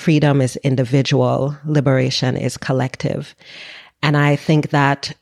freedom 0.00 0.40
is 0.40 0.56
individual, 0.56 1.56
liberation 1.66 2.36
is 2.36 2.56
collective. 2.56 3.34
And 4.02 4.16
I 4.16 4.34
think 4.34 4.70
that 4.70 5.12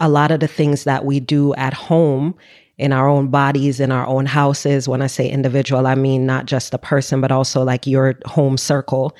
a 0.00 0.08
lot 0.08 0.30
of 0.30 0.40
the 0.40 0.48
things 0.48 0.84
that 0.84 1.04
we 1.04 1.20
do 1.20 1.54
at 1.54 1.74
home 1.74 2.34
in 2.78 2.92
our 2.92 3.08
own 3.08 3.28
bodies, 3.28 3.78
in 3.78 3.92
our 3.92 4.06
own 4.06 4.24
houses. 4.26 4.88
When 4.88 5.02
I 5.02 5.06
say 5.06 5.28
individual, 5.28 5.86
I 5.86 5.94
mean 5.94 6.24
not 6.24 6.46
just 6.46 6.72
the 6.72 6.78
person, 6.78 7.20
but 7.20 7.30
also 7.30 7.62
like 7.62 7.86
your 7.86 8.18
home 8.24 8.56
circle. 8.56 9.14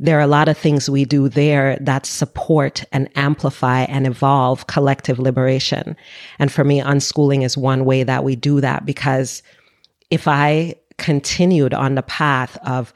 There 0.00 0.18
are 0.18 0.22
a 0.22 0.26
lot 0.26 0.48
of 0.48 0.56
things 0.56 0.88
we 0.88 1.04
do 1.04 1.28
there 1.28 1.76
that 1.80 2.06
support 2.06 2.84
and 2.90 3.08
amplify 3.16 3.82
and 3.82 4.06
evolve 4.06 4.66
collective 4.66 5.18
liberation. 5.18 5.94
And 6.38 6.50
for 6.50 6.64
me, 6.64 6.80
unschooling 6.80 7.44
is 7.44 7.56
one 7.56 7.84
way 7.84 8.02
that 8.02 8.24
we 8.24 8.34
do 8.34 8.60
that 8.62 8.86
because 8.86 9.42
if 10.10 10.26
I 10.26 10.74
continued 10.98 11.74
on 11.74 11.94
the 11.94 12.02
path 12.02 12.56
of 12.64 12.92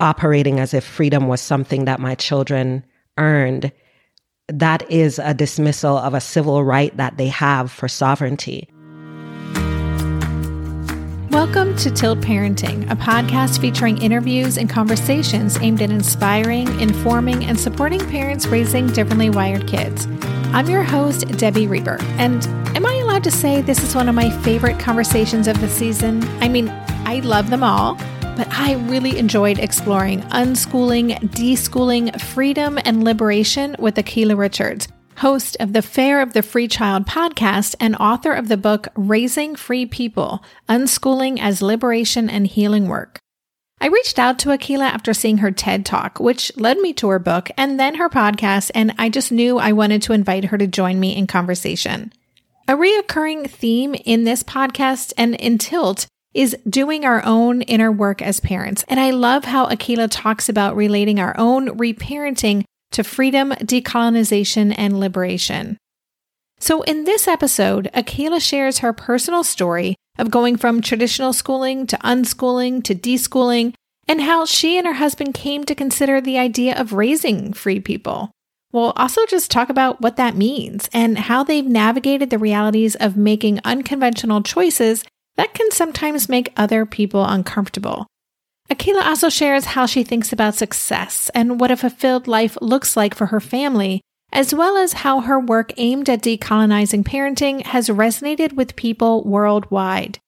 operating 0.00 0.60
as 0.60 0.74
if 0.74 0.84
freedom 0.84 1.26
was 1.26 1.40
something 1.40 1.86
that 1.86 1.98
my 1.98 2.14
children 2.14 2.84
earned, 3.18 3.72
that 4.46 4.88
is 4.88 5.18
a 5.18 5.34
dismissal 5.34 5.96
of 5.96 6.14
a 6.14 6.20
civil 6.20 6.62
right 6.62 6.96
that 6.96 7.16
they 7.16 7.26
have 7.26 7.70
for 7.72 7.88
sovereignty. 7.88 8.68
Welcome 11.30 11.74
to 11.78 11.90
Tilt 11.90 12.20
Parenting, 12.20 12.88
a 12.90 12.94
podcast 12.94 13.60
featuring 13.60 14.00
interviews 14.00 14.56
and 14.56 14.70
conversations 14.70 15.58
aimed 15.60 15.82
at 15.82 15.90
inspiring, 15.90 16.80
informing, 16.80 17.44
and 17.44 17.58
supporting 17.58 18.00
parents 18.08 18.46
raising 18.46 18.86
differently 18.88 19.30
wired 19.30 19.66
kids. 19.66 20.06
I'm 20.52 20.68
your 20.68 20.84
host, 20.84 21.26
Debbie 21.38 21.66
Reber, 21.66 21.98
and 22.18 22.46
am 22.76 22.86
I 22.86 22.94
allowed 23.02 23.24
to 23.24 23.32
say 23.32 23.62
this 23.62 23.82
is 23.82 23.96
one 23.96 24.08
of 24.08 24.14
my 24.14 24.30
favorite 24.42 24.78
conversations 24.78 25.48
of 25.48 25.60
the 25.60 25.68
season? 25.68 26.22
I 26.40 26.48
mean, 26.48 26.68
I 27.04 27.20
love 27.24 27.50
them 27.50 27.64
all, 27.64 27.96
but 28.38 28.48
I 28.50 28.74
really 28.88 29.18
enjoyed 29.18 29.58
exploring 29.58 30.22
unschooling, 30.22 31.18
deschooling, 31.32 32.18
freedom, 32.20 32.78
and 32.84 33.04
liberation 33.04 33.74
with 33.78 33.96
Akilah 33.96 34.38
Richards 34.38 34.88
host 35.18 35.56
of 35.58 35.72
the 35.72 35.82
Fare 35.82 36.22
of 36.22 36.32
the 36.32 36.42
Free 36.42 36.68
Child 36.68 37.04
podcast 37.04 37.74
and 37.80 37.96
author 37.96 38.32
of 38.32 38.46
the 38.46 38.56
book 38.56 38.86
Raising 38.94 39.56
Free 39.56 39.84
People 39.84 40.44
Unschooling 40.68 41.40
as 41.40 41.60
Liberation 41.60 42.30
and 42.30 42.46
Healing 42.46 42.86
Work. 42.86 43.18
I 43.80 43.88
reached 43.88 44.20
out 44.20 44.38
to 44.40 44.50
Akilah 44.50 44.90
after 44.90 45.12
seeing 45.12 45.38
her 45.38 45.50
TED 45.50 45.84
Talk, 45.84 46.20
which 46.20 46.56
led 46.56 46.78
me 46.78 46.92
to 46.94 47.08
her 47.08 47.18
book 47.18 47.50
and 47.56 47.80
then 47.80 47.96
her 47.96 48.08
podcast, 48.08 48.70
and 48.76 48.94
I 48.96 49.08
just 49.08 49.32
knew 49.32 49.58
I 49.58 49.72
wanted 49.72 50.02
to 50.02 50.12
invite 50.12 50.46
her 50.46 50.58
to 50.58 50.68
join 50.68 51.00
me 51.00 51.16
in 51.16 51.26
conversation. 51.26 52.12
A 52.68 52.74
reoccurring 52.74 53.50
theme 53.50 53.96
in 54.04 54.22
this 54.22 54.44
podcast 54.44 55.12
and 55.16 55.34
in 55.34 55.58
Tilt 55.58 56.06
is 56.34 56.56
doing 56.68 57.04
our 57.04 57.24
own 57.24 57.62
inner 57.62 57.90
work 57.90 58.20
as 58.20 58.40
parents. 58.40 58.84
And 58.88 59.00
I 59.00 59.10
love 59.10 59.44
how 59.44 59.66
Akilah 59.66 60.08
talks 60.10 60.48
about 60.48 60.76
relating 60.76 61.18
our 61.18 61.34
own 61.38 61.78
reparenting 61.78 62.64
to 62.92 63.04
freedom, 63.04 63.50
decolonization, 63.52 64.74
and 64.76 64.98
liberation. 64.98 65.78
So, 66.60 66.82
in 66.82 67.04
this 67.04 67.28
episode, 67.28 67.90
Akilah 67.94 68.40
shares 68.40 68.78
her 68.78 68.92
personal 68.92 69.44
story 69.44 69.94
of 70.18 70.30
going 70.30 70.56
from 70.56 70.80
traditional 70.80 71.32
schooling 71.32 71.86
to 71.86 71.96
unschooling 71.98 72.82
to 72.84 72.94
deschooling, 72.94 73.74
and 74.08 74.22
how 74.22 74.44
she 74.44 74.76
and 74.76 74.86
her 74.86 74.94
husband 74.94 75.34
came 75.34 75.64
to 75.64 75.74
consider 75.74 76.20
the 76.20 76.38
idea 76.38 76.78
of 76.78 76.92
raising 76.92 77.52
free 77.52 77.78
people. 77.78 78.32
We'll 78.72 78.92
also 78.96 79.24
just 79.26 79.50
talk 79.50 79.70
about 79.70 80.00
what 80.00 80.16
that 80.16 80.36
means 80.36 80.90
and 80.92 81.18
how 81.18 81.42
they've 81.42 81.64
navigated 81.64 82.30
the 82.30 82.38
realities 82.38 82.96
of 82.96 83.16
making 83.16 83.60
unconventional 83.64 84.42
choices 84.42 85.04
that 85.38 85.54
can 85.54 85.70
sometimes 85.70 86.28
make 86.28 86.52
other 86.56 86.84
people 86.84 87.24
uncomfortable. 87.24 88.06
Akilah 88.70 89.06
also 89.06 89.30
shares 89.30 89.66
how 89.66 89.86
she 89.86 90.02
thinks 90.02 90.32
about 90.32 90.56
success 90.56 91.30
and 91.32 91.58
what 91.58 91.70
a 91.70 91.76
fulfilled 91.76 92.28
life 92.28 92.58
looks 92.60 92.96
like 92.96 93.14
for 93.14 93.26
her 93.26 93.40
family, 93.40 94.02
as 94.32 94.52
well 94.52 94.76
as 94.76 95.04
how 95.04 95.20
her 95.20 95.40
work 95.40 95.72
aimed 95.78 96.10
at 96.10 96.22
decolonizing 96.22 97.04
parenting 97.04 97.64
has 97.64 97.88
resonated 97.88 98.54
with 98.54 98.76
people 98.76 99.24
worldwide. 99.24 100.18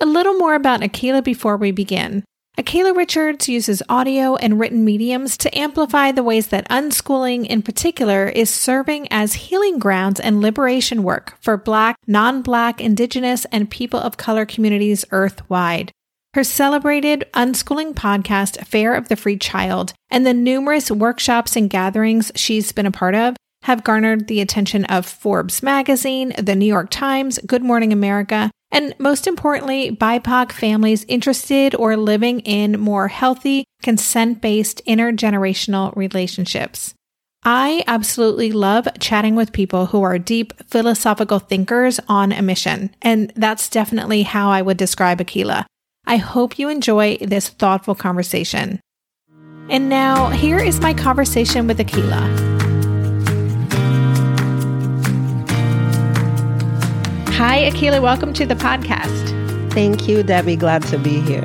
A 0.00 0.06
little 0.06 0.38
more 0.38 0.54
about 0.54 0.80
Akilah 0.80 1.24
before 1.24 1.56
we 1.56 1.70
begin. 1.72 2.24
Akilah 2.58 2.94
Richards 2.94 3.48
uses 3.48 3.82
audio 3.88 4.36
and 4.36 4.60
written 4.60 4.84
mediums 4.84 5.38
to 5.38 5.58
amplify 5.58 6.12
the 6.12 6.22
ways 6.22 6.48
that 6.48 6.68
unschooling 6.68 7.46
in 7.46 7.62
particular 7.62 8.28
is 8.28 8.50
serving 8.50 9.08
as 9.10 9.32
healing 9.32 9.78
grounds 9.78 10.20
and 10.20 10.42
liberation 10.42 11.02
work 11.02 11.34
for 11.40 11.56
Black, 11.56 11.96
non 12.06 12.42
Black, 12.42 12.78
Indigenous, 12.78 13.46
and 13.46 13.70
people 13.70 13.98
of 13.98 14.18
color 14.18 14.44
communities 14.44 15.02
earthwide. 15.12 15.92
Her 16.34 16.44
celebrated 16.44 17.24
unschooling 17.32 17.94
podcast, 17.94 18.66
Fare 18.66 18.94
of 18.94 19.08
the 19.08 19.16
Free 19.16 19.38
Child, 19.38 19.94
and 20.10 20.26
the 20.26 20.34
numerous 20.34 20.90
workshops 20.90 21.56
and 21.56 21.70
gatherings 21.70 22.30
she's 22.34 22.70
been 22.70 22.84
a 22.84 22.90
part 22.90 23.14
of 23.14 23.34
have 23.62 23.82
garnered 23.82 24.26
the 24.26 24.42
attention 24.42 24.84
of 24.86 25.06
Forbes 25.06 25.62
magazine, 25.62 26.34
the 26.36 26.54
New 26.54 26.66
York 26.66 26.90
Times, 26.90 27.38
Good 27.46 27.62
Morning 27.62 27.94
America, 27.94 28.50
and 28.72 28.94
most 28.98 29.26
importantly, 29.26 29.94
BIPOC 29.94 30.50
families 30.50 31.04
interested 31.06 31.74
or 31.74 31.96
living 31.96 32.40
in 32.40 32.80
more 32.80 33.08
healthy, 33.08 33.64
consent 33.82 34.40
based 34.40 34.80
intergenerational 34.86 35.94
relationships. 35.94 36.94
I 37.44 37.84
absolutely 37.86 38.52
love 38.52 38.88
chatting 38.98 39.34
with 39.34 39.52
people 39.52 39.86
who 39.86 40.02
are 40.02 40.18
deep 40.18 40.52
philosophical 40.68 41.38
thinkers 41.38 42.00
on 42.08 42.32
a 42.32 42.40
mission, 42.40 42.94
and 43.02 43.32
that's 43.36 43.68
definitely 43.68 44.22
how 44.22 44.50
I 44.50 44.62
would 44.62 44.76
describe 44.76 45.18
Akilah. 45.18 45.64
I 46.06 46.16
hope 46.16 46.58
you 46.58 46.68
enjoy 46.68 47.18
this 47.20 47.48
thoughtful 47.48 47.94
conversation. 47.94 48.80
And 49.68 49.88
now, 49.88 50.30
here 50.30 50.58
is 50.58 50.80
my 50.80 50.94
conversation 50.94 51.66
with 51.66 51.78
Akilah. 51.78 52.71
Hi, 57.44 57.68
Akilah. 57.68 58.00
Welcome 58.00 58.32
to 58.34 58.46
the 58.46 58.54
podcast. 58.54 59.72
Thank 59.72 60.06
you, 60.06 60.22
Debbie. 60.22 60.54
Glad 60.54 60.84
to 60.84 60.96
be 60.96 61.20
here. 61.22 61.44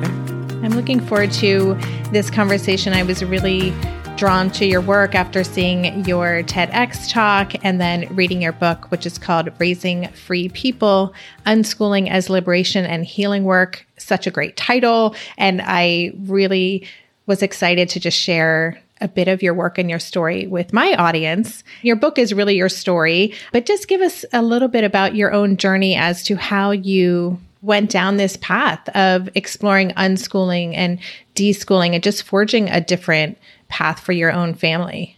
I'm 0.62 0.70
looking 0.70 1.00
forward 1.00 1.32
to 1.32 1.74
this 2.12 2.30
conversation. 2.30 2.92
I 2.92 3.02
was 3.02 3.24
really 3.24 3.74
drawn 4.14 4.48
to 4.52 4.64
your 4.64 4.80
work 4.80 5.16
after 5.16 5.42
seeing 5.42 6.04
your 6.04 6.44
TEDx 6.44 7.10
talk 7.10 7.52
and 7.64 7.80
then 7.80 8.06
reading 8.14 8.40
your 8.40 8.52
book, 8.52 8.88
which 8.92 9.06
is 9.06 9.18
called 9.18 9.50
Raising 9.58 10.06
Free 10.10 10.48
People 10.50 11.12
Unschooling 11.46 12.08
as 12.08 12.30
Liberation 12.30 12.84
and 12.86 13.04
Healing 13.04 13.42
Work. 13.42 13.84
Such 13.96 14.28
a 14.28 14.30
great 14.30 14.56
title. 14.56 15.16
And 15.36 15.60
I 15.64 16.12
really 16.26 16.86
was 17.26 17.42
excited 17.42 17.88
to 17.88 17.98
just 17.98 18.16
share 18.16 18.80
a 19.00 19.08
bit 19.08 19.28
of 19.28 19.42
your 19.42 19.54
work 19.54 19.78
and 19.78 19.90
your 19.90 19.98
story 19.98 20.46
with 20.46 20.72
my 20.72 20.94
audience. 20.94 21.64
Your 21.82 21.96
book 21.96 22.18
is 22.18 22.34
really 22.34 22.56
your 22.56 22.68
story, 22.68 23.34
but 23.52 23.66
just 23.66 23.88
give 23.88 24.00
us 24.00 24.24
a 24.32 24.42
little 24.42 24.68
bit 24.68 24.84
about 24.84 25.14
your 25.14 25.32
own 25.32 25.56
journey 25.56 25.96
as 25.96 26.22
to 26.24 26.36
how 26.36 26.70
you 26.70 27.38
went 27.62 27.90
down 27.90 28.16
this 28.16 28.36
path 28.36 28.88
of 28.90 29.28
exploring 29.34 29.90
unschooling 29.90 30.74
and 30.74 30.98
deschooling 31.34 31.94
and 31.94 32.02
just 32.02 32.22
forging 32.22 32.68
a 32.68 32.80
different 32.80 33.38
path 33.68 34.00
for 34.00 34.12
your 34.12 34.32
own 34.32 34.54
family? 34.54 35.16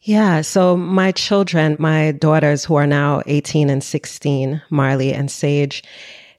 Yeah. 0.00 0.42
So 0.42 0.76
my 0.76 1.12
children, 1.12 1.76
my 1.78 2.12
daughters 2.12 2.64
who 2.64 2.74
are 2.74 2.86
now 2.86 3.22
18 3.26 3.70
and 3.70 3.82
16, 3.82 4.60
Marley 4.68 5.14
and 5.14 5.30
Sage, 5.30 5.82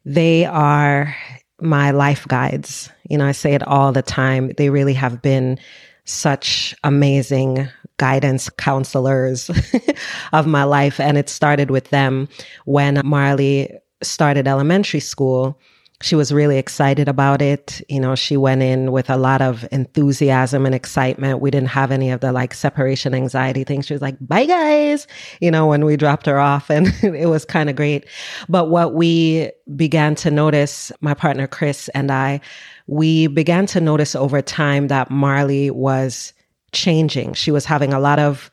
they 0.06 0.46
are 0.46 1.16
my 1.59 1.92
life 1.92 2.28
guides. 2.28 2.92
You 3.09 3.18
know, 3.18 3.26
I 3.26 3.32
say 3.32 3.56
it 3.56 3.68
all 3.68 3.92
the 3.92 4.03
time. 4.03 4.52
They 4.58 4.70
really 4.70 4.94
have 4.94 5.22
been 5.22 5.58
such 6.06 6.76
amazing 6.84 7.68
guidance 7.98 8.50
counselors 8.50 9.50
of 10.34 10.48
my 10.48 10.64
life. 10.64 11.00
And 11.00 11.18
it 11.18 11.30
started 11.30 11.72
with 11.72 11.90
them 11.90 12.28
when 12.66 13.02
Marley 13.04 13.72
started 14.02 14.48
elementary 14.48 15.00
school 15.00 15.60
she 16.02 16.16
was 16.16 16.32
really 16.32 16.58
excited 16.58 17.08
about 17.08 17.42
it. 17.42 17.82
You 17.88 18.00
know, 18.00 18.16
she 18.16 18.36
went 18.36 18.62
in 18.62 18.92
with 18.92 19.10
a 19.10 19.16
lot 19.16 19.42
of 19.42 19.66
enthusiasm 19.72 20.66
and 20.66 20.76
excitement. 20.76 21.40
We 21.40 21.52
didn't 21.52 21.70
have 21.70 21.90
any 21.90 22.12
of 22.12 22.20
the 22.20 22.32
like 22.32 22.53
separation 22.53 23.16
anxiety 23.16 23.64
things. 23.64 23.85
She 23.85 23.94
was 23.94 24.02
like, 24.02 24.18
bye 24.20 24.46
guys, 24.46 25.08
you 25.40 25.50
know, 25.50 25.66
when 25.68 25.85
we 25.85 25.96
dropped 25.96 26.26
her 26.26 26.38
off 26.38 26.70
and 26.70 26.88
it 27.02 27.28
was 27.28 27.46
kind 27.46 27.70
of 27.70 27.76
great. 27.76 28.06
But 28.50 28.70
what 28.70 28.94
we 28.94 29.52
began 29.76 30.16
to 30.16 30.32
notice, 30.32 30.91
my 31.00 31.14
partner 31.14 31.47
Chris 31.47 31.90
and 31.90 32.12
I, 32.12 32.41
we 32.87 33.28
began 33.28 33.66
to 33.67 33.82
notice 33.82 34.16
over 34.16 34.41
time 34.41 34.87
that 34.87 35.09
Marley 35.09 35.72
was 35.72 36.34
changing. 36.72 37.34
She 37.34 37.52
was 37.52 37.66
having 37.66 37.93
a 37.93 37.99
lot 37.99 38.20
of 38.20 38.52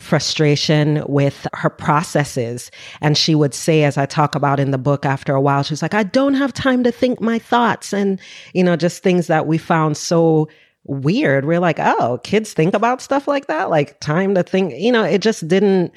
frustration 0.00 1.04
with 1.06 1.46
her 1.52 1.68
processes. 1.68 2.70
And 3.02 3.18
she 3.18 3.34
would 3.34 3.52
say, 3.52 3.84
as 3.84 3.98
I 3.98 4.06
talk 4.06 4.34
about 4.34 4.58
in 4.58 4.70
the 4.70 4.78
book 4.78 5.04
after 5.04 5.34
a 5.34 5.40
while, 5.40 5.62
she 5.62 5.72
was 5.72 5.82
like, 5.82 5.94
I 5.94 6.04
don't 6.04 6.34
have 6.34 6.54
time 6.54 6.84
to 6.84 6.90
think 6.90 7.20
my 7.20 7.38
thoughts. 7.38 7.92
And, 7.92 8.18
you 8.54 8.64
know, 8.64 8.76
just 8.76 9.02
things 9.02 9.26
that 9.26 9.46
we 9.46 9.58
found 9.58 9.98
so 9.98 10.48
weird. 10.84 11.44
We're 11.44 11.60
like, 11.60 11.78
oh, 11.78 12.18
kids 12.24 12.54
think 12.54 12.72
about 12.72 13.02
stuff 13.02 13.28
like 13.28 13.46
that, 13.46 13.68
like 13.68 14.00
time 14.00 14.34
to 14.36 14.42
think, 14.42 14.72
you 14.76 14.90
know, 14.90 15.04
it 15.04 15.20
just 15.20 15.46
didn't, 15.46 15.92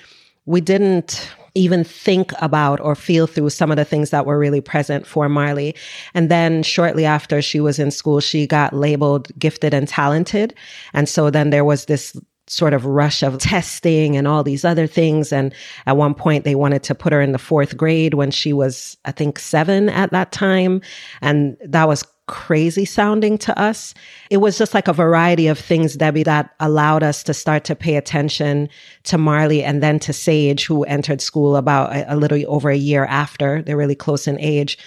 we 0.46 0.60
didn't 0.60 1.32
even 1.56 1.84
think 1.84 2.32
about 2.42 2.80
or 2.80 2.96
feel 2.96 3.28
through 3.28 3.50
some 3.50 3.72
of 3.72 3.78
the 3.78 3.86
things 3.86 4.10
that 4.10 4.26
were 4.26 4.40
really 4.40 4.62
present 4.62 5.06
for 5.06 5.30
Marley. 5.30 5.76
And 6.14 6.30
then 6.30 6.64
shortly 6.64 7.06
after 7.06 7.42
she 7.42 7.60
was 7.60 7.80
in 7.80 7.92
school, 7.92 8.20
she 8.20 8.48
got 8.48 8.74
labeled 8.74 9.28
gifted 9.38 9.74
and 9.74 9.88
talented. 9.88 10.56
And 10.94 11.08
so 11.08 11.30
then 11.30 11.52
there 11.52 11.66
was 11.66 11.86
this 11.86 12.18
sort 12.48 12.74
of 12.74 12.86
rush 12.86 13.24
of 13.24 13.38
testing 13.38 14.18
and 14.18 14.28
all 14.28 14.44
these 14.44 14.66
other 14.66 14.88
things. 14.88 15.32
And 15.32 15.54
at 15.86 15.98
one 15.98 16.14
point, 16.14 16.44
they 16.44 16.56
wanted 16.56 16.84
to 16.84 16.96
put 16.96 17.14
her 17.14 17.22
in 17.22 17.32
the 17.32 17.38
fourth 17.38 17.78
grade 17.78 18.16
when 18.16 18.32
she 18.32 18.52
was, 18.52 18.98
I 19.06 19.12
think, 19.12 19.40
seven 19.40 19.90
at 19.90 20.12
that 20.12 20.32
time. 20.32 20.82
And 21.22 21.56
that 21.64 21.88
was 21.88 22.04
crazy 22.28 22.86
sounding 22.86 23.38
to 23.40 23.60
us. 23.60 23.94
It 24.30 24.38
was 24.38 24.58
just 24.58 24.74
like 24.74 24.88
a 24.88 24.94
variety 24.94 25.48
of 25.48 25.60
things, 25.60 25.96
Debbie, 25.96 26.24
that 26.24 26.54
allowed 26.60 27.04
us 27.04 27.24
to 27.24 27.34
start 27.34 27.64
to 27.66 27.76
pay 27.76 27.96
attention 27.96 28.70
to 29.04 29.18
Marley 29.18 29.64
and 29.64 29.84
then 29.84 30.00
to 30.00 30.14
Sage, 30.14 30.66
who 30.66 30.84
entered 30.86 31.22
school 31.22 31.56
about 31.56 31.94
a, 31.94 32.14
a 32.14 32.16
little 32.16 32.42
over 32.48 32.70
a 32.70 32.78
year 32.78 33.06
after. 33.06 33.62
They're 33.62 33.78
really 33.78 33.96
close 33.96 34.28
in 34.28 34.40
age. 34.40 34.78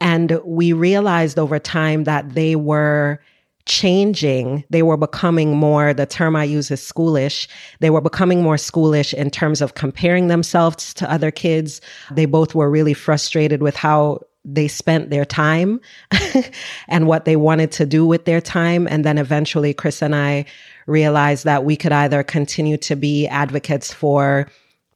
And 0.00 0.40
we 0.44 0.72
realized 0.72 1.38
over 1.38 1.58
time 1.58 2.04
that 2.04 2.34
they 2.34 2.54
were 2.54 3.20
changing. 3.68 4.64
They 4.70 4.82
were 4.82 4.96
becoming 4.96 5.56
more, 5.56 5.92
the 5.92 6.06
term 6.06 6.34
I 6.34 6.44
use 6.44 6.70
is 6.70 6.80
schoolish. 6.80 7.46
They 7.80 7.90
were 7.90 8.00
becoming 8.00 8.42
more 8.42 8.56
schoolish 8.56 9.12
in 9.12 9.30
terms 9.30 9.60
of 9.60 9.74
comparing 9.74 10.28
themselves 10.28 10.94
to 10.94 11.10
other 11.10 11.30
kids. 11.30 11.80
They 12.10 12.24
both 12.24 12.54
were 12.54 12.70
really 12.70 12.94
frustrated 12.94 13.62
with 13.62 13.76
how 13.76 14.20
they 14.44 14.68
spent 14.68 15.10
their 15.10 15.24
time 15.24 15.80
and 16.88 17.06
what 17.06 17.24
they 17.24 17.36
wanted 17.36 17.70
to 17.72 17.86
do 17.86 18.06
with 18.06 18.24
their 18.24 18.40
time. 18.40 18.86
And 18.88 19.04
then 19.04 19.18
eventually, 19.18 19.74
Chris 19.74 20.02
and 20.02 20.14
I 20.14 20.46
realized 20.86 21.44
that 21.44 21.64
we 21.64 21.76
could 21.76 21.92
either 21.92 22.22
continue 22.22 22.76
to 22.78 22.96
be 22.96 23.26
advocates 23.26 23.92
for 23.92 24.48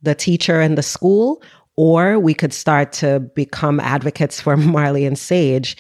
the 0.02 0.14
teacher 0.14 0.60
and 0.60 0.76
the 0.76 0.82
school, 0.82 1.42
or 1.76 2.18
we 2.18 2.34
could 2.34 2.52
start 2.52 2.92
to 2.92 3.20
become 3.20 3.78
advocates 3.80 4.40
for 4.40 4.56
Marley 4.56 5.04
and 5.04 5.18
Sage. 5.18 5.76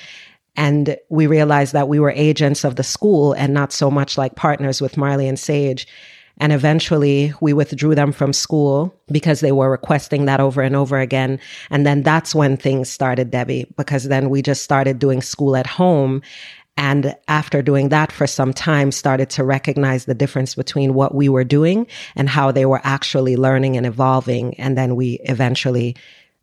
And 0.54 0.96
we 1.08 1.26
realized 1.26 1.72
that 1.72 1.88
we 1.88 1.98
were 1.98 2.10
agents 2.10 2.62
of 2.62 2.76
the 2.76 2.82
school 2.82 3.32
and 3.32 3.54
not 3.54 3.72
so 3.72 3.90
much 3.90 4.18
like 4.18 4.36
partners 4.36 4.82
with 4.82 4.98
Marley 4.98 5.26
and 5.26 5.38
Sage. 5.38 5.86
And 6.38 6.52
eventually 6.52 7.32
we 7.40 7.52
withdrew 7.52 7.94
them 7.94 8.12
from 8.12 8.32
school 8.32 8.94
because 9.08 9.40
they 9.40 9.52
were 9.52 9.70
requesting 9.70 10.24
that 10.24 10.40
over 10.40 10.62
and 10.62 10.74
over 10.74 10.98
again. 10.98 11.38
And 11.70 11.86
then 11.86 12.02
that's 12.02 12.34
when 12.34 12.56
things 12.56 12.88
started, 12.88 13.30
Debbie, 13.30 13.72
because 13.76 14.04
then 14.04 14.30
we 14.30 14.42
just 14.42 14.62
started 14.62 14.98
doing 14.98 15.22
school 15.22 15.56
at 15.56 15.66
home. 15.66 16.22
And 16.76 17.14
after 17.28 17.60
doing 17.60 17.90
that 17.90 18.10
for 18.10 18.26
some 18.26 18.52
time, 18.52 18.92
started 18.92 19.28
to 19.30 19.44
recognize 19.44 20.06
the 20.06 20.14
difference 20.14 20.54
between 20.54 20.94
what 20.94 21.14
we 21.14 21.28
were 21.28 21.44
doing 21.44 21.86
and 22.16 22.28
how 22.28 22.50
they 22.50 22.64
were 22.64 22.80
actually 22.82 23.36
learning 23.36 23.76
and 23.76 23.84
evolving. 23.84 24.54
And 24.58 24.76
then 24.76 24.96
we 24.96 25.20
eventually 25.24 25.96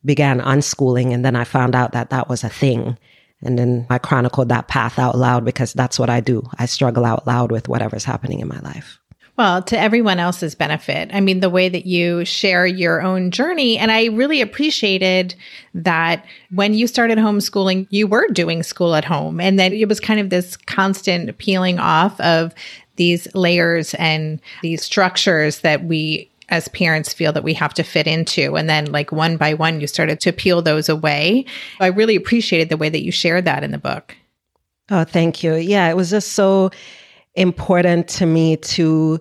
began 0.06 0.40
unschooling. 0.40 1.14
And 1.14 1.26
then 1.26 1.36
I 1.36 1.44
found 1.44 1.76
out 1.76 1.94
that 1.94 2.12
that 2.12 2.30
was 2.30 2.44
a 2.44 2.50
thing. 2.50 2.98
And 3.42 3.58
then 3.58 3.88
I 3.90 3.98
chronicled 3.98 4.50
that 4.50 4.68
path 4.68 5.00
out 5.00 5.18
loud 5.18 5.46
because 5.46 5.74
that's 5.74 5.98
what 5.98 6.10
I 6.10 6.20
do. 6.20 6.44
I 6.58 6.68
struggle 6.68 7.06
out 7.06 7.26
loud 7.26 7.52
with 7.52 7.68
whatever's 7.68 8.04
happening 8.04 8.40
in 8.40 8.48
my 8.48 8.60
life. 8.60 9.00
Well, 9.40 9.64
to 9.64 9.80
everyone 9.80 10.20
else's 10.20 10.54
benefit. 10.54 11.12
I 11.14 11.22
mean, 11.22 11.40
the 11.40 11.50
way 11.50 11.70
that 11.70 11.86
you 11.86 12.26
share 12.26 12.68
your 12.68 13.02
own 13.02 13.32
journey. 13.32 13.78
And 13.78 13.90
I 13.90 14.08
really 14.08 14.42
appreciated 14.42 15.34
that 15.74 16.26
when 16.52 16.74
you 16.74 16.88
started 16.88 17.18
homeschooling, 17.18 17.88
you 17.90 18.06
were 18.06 18.28
doing 18.34 18.64
school 18.64 18.96
at 18.96 19.06
home 19.06 19.40
and 19.40 19.58
that 19.58 19.72
it 19.72 19.88
was 19.88 20.02
kind 20.02 20.20
of 20.20 20.30
this 20.30 20.58
constant 20.58 21.38
peeling 21.38 21.80
off 21.80 22.20
of 22.20 22.54
these 22.98 23.34
layers 23.34 23.94
and 23.94 24.42
these 24.62 24.84
structures 24.84 25.62
that 25.62 25.86
we 25.86 26.30
as 26.50 26.68
parents 26.68 27.14
feel 27.14 27.32
that 27.32 27.46
we 27.46 27.54
have 27.54 27.74
to 27.76 27.84
fit 27.84 28.08
into. 28.08 28.58
And 28.58 28.70
then, 28.70 28.92
like, 28.92 29.14
one 29.14 29.38
by 29.38 29.54
one, 29.54 29.80
you 29.80 29.88
started 29.88 30.20
to 30.20 30.34
peel 30.34 30.62
those 30.62 30.90
away. 30.90 31.46
I 31.80 31.88
really 31.88 32.18
appreciated 32.18 32.68
the 32.68 32.76
way 32.76 32.90
that 32.90 33.04
you 33.04 33.14
shared 33.14 33.46
that 33.46 33.64
in 33.64 33.72
the 33.72 33.78
book. 33.78 34.18
Oh, 34.90 35.06
thank 35.06 35.44
you. 35.44 35.56
Yeah, 35.56 35.90
it 35.90 35.96
was 35.96 36.10
just 36.10 36.34
so 36.34 36.72
important 37.36 38.08
to 38.10 38.26
me 38.26 38.58
to 38.58 39.20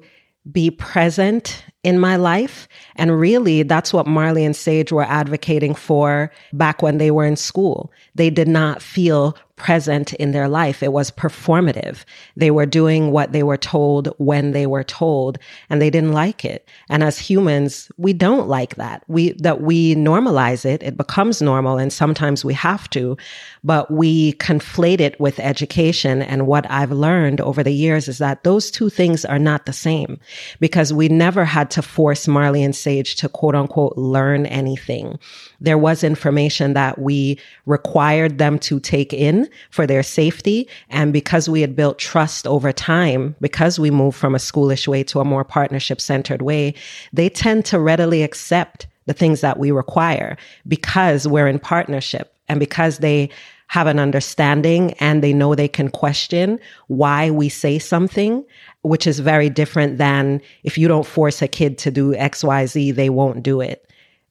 be 0.50 0.70
present 0.70 1.64
in 1.82 1.98
my 1.98 2.16
life. 2.16 2.68
And 2.96 3.18
really, 3.18 3.62
that's 3.62 3.92
what 3.92 4.06
Marley 4.06 4.44
and 4.44 4.56
Sage 4.56 4.92
were 4.92 5.04
advocating 5.04 5.74
for 5.74 6.32
back 6.52 6.82
when 6.82 6.98
they 6.98 7.10
were 7.10 7.26
in 7.26 7.36
school. 7.36 7.92
They 8.14 8.30
did 8.30 8.48
not 8.48 8.82
feel 8.82 9.36
present 9.58 10.12
in 10.14 10.32
their 10.32 10.48
life. 10.48 10.82
It 10.82 10.92
was 10.92 11.10
performative. 11.10 12.04
They 12.36 12.50
were 12.50 12.66
doing 12.66 13.10
what 13.10 13.32
they 13.32 13.42
were 13.42 13.56
told 13.56 14.08
when 14.18 14.52
they 14.52 14.66
were 14.66 14.84
told 14.84 15.38
and 15.68 15.82
they 15.82 15.90
didn't 15.90 16.12
like 16.12 16.44
it. 16.44 16.68
And 16.88 17.02
as 17.02 17.18
humans, 17.18 17.90
we 17.96 18.12
don't 18.12 18.48
like 18.48 18.76
that. 18.76 19.02
We, 19.08 19.32
that 19.32 19.60
we 19.60 19.94
normalize 19.94 20.64
it. 20.64 20.82
It 20.82 20.96
becomes 20.96 21.42
normal 21.42 21.78
and 21.78 21.92
sometimes 21.92 22.44
we 22.44 22.54
have 22.54 22.88
to, 22.90 23.16
but 23.64 23.90
we 23.90 24.34
conflate 24.34 25.00
it 25.00 25.18
with 25.20 25.40
education. 25.40 26.22
And 26.22 26.46
what 26.46 26.70
I've 26.70 26.92
learned 26.92 27.40
over 27.40 27.62
the 27.62 27.72
years 27.72 28.08
is 28.08 28.18
that 28.18 28.44
those 28.44 28.70
two 28.70 28.88
things 28.88 29.24
are 29.24 29.38
not 29.38 29.66
the 29.66 29.72
same 29.72 30.18
because 30.60 30.92
we 30.92 31.08
never 31.08 31.44
had 31.44 31.70
to 31.72 31.82
force 31.82 32.28
Marley 32.28 32.62
and 32.62 32.74
Sage 32.74 33.16
to 33.16 33.28
quote 33.28 33.54
unquote 33.54 33.96
learn 33.96 34.46
anything. 34.46 35.18
There 35.60 35.78
was 35.78 36.04
information 36.04 36.74
that 36.74 36.98
we 37.00 37.38
required 37.66 38.38
them 38.38 38.58
to 38.60 38.80
take 38.80 39.12
in 39.12 39.47
for 39.70 39.86
their 39.86 40.02
safety. 40.02 40.68
And 40.90 41.12
because 41.12 41.48
we 41.48 41.60
had 41.60 41.76
built 41.76 41.98
trust 41.98 42.46
over 42.46 42.72
time, 42.72 43.36
because 43.40 43.78
we 43.78 43.90
moved 43.90 44.16
from 44.16 44.34
a 44.34 44.38
schoolish 44.38 44.88
way 44.88 45.02
to 45.04 45.20
a 45.20 45.24
more 45.24 45.44
partnership 45.44 46.00
centered 46.00 46.42
way, 46.42 46.74
they 47.12 47.28
tend 47.28 47.64
to 47.66 47.78
readily 47.78 48.22
accept 48.22 48.86
the 49.06 49.14
things 49.14 49.40
that 49.40 49.58
we 49.58 49.70
require 49.70 50.36
because 50.66 51.26
we're 51.26 51.48
in 51.48 51.58
partnership 51.58 52.34
and 52.48 52.60
because 52.60 52.98
they 52.98 53.30
have 53.68 53.86
an 53.86 53.98
understanding 53.98 54.92
and 54.94 55.22
they 55.22 55.32
know 55.32 55.54
they 55.54 55.68
can 55.68 55.90
question 55.90 56.58
why 56.86 57.30
we 57.30 57.48
say 57.48 57.78
something, 57.78 58.44
which 58.82 59.06
is 59.06 59.18
very 59.18 59.50
different 59.50 59.98
than 59.98 60.40
if 60.62 60.78
you 60.78 60.88
don't 60.88 61.06
force 61.06 61.42
a 61.42 61.48
kid 61.48 61.76
to 61.78 61.90
do 61.90 62.14
XYZ, 62.14 62.94
they 62.94 63.10
won't 63.10 63.42
do 63.42 63.60
it 63.60 63.88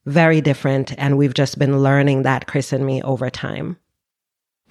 very 0.08 0.40
different. 0.40 0.94
And 0.98 1.18
we've 1.18 1.34
just 1.34 1.58
been 1.58 1.82
learning 1.82 2.22
that, 2.22 2.46
Chris 2.46 2.72
and 2.72 2.84
me, 2.84 3.02
over 3.02 3.30
time. 3.30 3.76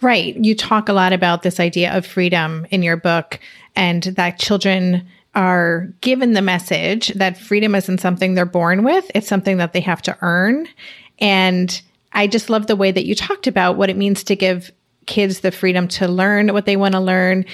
Right. 0.01 0.35
You 0.35 0.55
talk 0.55 0.89
a 0.89 0.93
lot 0.93 1.13
about 1.13 1.43
this 1.43 1.59
idea 1.59 1.95
of 1.95 2.05
freedom 2.05 2.67
in 2.69 2.83
your 2.83 2.97
book 2.97 3.39
and 3.75 4.03
that 4.03 4.39
children 4.39 5.07
are 5.33 5.87
given 6.01 6.33
the 6.33 6.41
message 6.41 7.09
that 7.09 7.37
freedom 7.37 7.75
isn't 7.75 7.99
something 7.99 8.33
they're 8.33 8.45
born 8.45 8.83
with, 8.83 9.09
it's 9.13 9.27
something 9.27 9.57
that 9.57 9.73
they 9.73 9.81
have 9.81 10.01
to 10.03 10.17
earn. 10.21 10.67
And 11.19 11.79
I 12.13 12.27
just 12.27 12.49
love 12.49 12.67
the 12.67 12.75
way 12.75 12.91
that 12.91 13.05
you 13.05 13.15
talked 13.15 13.47
about 13.47 13.77
what 13.77 13.89
it 13.89 13.97
means 13.97 14.23
to 14.25 14.35
give 14.35 14.71
kids 15.05 15.39
the 15.39 15.51
freedom 15.51 15.87
to 15.87 16.07
learn 16.07 16.53
what 16.53 16.65
they 16.65 16.75
want 16.75 16.93
to 16.93 16.99
learn 16.99 17.45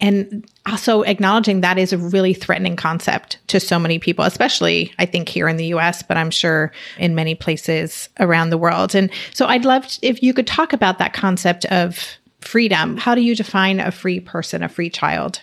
and 0.00 0.48
also 0.70 1.02
acknowledging 1.02 1.60
that 1.60 1.78
is 1.78 1.92
a 1.92 1.98
really 1.98 2.34
threatening 2.34 2.76
concept 2.76 3.38
to 3.48 3.60
so 3.60 3.78
many 3.78 3.98
people, 3.98 4.24
especially 4.24 4.92
I 4.98 5.06
think 5.06 5.28
here 5.28 5.48
in 5.48 5.56
the 5.56 5.66
US, 5.66 6.02
but 6.02 6.16
I'm 6.16 6.30
sure 6.30 6.72
in 6.98 7.14
many 7.14 7.34
places 7.34 8.08
around 8.20 8.50
the 8.50 8.58
world. 8.58 8.94
And 8.94 9.10
so 9.32 9.46
I'd 9.46 9.64
love 9.64 9.98
if 10.02 10.22
you 10.22 10.34
could 10.34 10.46
talk 10.46 10.72
about 10.72 10.98
that 10.98 11.12
concept 11.12 11.64
of 11.66 12.18
freedom. 12.40 12.96
How 12.96 13.14
do 13.14 13.20
you 13.20 13.34
define 13.34 13.80
a 13.80 13.90
free 13.90 14.20
person, 14.20 14.62
a 14.62 14.68
free 14.68 14.90
child? 14.90 15.42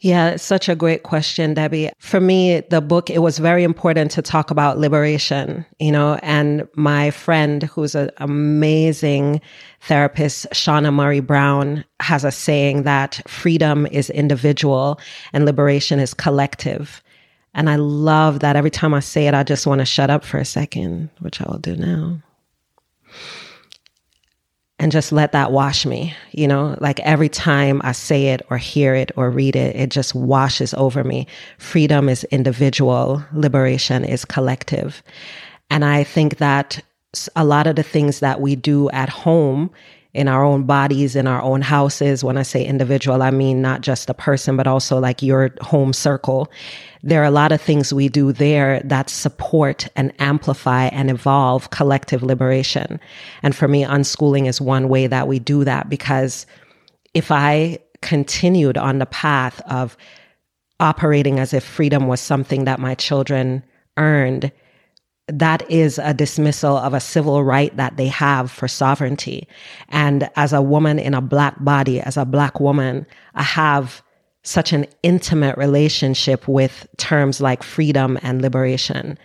Yeah, 0.00 0.36
such 0.36 0.68
a 0.68 0.76
great 0.76 1.02
question, 1.02 1.54
Debbie. 1.54 1.90
For 1.98 2.20
me, 2.20 2.60
the 2.60 2.80
book, 2.80 3.10
it 3.10 3.18
was 3.18 3.38
very 3.38 3.64
important 3.64 4.12
to 4.12 4.22
talk 4.22 4.52
about 4.52 4.78
liberation, 4.78 5.66
you 5.80 5.90
know, 5.90 6.20
and 6.22 6.68
my 6.74 7.10
friend, 7.10 7.64
who's 7.64 7.96
an 7.96 8.10
amazing 8.18 9.40
therapist, 9.80 10.46
Shauna 10.52 10.94
Murray 10.94 11.18
Brown, 11.18 11.84
has 11.98 12.22
a 12.22 12.30
saying 12.30 12.84
that 12.84 13.20
freedom 13.26 13.88
is 13.88 14.08
individual 14.10 15.00
and 15.32 15.44
liberation 15.44 15.98
is 15.98 16.14
collective. 16.14 17.02
And 17.54 17.68
I 17.68 17.74
love 17.74 18.38
that 18.38 18.54
every 18.54 18.70
time 18.70 18.94
I 18.94 19.00
say 19.00 19.26
it, 19.26 19.34
I 19.34 19.42
just 19.42 19.66
want 19.66 19.80
to 19.80 19.84
shut 19.84 20.10
up 20.10 20.24
for 20.24 20.38
a 20.38 20.44
second, 20.44 21.10
which 21.18 21.40
I 21.40 21.50
will 21.50 21.58
do 21.58 21.74
now 21.74 22.22
and 24.78 24.92
just 24.92 25.12
let 25.12 25.32
that 25.32 25.52
wash 25.52 25.84
me. 25.84 26.14
You 26.32 26.48
know, 26.48 26.76
like 26.80 27.00
every 27.00 27.28
time 27.28 27.80
I 27.84 27.92
say 27.92 28.28
it 28.28 28.42
or 28.50 28.58
hear 28.58 28.94
it 28.94 29.10
or 29.16 29.30
read 29.30 29.56
it, 29.56 29.74
it 29.74 29.90
just 29.90 30.14
washes 30.14 30.74
over 30.74 31.04
me. 31.04 31.26
Freedom 31.58 32.08
is 32.08 32.24
individual, 32.24 33.24
liberation 33.32 34.04
is 34.04 34.24
collective. 34.24 35.02
And 35.70 35.84
I 35.84 36.04
think 36.04 36.38
that 36.38 36.82
a 37.34 37.44
lot 37.44 37.66
of 37.66 37.76
the 37.76 37.82
things 37.82 38.20
that 38.20 38.40
we 38.40 38.54
do 38.54 38.90
at 38.90 39.08
home 39.08 39.70
in 40.14 40.26
our 40.26 40.44
own 40.44 40.64
bodies, 40.64 41.14
in 41.14 41.26
our 41.26 41.42
own 41.42 41.60
houses. 41.60 42.24
When 42.24 42.38
I 42.38 42.42
say 42.42 42.64
individual, 42.64 43.22
I 43.22 43.30
mean 43.30 43.60
not 43.60 43.82
just 43.82 44.08
a 44.08 44.14
person, 44.14 44.56
but 44.56 44.66
also 44.66 44.98
like 44.98 45.22
your 45.22 45.50
home 45.60 45.92
circle. 45.92 46.50
There 47.02 47.20
are 47.20 47.26
a 47.26 47.30
lot 47.30 47.52
of 47.52 47.60
things 47.60 47.92
we 47.92 48.08
do 48.08 48.32
there 48.32 48.80
that 48.84 49.10
support 49.10 49.86
and 49.94 50.12
amplify 50.18 50.86
and 50.86 51.10
evolve 51.10 51.70
collective 51.70 52.22
liberation. 52.22 52.98
And 53.42 53.54
for 53.54 53.68
me, 53.68 53.84
unschooling 53.84 54.48
is 54.48 54.60
one 54.60 54.88
way 54.88 55.06
that 55.06 55.28
we 55.28 55.38
do 55.38 55.64
that 55.64 55.88
because 55.88 56.46
if 57.14 57.30
I 57.30 57.78
continued 58.00 58.78
on 58.78 58.98
the 58.98 59.06
path 59.06 59.60
of 59.66 59.96
operating 60.80 61.38
as 61.38 61.52
if 61.52 61.64
freedom 61.64 62.06
was 62.06 62.20
something 62.20 62.64
that 62.64 62.80
my 62.80 62.94
children 62.94 63.62
earned, 63.96 64.52
that 65.28 65.70
is 65.70 65.98
a 65.98 66.14
dismissal 66.14 66.76
of 66.76 66.94
a 66.94 67.00
civil 67.00 67.44
right 67.44 67.76
that 67.76 67.96
they 67.96 68.08
have 68.08 68.50
for 68.50 68.66
sovereignty. 68.66 69.46
And 69.90 70.28
as 70.36 70.52
a 70.52 70.62
woman 70.62 70.98
in 70.98 71.14
a 71.14 71.20
black 71.20 71.62
body, 71.62 72.00
as 72.00 72.16
a 72.16 72.24
black 72.24 72.60
woman, 72.60 73.06
I 73.34 73.42
have 73.42 74.02
such 74.42 74.72
an 74.72 74.86
intimate 75.02 75.56
relationship 75.58 76.48
with 76.48 76.86
terms 76.96 77.40
like 77.40 77.62
freedom 77.62 78.18
and 78.22 78.40
liberation. 78.40 79.18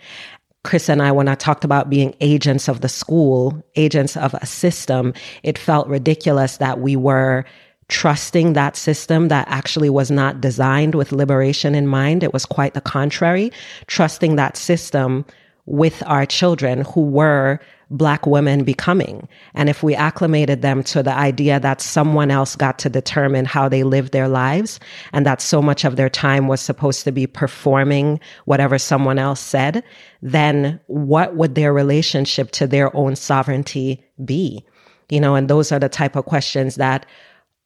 Chris 0.64 0.88
and 0.88 1.02
I, 1.02 1.12
when 1.12 1.28
I 1.28 1.34
talked 1.34 1.64
about 1.64 1.90
being 1.90 2.14
agents 2.20 2.68
of 2.68 2.80
the 2.80 2.88
school, 2.88 3.62
agents 3.76 4.16
of 4.16 4.34
a 4.34 4.46
system, 4.46 5.14
it 5.42 5.58
felt 5.58 5.88
ridiculous 5.88 6.58
that 6.58 6.80
we 6.80 6.96
were 6.96 7.44
trusting 7.88 8.54
that 8.54 8.76
system 8.76 9.28
that 9.28 9.46
actually 9.48 9.90
was 9.90 10.10
not 10.10 10.40
designed 10.40 10.94
with 10.94 11.12
liberation 11.12 11.74
in 11.74 11.86
mind. 11.86 12.22
It 12.22 12.32
was 12.32 12.46
quite 12.46 12.74
the 12.74 12.80
contrary, 12.80 13.52
trusting 13.86 14.36
that 14.36 14.56
system 14.56 15.24
with 15.66 16.02
our 16.06 16.26
children 16.26 16.82
who 16.82 17.02
were 17.02 17.58
Black 17.90 18.26
women 18.26 18.64
becoming. 18.64 19.28
And 19.54 19.68
if 19.68 19.82
we 19.82 19.94
acclimated 19.94 20.62
them 20.62 20.82
to 20.84 21.02
the 21.02 21.12
idea 21.12 21.60
that 21.60 21.80
someone 21.80 22.30
else 22.30 22.56
got 22.56 22.78
to 22.80 22.88
determine 22.88 23.44
how 23.44 23.68
they 23.68 23.84
lived 23.84 24.12
their 24.12 24.28
lives 24.28 24.80
and 25.12 25.24
that 25.26 25.40
so 25.40 25.62
much 25.62 25.84
of 25.84 25.96
their 25.96 26.08
time 26.08 26.48
was 26.48 26.60
supposed 26.60 27.04
to 27.04 27.12
be 27.12 27.26
performing 27.26 28.20
whatever 28.46 28.78
someone 28.78 29.18
else 29.18 29.40
said, 29.40 29.84
then 30.22 30.80
what 30.86 31.36
would 31.36 31.54
their 31.54 31.72
relationship 31.72 32.50
to 32.52 32.66
their 32.66 32.94
own 32.96 33.14
sovereignty 33.14 34.02
be? 34.24 34.64
You 35.10 35.20
know, 35.20 35.34
and 35.34 35.48
those 35.48 35.70
are 35.70 35.78
the 35.78 35.88
type 35.88 36.16
of 36.16 36.24
questions 36.24 36.76
that 36.76 37.06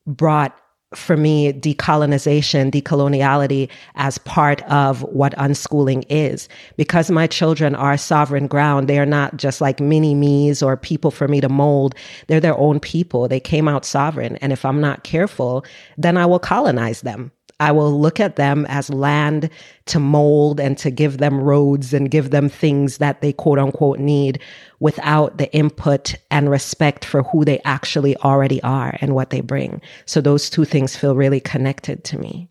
brought 0.07 0.59
for 0.95 1.17
me, 1.17 1.53
decolonization, 1.53 2.71
decoloniality 2.71 3.69
as 3.97 4.19
part 4.19 4.63
of 4.63 5.03
what 5.03 5.37
unschooling 5.37 6.05
is. 6.09 6.49
Because 6.77 7.11
my 7.11 7.27
children 7.27 7.75
are 7.75 7.97
sovereign 7.97 8.47
ground, 8.47 8.89
they 8.89 8.99
are 8.99 9.07
not 9.07 9.37
just 9.37 9.61
like 9.61 9.81
mini 9.81 10.15
me's 10.15 10.63
or 10.63 10.77
people 10.77 11.11
for 11.11 11.29
me 11.29 11.41
to 11.41 11.49
mold. 11.49 11.95
They're 12.27 12.41
their 12.41 12.57
own 12.57 12.81
people. 12.81 13.29
They 13.29 13.41
came 13.41 13.69
out 13.69 13.85
sovereign. 13.85 14.37
And 14.37 14.53
if 14.53 14.65
I'm 14.65 14.81
not 14.81 15.05
careful, 15.05 15.65
then 15.99 16.17
I 16.17 16.27
will 16.27 16.39
colonize 16.39 17.03
them. 17.03 17.33
I 17.61 17.73
will 17.73 17.99
look 17.99 18.21
at 18.21 18.37
them 18.37 18.67
as 18.69 18.89
land 18.89 19.51
to 19.87 19.99
mold 19.99 20.61
and 20.61 20.79
to 20.79 20.91
give 20.91 21.19
them 21.19 21.41
roads 21.41 21.93
and 21.93 22.11
give 22.11 22.31
them 22.31 22.49
things 22.49 22.99
that 22.99 23.21
they 23.21 23.33
quote 23.33 23.59
unquote 23.59 23.99
need 23.99 24.41
without 24.81 25.39
the 25.39 25.53
input 25.53 26.15
and 26.31 26.51
respect 26.51 27.05
for 27.05 27.25
who 27.25 27.45
they 27.45 27.61
actually 27.65 28.17
already 28.19 28.63
are 28.63 28.97
and 29.01 29.15
what 29.15 29.31
they 29.31 29.41
bring. 29.41 29.81
So 30.07 30.21
those 30.21 30.49
two 30.49 30.65
things 30.65 30.97
feel 30.97 31.17
really 31.17 31.41
connected 31.41 32.05
to 32.05 32.19
me. 32.19 32.49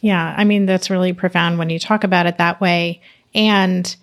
Yeah. 0.00 0.34
I 0.36 0.44
mean, 0.44 0.66
that's 0.66 0.90
really 0.90 1.12
profound 1.12 1.58
when 1.58 1.70
you 1.70 1.78
talk 1.78 2.04
about 2.04 2.26
it 2.26 2.38
that 2.38 2.60
way. 2.60 3.00
And 3.34 3.94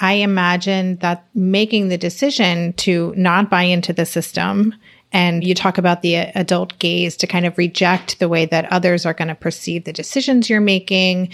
I 0.00 0.14
imagine 0.14 0.96
that 0.96 1.26
making 1.34 1.88
the 1.88 1.98
decision 1.98 2.72
to 2.74 3.12
not 3.16 3.50
buy 3.50 3.62
into 3.62 3.92
the 3.92 4.06
system 4.06 4.74
and 5.12 5.42
you 5.42 5.54
talk 5.54 5.78
about 5.78 6.02
the 6.02 6.16
uh, 6.18 6.32
adult 6.34 6.78
gaze 6.78 7.16
to 7.18 7.26
kind 7.26 7.46
of 7.46 7.56
reject 7.58 8.18
the 8.18 8.28
way 8.28 8.46
that 8.46 8.70
others 8.72 9.06
are 9.06 9.14
going 9.14 9.28
to 9.28 9.34
perceive 9.34 9.84
the 9.84 9.92
decisions 9.92 10.50
you're 10.50 10.60
making. 10.60 11.30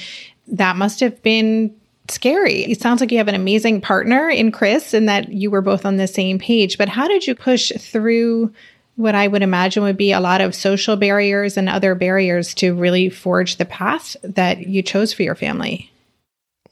That 0.48 0.76
must 0.76 1.00
have 1.00 1.22
been 1.22 1.74
scary. 2.08 2.64
It 2.64 2.80
sounds 2.80 3.00
like 3.00 3.10
you 3.10 3.18
have 3.18 3.28
an 3.28 3.34
amazing 3.34 3.80
partner 3.80 4.28
in 4.28 4.52
Chris 4.52 4.92
and 4.92 5.08
that 5.08 5.32
you 5.32 5.50
were 5.50 5.62
both 5.62 5.86
on 5.86 5.96
the 5.96 6.06
same 6.06 6.38
page. 6.38 6.78
But 6.78 6.88
how 6.88 7.08
did 7.08 7.26
you 7.26 7.34
push 7.34 7.72
through 7.78 8.52
what 8.96 9.14
I 9.14 9.26
would 9.26 9.42
imagine 9.42 9.82
would 9.82 9.96
be 9.96 10.12
a 10.12 10.20
lot 10.20 10.40
of 10.40 10.54
social 10.54 10.96
barriers 10.96 11.56
and 11.56 11.68
other 11.68 11.94
barriers 11.94 12.54
to 12.54 12.74
really 12.74 13.08
forge 13.08 13.56
the 13.56 13.64
path 13.64 14.16
that 14.22 14.66
you 14.66 14.82
chose 14.82 15.12
for 15.12 15.22
your 15.22 15.34
family? 15.34 15.90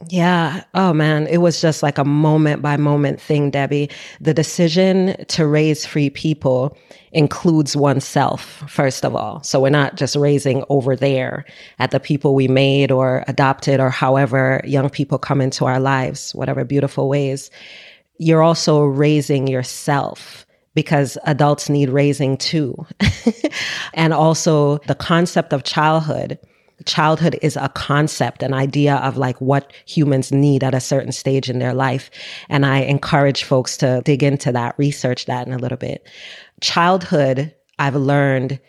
Yeah. 0.09 0.65
Oh 0.75 0.93
man, 0.93 1.27
it 1.29 1.39
was 1.39 1.61
just 1.61 1.83
like 1.83 1.99
a 1.99 2.05
moment 2.05 2.63
by 2.63 2.77
moment 2.77 3.21
thing, 3.21 3.51
Debbie. 3.51 3.91
The 4.21 4.35
decision 4.35 5.17
to 5.29 5.47
raise 5.47 5.87
free 5.87 6.11
people 6.11 6.77
includes 7.13 7.77
oneself, 7.77 8.63
first 8.69 9.05
of 9.05 9.15
all. 9.15 9.43
So 9.43 9.61
we're 9.61 9.71
not 9.71 9.97
just 9.97 10.17
raising 10.17 10.65
over 10.69 10.97
there 10.97 11.45
at 11.79 11.91
the 11.91 12.01
people 12.01 12.35
we 12.35 12.49
made 12.49 12.91
or 12.91 13.25
adopted 13.29 13.81
or 13.81 13.91
however 13.91 14.61
young 14.65 14.91
people 14.91 15.19
come 15.19 15.41
into 15.41 15.67
our 15.67 15.81
lives, 15.81 16.35
whatever 16.35 16.65
beautiful 16.65 17.09
ways. 17.09 17.51
You're 18.19 18.43
also 18.43 18.83
raising 18.85 19.47
yourself 19.47 20.47
because 20.75 21.19
adults 21.25 21.69
need 21.69 21.91
raising 21.91 22.37
too. 22.37 22.75
and 23.95 24.13
also 24.15 24.79
the 24.87 24.95
concept 24.95 25.53
of 25.53 25.65
childhood 25.65 26.39
childhood 26.87 27.39
is 27.43 27.57
a 27.57 27.69
concept, 27.71 28.43
an 28.43 28.55
idea 28.55 28.97
of 28.97 29.17
like 29.17 29.41
what 29.41 29.73
humans 29.87 30.33
need 30.33 30.65
at 30.65 30.75
a 30.75 30.81
certain 30.81 31.13
stage 31.13 31.49
in 31.51 31.59
their 31.59 31.75
life. 31.75 32.11
And 32.49 32.65
I 32.67 32.79
encourage 32.79 33.45
folks 33.45 33.77
to 33.79 34.03
dig 34.05 34.23
into 34.23 34.53
that, 34.53 34.75
research 34.79 35.27
that 35.27 35.47
in 35.47 35.53
a 35.53 35.59
little 35.59 35.79
bit. 35.79 36.07
Childhood, 36.61 37.55
I've 37.79 37.97
learned, 37.97 38.61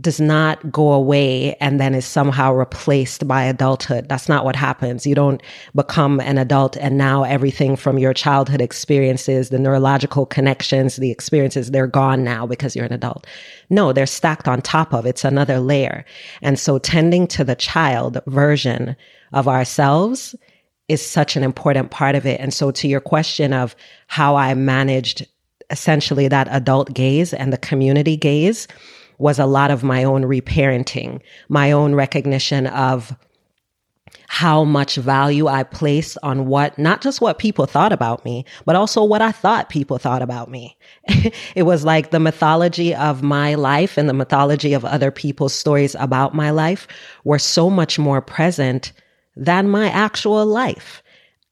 does 0.00 0.20
not 0.20 0.70
go 0.70 0.92
away 0.92 1.54
and 1.60 1.80
then 1.80 1.94
is 1.94 2.06
somehow 2.06 2.52
replaced 2.52 3.26
by 3.26 3.44
adulthood. 3.44 4.08
That's 4.08 4.28
not 4.28 4.44
what 4.44 4.56
happens. 4.56 5.06
You 5.06 5.14
don't 5.14 5.42
become 5.74 6.20
an 6.20 6.38
adult 6.38 6.76
and 6.76 6.96
now 6.96 7.24
everything 7.24 7.76
from 7.76 7.98
your 7.98 8.14
childhood 8.14 8.60
experiences, 8.60 9.50
the 9.50 9.58
neurological 9.58 10.26
connections, 10.26 10.96
the 10.96 11.10
experiences, 11.10 11.70
they're 11.70 11.86
gone 11.86 12.24
now 12.24 12.46
because 12.46 12.76
you're 12.76 12.86
an 12.86 12.92
adult. 12.92 13.26
No, 13.68 13.92
they're 13.92 14.06
stacked 14.06 14.48
on 14.48 14.62
top 14.62 14.94
of 14.94 15.06
it's 15.06 15.24
another 15.24 15.60
layer. 15.60 16.04
And 16.42 16.58
so 16.58 16.78
tending 16.78 17.26
to 17.28 17.44
the 17.44 17.56
child 17.56 18.20
version 18.26 18.96
of 19.32 19.48
ourselves 19.48 20.34
is 20.88 21.04
such 21.04 21.36
an 21.36 21.44
important 21.44 21.90
part 21.90 22.14
of 22.14 22.26
it. 22.26 22.40
And 22.40 22.52
so 22.52 22.70
to 22.72 22.88
your 22.88 23.00
question 23.00 23.52
of 23.52 23.76
how 24.08 24.36
I 24.36 24.54
managed 24.54 25.26
essentially 25.70 26.26
that 26.28 26.48
adult 26.50 26.92
gaze 26.92 27.32
and 27.32 27.52
the 27.52 27.58
community 27.58 28.16
gaze, 28.16 28.66
was 29.20 29.38
a 29.38 29.46
lot 29.46 29.70
of 29.70 29.84
my 29.84 30.02
own 30.02 30.22
reparenting, 30.22 31.20
my 31.48 31.70
own 31.70 31.94
recognition 31.94 32.66
of 32.68 33.14
how 34.28 34.64
much 34.64 34.96
value 34.96 35.46
I 35.46 35.62
placed 35.62 36.16
on 36.22 36.46
what, 36.46 36.78
not 36.78 37.00
just 37.02 37.20
what 37.20 37.38
people 37.38 37.66
thought 37.66 37.92
about 37.92 38.24
me, 38.24 38.44
but 38.64 38.76
also 38.76 39.04
what 39.04 39.20
I 39.20 39.30
thought 39.30 39.68
people 39.68 39.98
thought 39.98 40.22
about 40.22 40.50
me. 40.50 40.76
it 41.54 41.64
was 41.64 41.84
like 41.84 42.10
the 42.10 42.20
mythology 42.20 42.94
of 42.94 43.22
my 43.22 43.54
life 43.54 43.98
and 43.98 44.08
the 44.08 44.14
mythology 44.14 44.72
of 44.72 44.84
other 44.84 45.10
people's 45.10 45.54
stories 45.54 45.94
about 45.98 46.34
my 46.34 46.50
life 46.50 46.88
were 47.24 47.38
so 47.38 47.68
much 47.68 47.98
more 47.98 48.22
present 48.22 48.92
than 49.36 49.68
my 49.68 49.90
actual 49.90 50.46
life. 50.46 51.02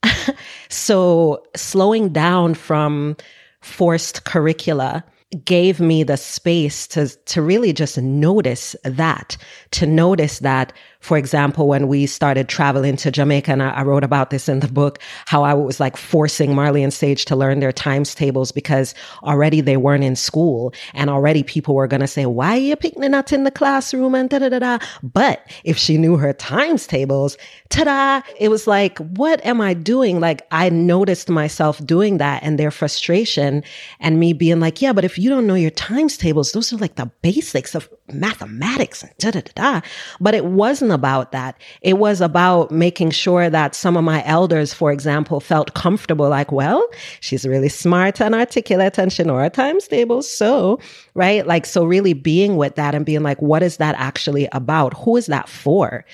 so 0.69 1.43
slowing 1.55 2.09
down 2.09 2.55
from 2.55 3.17
forced 3.61 4.25
curricula 4.25 5.05
gave 5.45 5.79
me 5.79 6.03
the 6.03 6.17
space 6.17 6.87
to 6.87 7.09
to 7.27 7.43
really 7.43 7.73
just 7.73 7.99
notice 7.99 8.75
that 8.85 9.37
to 9.73 9.87
notice 9.87 10.39
that 10.39 10.73
for 11.09 11.17
example, 11.17 11.69
when 11.69 11.89
we 11.89 12.05
started 12.05 12.51
traveling 12.51 12.95
to 12.97 13.11
Jamaica, 13.11 13.51
and 13.51 13.63
I, 13.63 13.71
I, 13.71 13.83
wrote 13.83 14.05
about 14.05 14.29
this 14.29 14.47
in 14.47 14.61
the 14.61 14.69
book, 14.69 14.99
how 15.25 15.43
I 15.43 15.55
was 15.55 15.81
like 15.81 15.97
forcing 15.97 16.55
Marley 16.55 16.83
and 16.83 16.93
Sage 16.93 17.25
to 17.25 17.35
learn 17.35 17.61
their 17.61 17.73
times 17.73 18.15
tables 18.15 18.53
because 18.53 18.95
already 19.23 19.63
they 19.63 19.79
weren't 19.79 20.05
in 20.05 20.17
school. 20.17 20.75
And 20.93 21.09
already 21.09 21.43
people 21.43 21.75
were 21.75 21.87
going 21.87 22.03
to 22.03 22.07
say, 22.07 22.27
why 22.27 22.57
are 22.57 22.61
you 22.61 22.77
picking 22.77 23.11
not 23.11 23.33
in 23.33 23.45
the 23.45 23.51
classroom? 23.51 24.15
And 24.15 24.29
da 24.29 24.41
da 24.41 24.51
da 24.51 24.59
da. 24.59 24.79
But 25.03 25.51
if 25.65 25.79
she 25.79 25.97
knew 25.97 26.19
her 26.19 26.35
times 26.35 26.87
tables, 26.87 27.39
ta 27.71 27.85
da, 27.85 28.21
it 28.39 28.51
was 28.51 28.67
like, 28.67 28.99
what 28.99 29.43
am 29.47 29.63
I 29.63 29.73
doing? 29.73 30.21
Like 30.21 30.47
I 30.51 30.69
noticed 30.69 31.31
myself 31.31 31.83
doing 31.87 32.19
that 32.19 32.43
and 32.43 32.59
their 32.59 32.71
frustration 32.71 33.65
and 33.99 34.21
me 34.21 34.35
being 34.35 34.61
like, 34.61 34.83
yeah, 34.83 34.93
but 34.93 35.07
if 35.07 35.19
you 35.19 35.31
don't 35.31 35.47
know 35.47 35.55
your 35.55 35.71
times 35.71 36.19
tables, 36.19 36.53
those 36.53 36.71
are 36.71 36.77
like 36.77 36.97
the 36.97 37.11
basics 37.23 37.75
of 37.75 37.89
mathematics 38.13 39.03
and 39.03 39.13
da 39.19 39.31
da 39.31 39.41
da 39.41 39.53
da. 39.55 39.81
But 40.21 40.35
it 40.35 40.45
wasn't 40.45 40.93
about 40.93 41.33
that. 41.33 41.61
It 41.83 41.99
was 41.99 42.21
about 42.21 42.71
making 42.71 43.11
sure 43.11 43.51
that 43.51 43.75
some 43.75 43.97
of 43.97 44.05
my 44.05 44.25
elders, 44.25 44.73
for 44.73 44.93
example, 44.93 45.41
felt 45.41 45.75
comfortable 45.75 46.29
like, 46.29 46.53
well, 46.53 46.87
she's 47.21 47.47
really 47.47 47.69
smart 47.69 48.21
and 48.21 48.35
articulate 48.35 48.99
and 48.99 49.13
she 49.13 49.25
knows 49.25 49.41
her 49.41 49.51
times 49.51 49.89
tables. 49.89 50.31
So, 50.31 50.79
right? 51.15 51.47
Like, 51.47 51.67
so 51.67 51.85
really 51.85 52.13
being 52.13 52.57
with 52.57 52.75
that 52.77 52.95
and 52.95 53.05
being 53.07 53.23
like, 53.23 53.41
what 53.43 53.63
is 53.63 53.77
that 53.79 53.95
actually 53.99 54.49
about? 54.53 54.95
Who 54.95 55.17
is 55.17 55.27
that 55.27 55.49
for? 55.49 56.05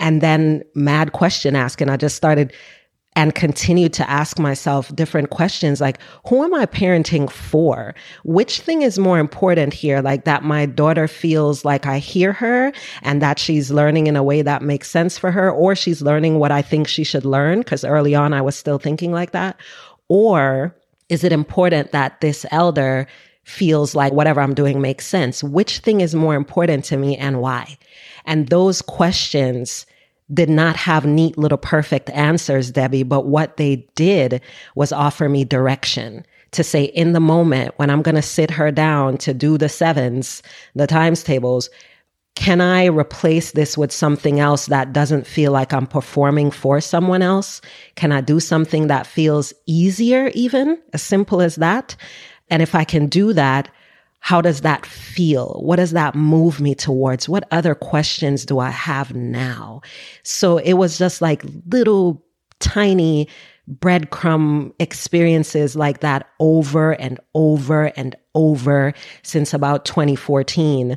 And 0.00 0.20
then 0.20 0.62
mad 0.74 1.12
question 1.12 1.54
asking. 1.54 1.88
I 1.88 1.96
just 1.96 2.16
started 2.16 2.52
and 3.14 3.34
continue 3.34 3.88
to 3.90 4.08
ask 4.08 4.38
myself 4.38 4.94
different 4.94 5.30
questions 5.30 5.80
like, 5.80 5.98
who 6.26 6.42
am 6.42 6.54
I 6.54 6.64
parenting 6.64 7.30
for? 7.30 7.94
Which 8.24 8.60
thing 8.60 8.82
is 8.82 8.98
more 8.98 9.18
important 9.18 9.74
here? 9.74 10.00
Like 10.00 10.24
that 10.24 10.44
my 10.44 10.64
daughter 10.66 11.06
feels 11.06 11.64
like 11.64 11.86
I 11.86 11.98
hear 11.98 12.32
her 12.32 12.72
and 13.02 13.20
that 13.20 13.38
she's 13.38 13.70
learning 13.70 14.06
in 14.06 14.16
a 14.16 14.22
way 14.22 14.40
that 14.42 14.62
makes 14.62 14.90
sense 14.90 15.18
for 15.18 15.30
her, 15.30 15.50
or 15.50 15.74
she's 15.74 16.00
learning 16.00 16.38
what 16.38 16.52
I 16.52 16.62
think 16.62 16.88
she 16.88 17.04
should 17.04 17.26
learn. 17.26 17.62
Cause 17.64 17.84
early 17.84 18.14
on 18.14 18.32
I 18.32 18.40
was 18.40 18.56
still 18.56 18.78
thinking 18.78 19.12
like 19.12 19.32
that. 19.32 19.60
Or 20.08 20.74
is 21.08 21.22
it 21.22 21.32
important 21.32 21.92
that 21.92 22.20
this 22.22 22.46
elder 22.50 23.06
feels 23.44 23.94
like 23.94 24.12
whatever 24.12 24.40
I'm 24.40 24.54
doing 24.54 24.80
makes 24.80 25.06
sense? 25.06 25.44
Which 25.44 25.80
thing 25.80 26.00
is 26.00 26.14
more 26.14 26.34
important 26.34 26.84
to 26.86 26.96
me 26.96 27.18
and 27.18 27.40
why? 27.40 27.76
And 28.24 28.48
those 28.48 28.80
questions 28.80 29.84
did 30.32 30.48
not 30.48 30.76
have 30.76 31.04
neat 31.04 31.36
little 31.36 31.58
perfect 31.58 32.10
answers, 32.10 32.70
Debbie, 32.70 33.02
but 33.02 33.26
what 33.26 33.56
they 33.56 33.86
did 33.94 34.40
was 34.74 34.92
offer 34.92 35.28
me 35.28 35.44
direction 35.44 36.24
to 36.52 36.62
say 36.62 36.84
in 36.84 37.12
the 37.12 37.20
moment 37.20 37.74
when 37.76 37.90
I'm 37.90 38.02
going 38.02 38.14
to 38.14 38.22
sit 38.22 38.50
her 38.50 38.70
down 38.70 39.16
to 39.18 39.34
do 39.34 39.58
the 39.58 39.68
sevens, 39.68 40.42
the 40.74 40.86
times 40.86 41.22
tables, 41.22 41.70
can 42.34 42.60
I 42.60 42.86
replace 42.86 43.52
this 43.52 43.76
with 43.76 43.92
something 43.92 44.40
else 44.40 44.66
that 44.66 44.92
doesn't 44.92 45.26
feel 45.26 45.52
like 45.52 45.72
I'm 45.72 45.86
performing 45.86 46.50
for 46.50 46.80
someone 46.80 47.20
else? 47.20 47.60
Can 47.94 48.10
I 48.10 48.20
do 48.22 48.40
something 48.40 48.86
that 48.86 49.06
feels 49.06 49.52
easier, 49.66 50.30
even 50.34 50.80
as 50.94 51.02
simple 51.02 51.42
as 51.42 51.56
that? 51.56 51.94
And 52.48 52.62
if 52.62 52.74
I 52.74 52.84
can 52.84 53.06
do 53.06 53.32
that, 53.34 53.70
how 54.22 54.40
does 54.40 54.60
that 54.60 54.86
feel? 54.86 55.60
What 55.64 55.76
does 55.76 55.90
that 55.90 56.14
move 56.14 56.60
me 56.60 56.76
towards? 56.76 57.28
What 57.28 57.46
other 57.50 57.74
questions 57.74 58.46
do 58.46 58.60
I 58.60 58.70
have 58.70 59.12
now? 59.14 59.82
So 60.22 60.58
it 60.58 60.74
was 60.74 60.96
just 60.96 61.20
like 61.20 61.42
little 61.66 62.24
tiny 62.60 63.28
breadcrumb 63.68 64.72
experiences 64.78 65.74
like 65.74 66.00
that 66.00 66.28
over 66.38 66.92
and 66.92 67.18
over 67.34 67.86
and 67.96 68.14
over 68.36 68.94
since 69.24 69.52
about 69.52 69.84
2014 69.84 70.96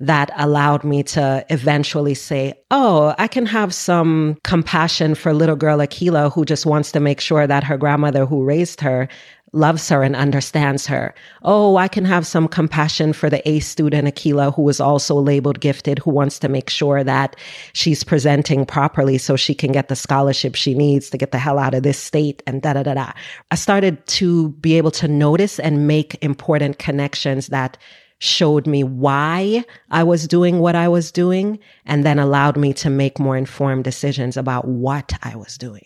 that 0.00 0.30
allowed 0.36 0.82
me 0.82 1.02
to 1.04 1.46
eventually 1.50 2.14
say, 2.14 2.54
Oh, 2.70 3.14
I 3.18 3.28
can 3.28 3.46
have 3.46 3.72
some 3.72 4.36
compassion 4.42 5.14
for 5.14 5.32
little 5.32 5.56
girl 5.56 5.78
Akilah 5.78 6.32
who 6.32 6.44
just 6.44 6.66
wants 6.66 6.90
to 6.92 7.00
make 7.00 7.20
sure 7.20 7.46
that 7.46 7.62
her 7.62 7.76
grandmother 7.76 8.26
who 8.26 8.44
raised 8.44 8.80
her 8.80 9.08
loves 9.54 9.88
her 9.88 10.02
and 10.02 10.16
understands 10.16 10.86
her. 10.86 11.14
Oh, 11.42 11.76
I 11.76 11.88
can 11.88 12.04
have 12.04 12.26
some 12.26 12.48
compassion 12.48 13.12
for 13.12 13.30
the 13.30 13.46
A 13.48 13.60
student, 13.60 14.08
Akilah, 14.08 14.54
who 14.54 14.68
is 14.68 14.80
also 14.80 15.14
labeled 15.14 15.60
gifted, 15.60 15.98
who 16.00 16.10
wants 16.10 16.38
to 16.40 16.48
make 16.48 16.68
sure 16.68 17.04
that 17.04 17.36
she's 17.72 18.04
presenting 18.04 18.66
properly 18.66 19.18
so 19.18 19.36
she 19.36 19.54
can 19.54 19.72
get 19.72 19.88
the 19.88 19.96
scholarship 19.96 20.54
she 20.54 20.74
needs 20.74 21.10
to 21.10 21.18
get 21.18 21.30
the 21.30 21.38
hell 21.38 21.58
out 21.58 21.74
of 21.74 21.82
this 21.82 21.98
state 21.98 22.42
and 22.46 22.62
da 22.62 22.74
da 22.74 22.82
da 22.82 22.94
da. 22.94 23.12
I 23.50 23.54
started 23.54 24.04
to 24.06 24.50
be 24.50 24.74
able 24.74 24.90
to 24.92 25.08
notice 25.08 25.58
and 25.58 25.86
make 25.86 26.22
important 26.22 26.78
connections 26.78 27.48
that 27.48 27.78
showed 28.18 28.66
me 28.66 28.82
why 28.82 29.64
I 29.90 30.02
was 30.02 30.26
doing 30.26 30.60
what 30.60 30.74
I 30.74 30.88
was 30.88 31.12
doing 31.12 31.58
and 31.84 32.04
then 32.04 32.18
allowed 32.18 32.56
me 32.56 32.72
to 32.74 32.90
make 32.90 33.18
more 33.18 33.36
informed 33.36 33.84
decisions 33.84 34.36
about 34.36 34.66
what 34.66 35.12
I 35.22 35.36
was 35.36 35.58
doing. 35.58 35.84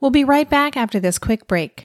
We'll 0.00 0.10
be 0.10 0.24
right 0.24 0.48
back 0.48 0.76
after 0.76 1.00
this 1.00 1.18
quick 1.18 1.46
break. 1.46 1.84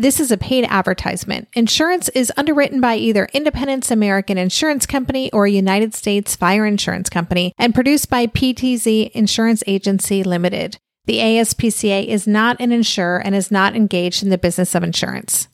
This 0.00 0.20
is 0.20 0.30
a 0.30 0.36
paid 0.36 0.64
advertisement. 0.68 1.48
Insurance 1.54 2.08
is 2.10 2.32
underwritten 2.36 2.80
by 2.80 2.94
either 2.94 3.28
Independence 3.32 3.90
American 3.90 4.38
Insurance 4.38 4.86
Company 4.86 5.28
or 5.32 5.48
United 5.48 5.92
States 5.92 6.36
Fire 6.36 6.64
Insurance 6.64 7.10
Company 7.10 7.52
and 7.58 7.74
produced 7.74 8.08
by 8.08 8.28
PTZ 8.28 9.10
Insurance 9.10 9.64
Agency 9.66 10.22
Limited. 10.22 10.78
The 11.06 11.18
ASPCA 11.18 12.06
is 12.06 12.28
not 12.28 12.60
an 12.60 12.70
insurer 12.70 13.18
and 13.18 13.34
is 13.34 13.50
not 13.50 13.74
engaged 13.74 14.22
in 14.22 14.28
the 14.28 14.38
business 14.38 14.76
of 14.76 14.84
insurance. 14.84 15.48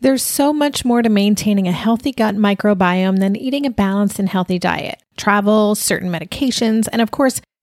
There's 0.00 0.24
so 0.24 0.52
much 0.52 0.84
more 0.84 1.02
to 1.02 1.08
maintaining 1.08 1.68
a 1.68 1.72
healthy 1.72 2.10
gut 2.10 2.34
microbiome 2.34 3.20
than 3.20 3.36
eating 3.36 3.64
a 3.64 3.70
balanced 3.70 4.18
and 4.18 4.28
healthy 4.28 4.58
diet. 4.58 5.00
Travel, 5.16 5.76
certain 5.76 6.10
medications, 6.10 6.88
and 6.90 7.00
of 7.00 7.12
course, 7.12 7.40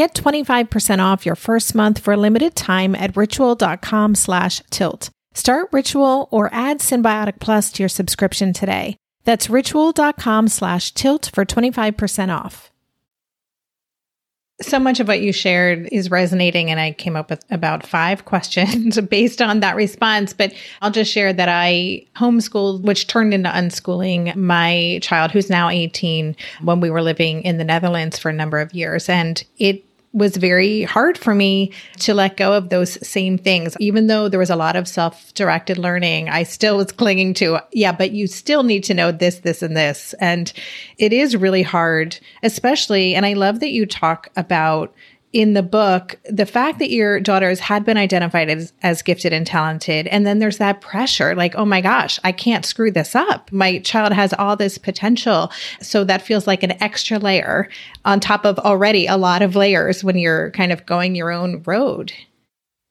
Get 0.00 0.14
25% 0.14 1.04
off 1.04 1.26
your 1.26 1.34
first 1.34 1.74
month 1.74 1.98
for 1.98 2.14
a 2.14 2.16
limited 2.16 2.56
time 2.56 2.94
at 2.94 3.14
ritual.com 3.14 4.14
slash 4.14 4.62
tilt. 4.70 5.10
Start 5.34 5.68
Ritual 5.72 6.26
or 6.30 6.48
add 6.54 6.78
Synbiotic 6.78 7.38
Plus 7.38 7.70
to 7.72 7.82
your 7.82 7.90
subscription 7.90 8.54
today. 8.54 8.96
That's 9.24 9.50
ritual.com 9.50 10.48
slash 10.48 10.92
tilt 10.92 11.30
for 11.34 11.44
25% 11.44 12.34
off 12.34 12.70
so 14.62 14.78
much 14.78 15.00
of 15.00 15.08
what 15.08 15.20
you 15.20 15.32
shared 15.32 15.88
is 15.90 16.10
resonating 16.10 16.70
and 16.70 16.78
i 16.78 16.92
came 16.92 17.16
up 17.16 17.30
with 17.30 17.42
about 17.50 17.86
five 17.86 18.24
questions 18.26 19.00
based 19.02 19.40
on 19.40 19.60
that 19.60 19.76
response 19.76 20.32
but 20.32 20.52
i'll 20.82 20.90
just 20.90 21.10
share 21.10 21.32
that 21.32 21.48
i 21.48 22.04
homeschooled 22.16 22.82
which 22.82 23.06
turned 23.06 23.32
into 23.32 23.48
unschooling 23.48 24.34
my 24.36 24.98
child 25.02 25.30
who's 25.30 25.50
now 25.50 25.68
18 25.68 26.36
when 26.62 26.80
we 26.80 26.90
were 26.90 27.02
living 27.02 27.42
in 27.42 27.58
the 27.58 27.64
netherlands 27.64 28.18
for 28.18 28.28
a 28.28 28.34
number 28.34 28.60
of 28.60 28.72
years 28.74 29.08
and 29.08 29.44
it 29.58 29.84
was 30.12 30.36
very 30.36 30.82
hard 30.82 31.16
for 31.16 31.34
me 31.34 31.72
to 31.98 32.14
let 32.14 32.36
go 32.36 32.52
of 32.52 32.68
those 32.68 33.06
same 33.06 33.38
things. 33.38 33.76
Even 33.78 34.08
though 34.08 34.28
there 34.28 34.40
was 34.40 34.50
a 34.50 34.56
lot 34.56 34.76
of 34.76 34.88
self 34.88 35.32
directed 35.34 35.78
learning, 35.78 36.28
I 36.28 36.42
still 36.42 36.76
was 36.76 36.92
clinging 36.92 37.34
to, 37.34 37.60
yeah, 37.72 37.92
but 37.92 38.10
you 38.10 38.26
still 38.26 38.62
need 38.62 38.82
to 38.84 38.94
know 38.94 39.12
this, 39.12 39.38
this, 39.38 39.62
and 39.62 39.76
this. 39.76 40.14
And 40.20 40.52
it 40.98 41.12
is 41.12 41.36
really 41.36 41.62
hard, 41.62 42.18
especially, 42.42 43.14
and 43.14 43.24
I 43.24 43.34
love 43.34 43.60
that 43.60 43.70
you 43.70 43.86
talk 43.86 44.28
about 44.36 44.92
in 45.32 45.54
the 45.54 45.62
book, 45.62 46.18
the 46.24 46.46
fact 46.46 46.80
that 46.80 46.90
your 46.90 47.20
daughters 47.20 47.60
had 47.60 47.84
been 47.84 47.96
identified 47.96 48.50
as, 48.50 48.72
as 48.82 49.00
gifted 49.00 49.32
and 49.32 49.46
talented, 49.46 50.08
and 50.08 50.26
then 50.26 50.40
there's 50.40 50.58
that 50.58 50.80
pressure 50.80 51.36
like, 51.36 51.54
oh 51.54 51.64
my 51.64 51.80
gosh, 51.80 52.18
I 52.24 52.32
can't 52.32 52.64
screw 52.64 52.90
this 52.90 53.14
up. 53.14 53.50
My 53.52 53.78
child 53.78 54.12
has 54.12 54.32
all 54.34 54.56
this 54.56 54.76
potential. 54.76 55.52
So 55.80 56.02
that 56.04 56.22
feels 56.22 56.46
like 56.46 56.62
an 56.62 56.82
extra 56.82 57.18
layer 57.18 57.68
on 58.04 58.18
top 58.18 58.44
of 58.44 58.58
already 58.58 59.06
a 59.06 59.16
lot 59.16 59.42
of 59.42 59.54
layers 59.54 60.02
when 60.02 60.18
you're 60.18 60.50
kind 60.50 60.72
of 60.72 60.84
going 60.84 61.14
your 61.14 61.30
own 61.30 61.62
road. 61.64 62.12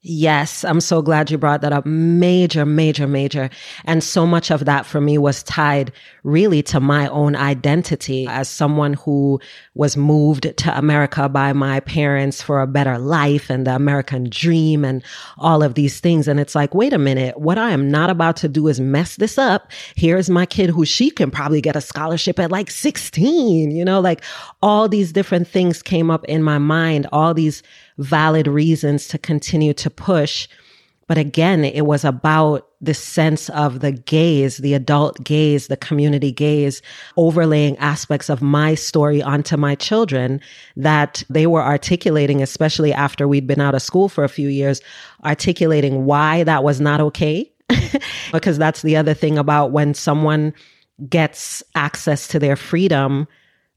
Yes, 0.02 0.64
I'm 0.64 0.80
so 0.80 1.02
glad 1.02 1.30
you 1.30 1.38
brought 1.38 1.60
that 1.60 1.74
up. 1.74 1.86
Major, 1.86 2.66
major, 2.66 3.06
major. 3.06 3.50
And 3.84 4.02
so 4.02 4.26
much 4.26 4.50
of 4.50 4.64
that 4.64 4.86
for 4.86 5.02
me 5.02 5.18
was 5.18 5.44
tied 5.44 5.92
really 6.24 6.64
to 6.64 6.80
my 6.80 7.10
own 7.10 7.36
identity 7.36 8.26
as 8.30 8.48
someone 8.48 8.94
who 8.94 9.42
was 9.74 9.98
moved 9.98 10.56
to 10.56 10.78
America 10.78 11.28
by 11.28 11.52
my 11.52 11.82
parents 11.82 12.42
for 12.42 12.62
a 12.62 12.68
better 12.68 12.98
life 12.98 13.50
and 13.50 13.68
the 13.68 13.76
American 13.76 14.30
dream 14.30 14.86
and 14.86 15.04
all 15.38 15.62
of 15.62 15.74
these 15.74 16.00
things. 16.00 16.30
And 16.30 16.40
it's 16.40 16.56
like, 16.56 16.74
wait 16.74 16.94
a 16.94 16.98
minute, 16.98 17.38
what 17.38 17.58
I 17.58 17.72
am 17.72 17.92
not 17.92 18.10
about 18.10 18.38
to 18.38 18.48
do 18.48 18.70
is 18.70 18.80
mess 18.80 19.18
this 19.18 19.38
up. 19.38 19.70
Here's 19.96 20.30
my 20.30 20.46
kid 20.46 20.70
who 20.70 20.86
she 20.86 21.12
can 21.12 21.30
probably 21.30 21.60
get 21.60 21.76
a 21.76 21.82
scholarship 21.82 22.40
at 22.40 22.52
like 22.52 22.72
16, 22.72 23.72
you 23.72 23.84
know, 23.84 24.00
like 24.00 24.24
all 24.62 24.88
these 24.88 25.12
different 25.12 25.50
things 25.50 25.82
came 25.82 26.10
up 26.10 26.24
in 26.26 26.42
my 26.42 26.58
mind, 26.58 27.06
all 27.12 27.34
these 27.34 27.62
valid 28.00 28.48
reasons 28.48 29.08
to 29.10 29.18
continue 29.18 29.74
to 29.74 29.90
push. 29.90 30.48
But 31.08 31.18
again, 31.18 31.66
it 31.66 31.86
was 31.86 32.06
about 32.06 32.68
the 32.82 32.94
sense 32.94 33.50
of 33.50 33.82
the 33.82 33.92
gaze, 33.92 34.58
the 34.58 34.74
adult 34.74 35.22
gaze, 35.24 35.68
the 35.68 35.76
community 35.76 36.32
gaze, 36.32 36.82
overlaying 37.18 37.78
aspects 37.78 38.30
of 38.30 38.42
my 38.42 38.76
story 38.76 39.22
onto 39.22 39.58
my 39.58 39.76
children 39.76 40.40
that 40.78 41.24
they 41.30 41.46
were 41.46 41.64
articulating, 41.64 42.42
especially 42.42 42.94
after 42.94 43.28
we'd 43.28 43.48
been 43.48 43.60
out 43.60 43.76
of 43.76 43.82
school 43.82 44.08
for 44.08 44.24
a 44.24 44.30
few 44.30 44.48
years, 44.48 44.82
articulating 45.26 46.06
why 46.06 46.44
that 46.44 46.64
was 46.64 46.80
not 46.80 47.02
okay. 47.02 47.52
because 48.32 48.58
that's 48.58 48.82
the 48.82 48.96
other 48.96 49.14
thing 49.14 49.38
about 49.38 49.72
when 49.72 49.94
someone 49.94 50.54
gets 51.08 51.62
access 51.76 52.28
to 52.28 52.40
their 52.40 52.56
freedom, 52.56 53.28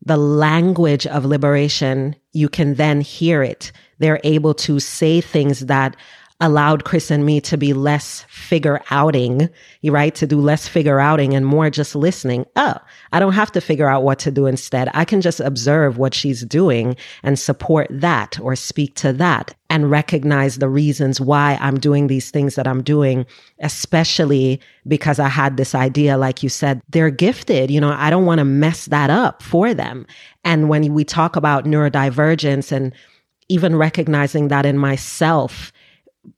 the 0.05 0.17
language 0.17 1.07
of 1.07 1.25
liberation, 1.25 2.17
you 2.33 2.49
can 2.49 2.75
then 2.75 3.01
hear 3.01 3.43
it 3.43 3.73
they're 4.03 4.21
able 4.25 4.55
to 4.55 4.81
say 4.81 5.21
things 5.21 5.61
that 5.61 5.97
allowed 6.43 6.83
Chris 6.83 7.11
and 7.11 7.25
me 7.25 7.41
to 7.41 7.57
be 7.57 7.73
less 7.73 8.27
figure 8.29 8.83
outing, 8.91 9.49
right? 9.85 10.13
To 10.17 10.27
do 10.27 10.41
less 10.41 10.67
figure 10.67 10.99
outing 10.99 11.35
and 11.35 11.47
more 11.47 11.71
just 11.71 11.95
listening. 11.95 12.45
Oh, 12.57 12.75
I 13.13 13.21
don't 13.21 13.33
have 13.33 13.53
to 13.53 13.61
figure 13.61 13.89
out 13.89 14.03
what 14.03 14.19
to 14.21 14.33
do 14.33 14.47
instead. 14.47 14.91
I 14.93 15.05
can 15.05 15.21
just 15.21 15.39
observe 15.39 15.99
what 15.99 16.15
she's 16.15 16.45
doing 16.45 16.97
and 17.23 17.39
support 17.39 17.87
that 17.91 18.41
or 18.41 18.57
speak 18.57 18.97
to 18.97 19.13
that 19.15 19.55
and 19.71 19.89
recognize 19.89 20.59
the 20.59 20.69
reasons 20.69 21.21
why 21.21 21.57
I'm 21.61 21.79
doing 21.79 22.09
these 22.09 22.33
things 22.33 22.57
that 22.57 22.67
I'm 22.67 22.83
doing, 22.83 23.25
especially 23.61 24.61
because 24.89 25.21
I 25.21 25.29
had 25.29 25.57
this 25.57 25.77
idea, 25.77 26.19
like 26.19 26.43
you 26.43 26.49
said, 26.49 26.83
they're 26.89 27.11
gifted. 27.11 27.71
You 27.71 27.81
know, 27.81 27.93
I 27.93 28.11
don't 28.11 28.27
want 28.27 28.41
to 28.41 28.45
mess 28.45 28.87
that 28.87 29.11
up 29.11 29.45
for 29.45 29.75
them. 29.75 30.07
And 30.43 30.69
when 30.69 30.93
we 30.93 31.05
talk 31.05 31.37
about 31.37 31.67
neurodivergence 31.67 32.73
and 32.73 32.93
even 33.53 33.77
recognizing 33.77 34.49
that 34.49 34.65
in 34.65 34.79
myself, 34.79 35.73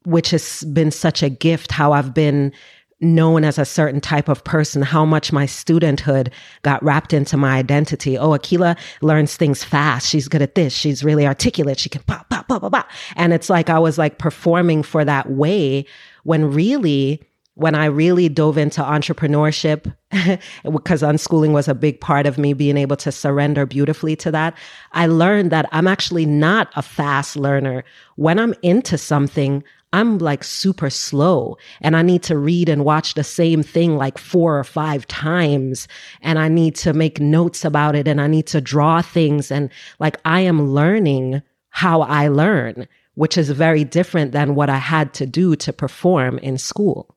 which 0.04 0.30
has 0.30 0.64
been 0.72 0.90
such 0.90 1.22
a 1.22 1.28
gift, 1.28 1.70
how 1.70 1.92
I've 1.92 2.12
been 2.12 2.52
known 3.00 3.44
as 3.44 3.58
a 3.58 3.64
certain 3.64 4.00
type 4.00 4.28
of 4.28 4.42
person, 4.42 4.82
how 4.82 5.04
much 5.04 5.32
my 5.32 5.46
studenthood 5.46 6.32
got 6.62 6.82
wrapped 6.82 7.12
into 7.12 7.36
my 7.36 7.56
identity. 7.56 8.16
Oh, 8.18 8.30
Akilah 8.30 8.76
learns 9.02 9.36
things 9.36 9.62
fast. 9.62 10.08
She's 10.08 10.26
good 10.26 10.42
at 10.42 10.54
this. 10.54 10.72
She's 10.72 11.04
really 11.04 11.26
articulate. 11.26 11.78
She 11.78 11.88
can 11.88 12.02
pop, 12.02 12.28
pop, 12.30 12.48
pop, 12.48 12.62
pop, 12.62 12.72
pop. 12.72 12.90
And 13.16 13.32
it's 13.32 13.50
like 13.50 13.68
I 13.68 13.78
was 13.78 13.98
like 13.98 14.18
performing 14.18 14.82
for 14.82 15.04
that 15.04 15.30
way 15.30 15.86
when 16.24 16.50
really 16.50 17.20
when 17.54 17.74
I 17.74 17.84
really 17.86 18.28
dove 18.28 18.58
into 18.58 18.82
entrepreneurship, 18.82 19.94
because 20.64 21.02
unschooling 21.02 21.52
was 21.52 21.68
a 21.68 21.74
big 21.74 22.00
part 22.00 22.26
of 22.26 22.36
me 22.36 22.52
being 22.52 22.76
able 22.76 22.96
to 22.96 23.12
surrender 23.12 23.64
beautifully 23.64 24.16
to 24.16 24.30
that, 24.32 24.56
I 24.92 25.06
learned 25.06 25.52
that 25.52 25.68
I'm 25.70 25.86
actually 25.86 26.26
not 26.26 26.70
a 26.74 26.82
fast 26.82 27.36
learner. 27.36 27.84
When 28.16 28.40
I'm 28.40 28.54
into 28.62 28.98
something, 28.98 29.62
I'm 29.92 30.18
like 30.18 30.42
super 30.42 30.90
slow 30.90 31.56
and 31.80 31.96
I 31.96 32.02
need 32.02 32.24
to 32.24 32.36
read 32.36 32.68
and 32.68 32.84
watch 32.84 33.14
the 33.14 33.22
same 33.22 33.62
thing 33.62 33.96
like 33.96 34.18
four 34.18 34.58
or 34.58 34.64
five 34.64 35.06
times. 35.06 35.86
And 36.20 36.40
I 36.40 36.48
need 36.48 36.74
to 36.76 36.92
make 36.92 37.20
notes 37.20 37.64
about 37.64 37.94
it 37.94 38.08
and 38.08 38.20
I 38.20 38.26
need 38.26 38.48
to 38.48 38.60
draw 38.60 39.00
things. 39.02 39.52
And 39.52 39.70
like 40.00 40.16
I 40.24 40.40
am 40.40 40.70
learning 40.70 41.42
how 41.68 42.02
I 42.02 42.26
learn, 42.26 42.88
which 43.14 43.38
is 43.38 43.50
very 43.50 43.84
different 43.84 44.32
than 44.32 44.56
what 44.56 44.68
I 44.68 44.78
had 44.78 45.14
to 45.14 45.26
do 45.26 45.54
to 45.56 45.72
perform 45.72 46.38
in 46.38 46.58
school. 46.58 47.13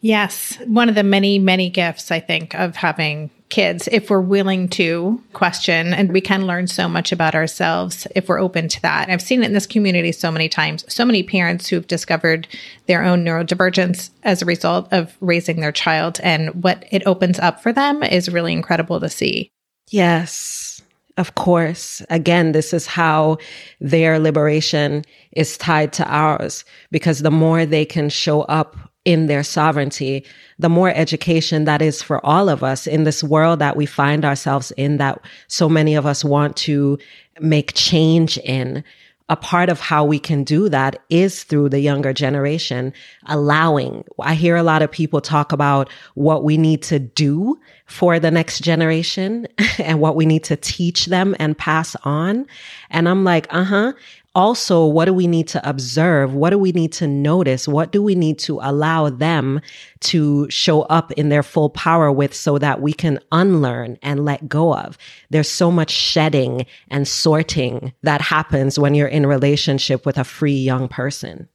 Yes. 0.00 0.56
One 0.66 0.88
of 0.88 0.94
the 0.94 1.02
many, 1.02 1.38
many 1.38 1.70
gifts, 1.70 2.10
I 2.10 2.20
think, 2.20 2.54
of 2.54 2.76
having 2.76 3.30
kids, 3.48 3.88
if 3.90 4.10
we're 4.10 4.20
willing 4.20 4.68
to 4.68 5.22
question, 5.32 5.94
and 5.94 6.12
we 6.12 6.20
can 6.20 6.46
learn 6.46 6.66
so 6.66 6.88
much 6.88 7.12
about 7.12 7.34
ourselves 7.34 8.06
if 8.14 8.28
we're 8.28 8.38
open 8.40 8.68
to 8.68 8.82
that. 8.82 9.08
I've 9.08 9.22
seen 9.22 9.42
it 9.42 9.46
in 9.46 9.54
this 9.54 9.66
community 9.66 10.12
so 10.12 10.30
many 10.30 10.48
times. 10.48 10.84
So 10.92 11.04
many 11.04 11.22
parents 11.22 11.66
who've 11.66 11.86
discovered 11.86 12.46
their 12.86 13.02
own 13.02 13.24
neurodivergence 13.24 14.10
as 14.22 14.42
a 14.42 14.46
result 14.46 14.92
of 14.92 15.16
raising 15.20 15.60
their 15.60 15.72
child, 15.72 16.20
and 16.22 16.62
what 16.62 16.84
it 16.90 17.06
opens 17.06 17.38
up 17.38 17.62
for 17.62 17.72
them 17.72 18.02
is 18.02 18.28
really 18.28 18.52
incredible 18.52 19.00
to 19.00 19.08
see. 19.08 19.50
Yes. 19.90 20.82
Of 21.16 21.34
course. 21.34 22.00
Again, 22.10 22.52
this 22.52 22.72
is 22.72 22.86
how 22.86 23.38
their 23.80 24.20
liberation 24.20 25.04
is 25.32 25.58
tied 25.58 25.92
to 25.94 26.06
ours 26.06 26.64
because 26.92 27.20
the 27.20 27.30
more 27.30 27.66
they 27.66 27.84
can 27.84 28.08
show 28.08 28.42
up 28.42 28.76
in 29.04 29.26
their 29.26 29.42
sovereignty, 29.42 30.24
the 30.58 30.68
more 30.68 30.90
education 30.90 31.64
that 31.64 31.80
is 31.80 32.02
for 32.02 32.24
all 32.24 32.48
of 32.48 32.62
us 32.62 32.86
in 32.86 33.04
this 33.04 33.22
world 33.24 33.58
that 33.58 33.76
we 33.76 33.86
find 33.86 34.24
ourselves 34.24 34.70
in, 34.72 34.98
that 34.98 35.20
so 35.46 35.68
many 35.68 35.94
of 35.94 36.04
us 36.04 36.24
want 36.24 36.56
to 36.56 36.98
make 37.40 37.72
change 37.74 38.38
in. 38.38 38.84
A 39.30 39.36
part 39.36 39.68
of 39.68 39.78
how 39.78 40.06
we 40.06 40.18
can 40.18 40.42
do 40.42 40.70
that 40.70 41.02
is 41.10 41.44
through 41.44 41.68
the 41.68 41.80
younger 41.80 42.14
generation 42.14 42.94
allowing. 43.26 44.02
I 44.18 44.34
hear 44.34 44.56
a 44.56 44.62
lot 44.62 44.80
of 44.80 44.90
people 44.90 45.20
talk 45.20 45.52
about 45.52 45.90
what 46.14 46.44
we 46.44 46.56
need 46.56 46.82
to 46.84 46.98
do 46.98 47.60
for 47.84 48.18
the 48.18 48.30
next 48.30 48.60
generation 48.60 49.46
and 49.78 50.00
what 50.00 50.16
we 50.16 50.24
need 50.24 50.44
to 50.44 50.56
teach 50.56 51.06
them 51.06 51.36
and 51.38 51.58
pass 51.58 51.94
on. 52.04 52.46
And 52.88 53.06
I'm 53.06 53.22
like, 53.24 53.46
uh 53.50 53.64
huh 53.64 53.92
also, 54.38 54.86
what 54.86 55.06
do 55.06 55.12
we 55.12 55.26
need 55.26 55.48
to 55.48 55.68
observe? 55.68 56.32
What 56.32 56.50
do 56.50 56.58
we 56.58 56.70
need 56.70 56.92
to 56.92 57.08
notice? 57.08 57.66
What 57.66 57.90
do 57.90 58.00
we 58.00 58.14
need 58.14 58.38
to 58.40 58.60
allow 58.62 59.10
them 59.10 59.60
to 60.02 60.48
show 60.48 60.82
up 60.82 61.10
in 61.12 61.28
their 61.28 61.42
full 61.42 61.70
power 61.70 62.12
with 62.12 62.32
so 62.32 62.56
that 62.58 62.80
we 62.80 62.92
can 62.92 63.18
unlearn 63.32 63.98
and 64.00 64.24
let 64.24 64.48
go 64.48 64.76
of? 64.76 64.96
There's 65.30 65.50
so 65.50 65.72
much 65.72 65.90
shedding 65.90 66.66
and 66.86 67.08
sorting 67.08 67.92
that 68.02 68.20
happens 68.20 68.78
when 68.78 68.94
you're 68.94 69.08
in 69.08 69.26
relationship 69.26 70.06
with 70.06 70.16
a 70.16 70.22
free 70.22 70.52
young 70.52 70.86
person. 70.86 71.48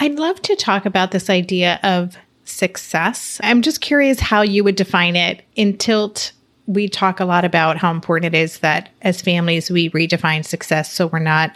I'd 0.00 0.18
love 0.18 0.40
to 0.42 0.56
talk 0.56 0.86
about 0.86 1.10
this 1.10 1.28
idea 1.28 1.78
of 1.82 2.16
success. 2.44 3.38
I'm 3.42 3.60
just 3.60 3.82
curious 3.82 4.18
how 4.18 4.40
you 4.40 4.64
would 4.64 4.76
define 4.76 5.14
it 5.14 5.42
in 5.56 5.76
Tilt 5.76 6.32
we 6.66 6.88
talk 6.88 7.20
a 7.20 7.24
lot 7.24 7.44
about 7.44 7.76
how 7.76 7.90
important 7.90 8.34
it 8.34 8.38
is 8.38 8.60
that 8.60 8.88
as 9.02 9.20
families 9.20 9.70
we 9.70 9.90
redefine 9.90 10.44
success. 10.44 10.92
So 10.92 11.08
we're 11.08 11.18
not 11.18 11.54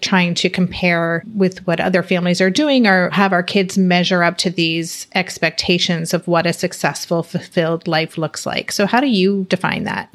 trying 0.00 0.34
to 0.34 0.50
compare 0.50 1.22
with 1.34 1.64
what 1.66 1.80
other 1.80 2.02
families 2.02 2.40
are 2.40 2.50
doing 2.50 2.86
or 2.86 3.10
have 3.10 3.32
our 3.32 3.42
kids 3.42 3.78
measure 3.78 4.22
up 4.22 4.36
to 4.38 4.50
these 4.50 5.06
expectations 5.14 6.12
of 6.12 6.26
what 6.26 6.46
a 6.46 6.52
successful 6.52 7.22
fulfilled 7.22 7.86
life 7.86 8.18
looks 8.18 8.46
like. 8.46 8.72
So 8.72 8.86
how 8.86 9.00
do 9.00 9.06
you 9.06 9.46
define 9.48 9.84
that? 9.84 10.12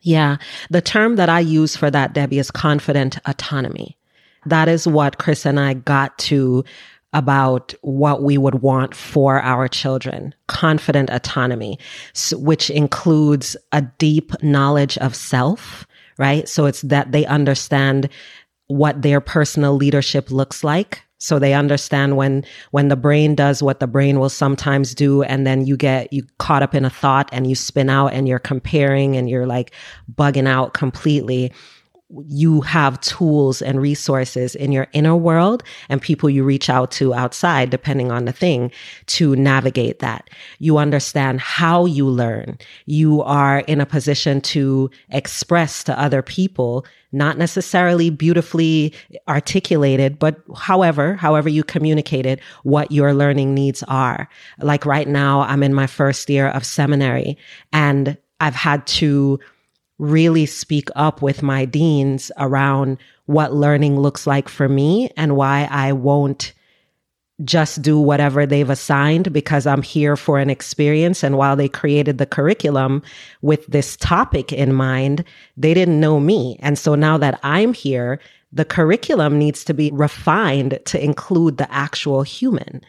Yeah. 0.00 0.36
The 0.70 0.80
term 0.80 1.16
that 1.16 1.28
i 1.28 1.40
use 1.40 1.76
for 1.76 1.90
that 1.90 2.12
debbie 2.12 2.38
is 2.38 2.50
confident 2.50 3.18
autonomy. 3.26 3.96
That 4.46 4.68
is 4.68 4.86
what 4.86 5.18
chris 5.18 5.44
and 5.44 5.58
i 5.58 5.74
got 5.74 6.16
to 6.18 6.64
about 7.12 7.74
what 7.80 8.22
we 8.22 8.36
would 8.36 8.56
want 8.56 8.94
for 8.94 9.40
our 9.40 9.66
children 9.66 10.34
confident 10.46 11.08
autonomy, 11.10 11.78
which 12.32 12.68
includes 12.70 13.56
a 13.72 13.82
deep 13.98 14.32
knowledge 14.42 14.98
of 14.98 15.14
self, 15.14 15.86
right? 16.18 16.48
So 16.48 16.66
it's 16.66 16.82
that 16.82 17.12
they 17.12 17.24
understand 17.26 18.08
what 18.66 19.00
their 19.00 19.20
personal 19.20 19.74
leadership 19.74 20.30
looks 20.30 20.62
like. 20.62 21.02
So 21.20 21.38
they 21.38 21.54
understand 21.54 22.16
when, 22.16 22.44
when 22.70 22.88
the 22.88 22.96
brain 22.96 23.34
does 23.34 23.62
what 23.62 23.80
the 23.80 23.86
brain 23.86 24.20
will 24.20 24.28
sometimes 24.28 24.94
do. 24.94 25.22
And 25.22 25.46
then 25.46 25.66
you 25.66 25.76
get, 25.76 26.12
you 26.12 26.24
caught 26.38 26.62
up 26.62 26.74
in 26.74 26.84
a 26.84 26.90
thought 26.90 27.28
and 27.32 27.46
you 27.46 27.54
spin 27.54 27.90
out 27.90 28.12
and 28.12 28.28
you're 28.28 28.38
comparing 28.38 29.16
and 29.16 29.28
you're 29.28 29.46
like 29.46 29.72
bugging 30.12 30.46
out 30.46 30.74
completely 30.74 31.52
you 32.26 32.62
have 32.62 33.00
tools 33.00 33.60
and 33.60 33.82
resources 33.82 34.54
in 34.54 34.72
your 34.72 34.86
inner 34.92 35.14
world 35.14 35.62
and 35.90 36.00
people 36.00 36.30
you 36.30 36.42
reach 36.42 36.70
out 36.70 36.90
to 36.92 37.12
outside, 37.12 37.68
depending 37.68 38.10
on 38.10 38.24
the 38.24 38.32
thing, 38.32 38.72
to 39.06 39.36
navigate 39.36 39.98
that. 39.98 40.30
You 40.58 40.78
understand 40.78 41.40
how 41.40 41.84
you 41.84 42.08
learn. 42.08 42.58
You 42.86 43.22
are 43.22 43.60
in 43.60 43.80
a 43.80 43.86
position 43.86 44.40
to 44.42 44.90
express 45.10 45.84
to 45.84 46.00
other 46.00 46.22
people, 46.22 46.86
not 47.12 47.36
necessarily 47.36 48.08
beautifully 48.08 48.94
articulated, 49.28 50.18
but 50.18 50.40
however, 50.56 51.14
however 51.14 51.50
you 51.50 51.62
communicate 51.62 52.24
it, 52.24 52.40
what 52.62 52.90
your 52.90 53.12
learning 53.12 53.54
needs 53.54 53.82
are. 53.82 54.30
Like 54.60 54.86
right 54.86 55.08
now, 55.08 55.42
I'm 55.42 55.62
in 55.62 55.74
my 55.74 55.86
first 55.86 56.30
year 56.30 56.48
of 56.48 56.64
seminary 56.64 57.36
and 57.70 58.16
I've 58.40 58.54
had 58.54 58.86
to 58.86 59.40
really 59.98 60.46
speak 60.46 60.88
up 60.94 61.22
with 61.22 61.42
my 61.42 61.64
deans 61.64 62.30
around 62.38 62.98
what 63.26 63.52
learning 63.52 63.98
looks 63.98 64.26
like 64.26 64.48
for 64.48 64.68
me 64.68 65.10
and 65.16 65.36
why 65.36 65.68
I 65.70 65.92
won't 65.92 66.52
just 67.44 67.82
do 67.82 68.00
whatever 68.00 68.46
they've 68.46 68.70
assigned 68.70 69.32
because 69.32 69.66
I'm 69.66 69.82
here 69.82 70.16
for 70.16 70.38
an 70.38 70.50
experience. 70.50 71.22
And 71.22 71.36
while 71.36 71.54
they 71.54 71.68
created 71.68 72.18
the 72.18 72.26
curriculum 72.26 73.02
with 73.42 73.64
this 73.66 73.96
topic 73.96 74.52
in 74.52 74.74
mind, 74.74 75.24
they 75.56 75.72
didn't 75.72 76.00
know 76.00 76.18
me. 76.18 76.58
And 76.60 76.78
so 76.78 76.94
now 76.94 77.16
that 77.18 77.38
I'm 77.42 77.74
here, 77.74 78.18
the 78.52 78.64
curriculum 78.64 79.38
needs 79.38 79.62
to 79.64 79.74
be 79.74 79.90
refined 79.92 80.80
to 80.86 81.02
include 81.02 81.58
the 81.58 81.72
actual 81.72 82.22
human. 82.22 82.80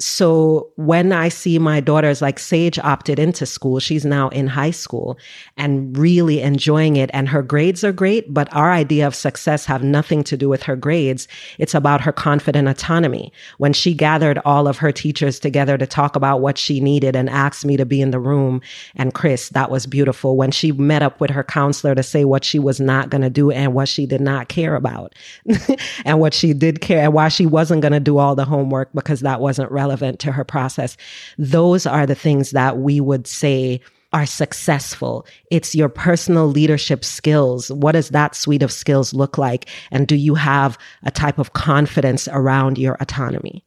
So 0.00 0.72
when 0.74 1.12
I 1.12 1.28
see 1.28 1.56
my 1.60 1.78
daughters, 1.78 2.20
like 2.20 2.40
Sage 2.40 2.80
opted 2.80 3.20
into 3.20 3.46
school, 3.46 3.78
she's 3.78 4.04
now 4.04 4.28
in 4.30 4.48
high 4.48 4.72
school 4.72 5.16
and 5.56 5.96
really 5.96 6.40
enjoying 6.40 6.96
it. 6.96 7.10
And 7.12 7.28
her 7.28 7.42
grades 7.44 7.84
are 7.84 7.92
great, 7.92 8.34
but 8.34 8.52
our 8.52 8.72
idea 8.72 9.06
of 9.06 9.14
success 9.14 9.64
have 9.66 9.84
nothing 9.84 10.24
to 10.24 10.36
do 10.36 10.48
with 10.48 10.64
her 10.64 10.74
grades. 10.74 11.28
It's 11.58 11.74
about 11.74 12.00
her 12.00 12.10
confident 12.10 12.66
autonomy. 12.66 13.32
When 13.58 13.72
she 13.72 13.94
gathered 13.94 14.40
all 14.44 14.66
of 14.66 14.78
her 14.78 14.90
teachers 14.90 15.38
together 15.38 15.78
to 15.78 15.86
talk 15.86 16.16
about 16.16 16.40
what 16.40 16.58
she 16.58 16.80
needed 16.80 17.14
and 17.14 17.30
asked 17.30 17.64
me 17.64 17.76
to 17.76 17.86
be 17.86 18.00
in 18.00 18.10
the 18.10 18.18
room, 18.18 18.62
and 18.96 19.14
Chris, 19.14 19.50
that 19.50 19.70
was 19.70 19.86
beautiful. 19.86 20.36
When 20.36 20.50
she 20.50 20.72
met 20.72 21.04
up 21.04 21.20
with 21.20 21.30
her 21.30 21.44
counselor 21.44 21.94
to 21.94 22.02
say 22.02 22.24
what 22.24 22.44
she 22.44 22.58
was 22.58 22.80
not 22.80 23.10
going 23.10 23.22
to 23.22 23.30
do 23.30 23.52
and 23.52 23.74
what 23.74 23.88
she 23.88 24.06
did 24.06 24.20
not 24.20 24.48
care 24.48 24.74
about 24.74 25.14
and 26.04 26.18
what 26.18 26.34
she 26.34 26.52
did 26.52 26.80
care 26.80 27.04
and 27.04 27.12
why 27.12 27.28
she 27.28 27.46
wasn't 27.46 27.80
going 27.80 27.92
to 27.92 28.00
do 28.00 28.18
all 28.18 28.34
the 28.34 28.44
homework 28.44 28.92
because 28.92 29.20
that 29.20 29.40
wasn't 29.40 29.70
relevant 29.70 29.83
relevant 29.84 30.18
to 30.20 30.32
her 30.32 30.44
process. 30.44 30.96
Those 31.36 31.84
are 31.86 32.06
the 32.06 32.14
things 32.14 32.52
that 32.52 32.78
we 32.78 33.00
would 33.00 33.26
say 33.26 33.80
are 34.14 34.24
successful. 34.26 35.26
It's 35.50 35.74
your 35.74 35.90
personal 35.90 36.46
leadership 36.46 37.04
skills. 37.04 37.70
What 37.70 37.92
does 37.92 38.10
that 38.10 38.34
suite 38.34 38.62
of 38.62 38.72
skills 38.72 39.12
look 39.12 39.36
like? 39.36 39.68
And 39.90 40.06
do 40.06 40.16
you 40.16 40.36
have 40.36 40.78
a 41.02 41.10
type 41.10 41.38
of 41.38 41.52
confidence 41.52 42.28
around 42.28 42.78
your 42.78 42.96
autonomy? 43.00 43.64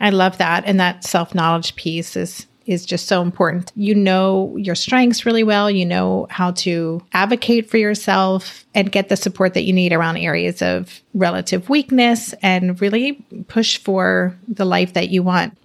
I 0.00 0.10
love 0.10 0.38
that. 0.38 0.64
And 0.64 0.80
that 0.80 1.04
self 1.04 1.34
knowledge 1.34 1.76
piece 1.76 2.16
is 2.16 2.46
is 2.68 2.84
just 2.84 3.06
so 3.06 3.22
important. 3.22 3.72
You 3.74 3.94
know 3.94 4.54
your 4.56 4.74
strengths 4.74 5.24
really 5.24 5.42
well. 5.42 5.70
You 5.70 5.86
know 5.86 6.26
how 6.30 6.52
to 6.52 7.02
advocate 7.12 7.68
for 7.68 7.78
yourself 7.78 8.66
and 8.74 8.92
get 8.92 9.08
the 9.08 9.16
support 9.16 9.54
that 9.54 9.64
you 9.64 9.72
need 9.72 9.92
around 9.92 10.18
areas 10.18 10.60
of 10.60 11.00
relative 11.14 11.70
weakness 11.70 12.34
and 12.42 12.80
really 12.80 13.14
push 13.48 13.78
for 13.78 14.36
the 14.46 14.66
life 14.66 14.92
that 14.92 15.08
you 15.08 15.22
want. 15.22 15.56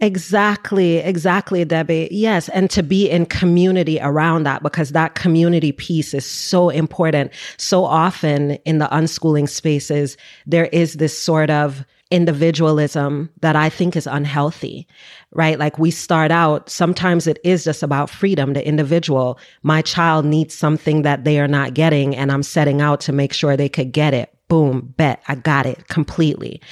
Exactly, 0.00 0.98
exactly, 0.98 1.64
Debbie. 1.64 2.08
Yes. 2.12 2.48
And 2.50 2.70
to 2.70 2.84
be 2.84 3.10
in 3.10 3.26
community 3.26 3.98
around 4.00 4.44
that 4.44 4.62
because 4.62 4.90
that 4.90 5.16
community 5.16 5.72
piece 5.72 6.14
is 6.14 6.24
so 6.24 6.68
important. 6.68 7.32
So 7.56 7.84
often 7.84 8.52
in 8.64 8.78
the 8.78 8.86
unschooling 8.86 9.48
spaces, 9.48 10.16
there 10.46 10.66
is 10.66 10.94
this 10.94 11.20
sort 11.20 11.50
of 11.50 11.84
individualism 12.10 13.30
that 13.40 13.56
I 13.56 13.68
think 13.68 13.96
is 13.96 14.06
unhealthy, 14.06 14.86
right? 15.32 15.58
Like 15.58 15.78
we 15.78 15.90
start 15.90 16.30
out, 16.30 16.70
sometimes 16.70 17.26
it 17.26 17.38
is 17.44 17.64
just 17.64 17.82
about 17.82 18.10
freedom, 18.10 18.54
the 18.54 18.66
individual. 18.66 19.38
My 19.62 19.82
child 19.82 20.24
needs 20.24 20.54
something 20.54 21.02
that 21.02 21.24
they 21.24 21.38
are 21.38 21.48
not 21.48 21.74
getting, 21.74 22.16
and 22.16 22.32
I'm 22.32 22.42
setting 22.42 22.80
out 22.80 23.00
to 23.02 23.12
make 23.12 23.32
sure 23.32 23.56
they 23.56 23.68
could 23.68 23.92
get 23.92 24.14
it. 24.14 24.34
Boom, 24.48 24.94
bet, 24.96 25.22
I 25.28 25.34
got 25.34 25.66
it 25.66 25.88
completely. 25.88 26.62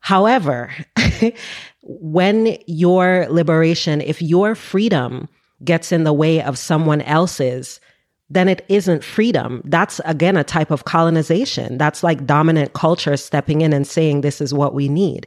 However, 0.00 0.72
when 1.82 2.56
your 2.66 3.26
liberation, 3.28 4.00
if 4.00 4.22
your 4.22 4.54
freedom 4.54 5.28
gets 5.62 5.92
in 5.92 6.04
the 6.04 6.12
way 6.12 6.42
of 6.42 6.56
someone 6.56 7.02
else's, 7.02 7.80
then 8.30 8.48
it 8.48 8.64
isn't 8.68 9.04
freedom. 9.04 9.60
That's 9.64 10.00
again 10.04 10.36
a 10.36 10.44
type 10.44 10.70
of 10.70 10.84
colonization. 10.84 11.78
That's 11.78 12.02
like 12.02 12.26
dominant 12.26 12.72
culture 12.72 13.16
stepping 13.16 13.60
in 13.60 13.72
and 13.72 13.86
saying, 13.86 14.20
this 14.20 14.40
is 14.40 14.54
what 14.54 14.72
we 14.72 14.88
need. 14.88 15.26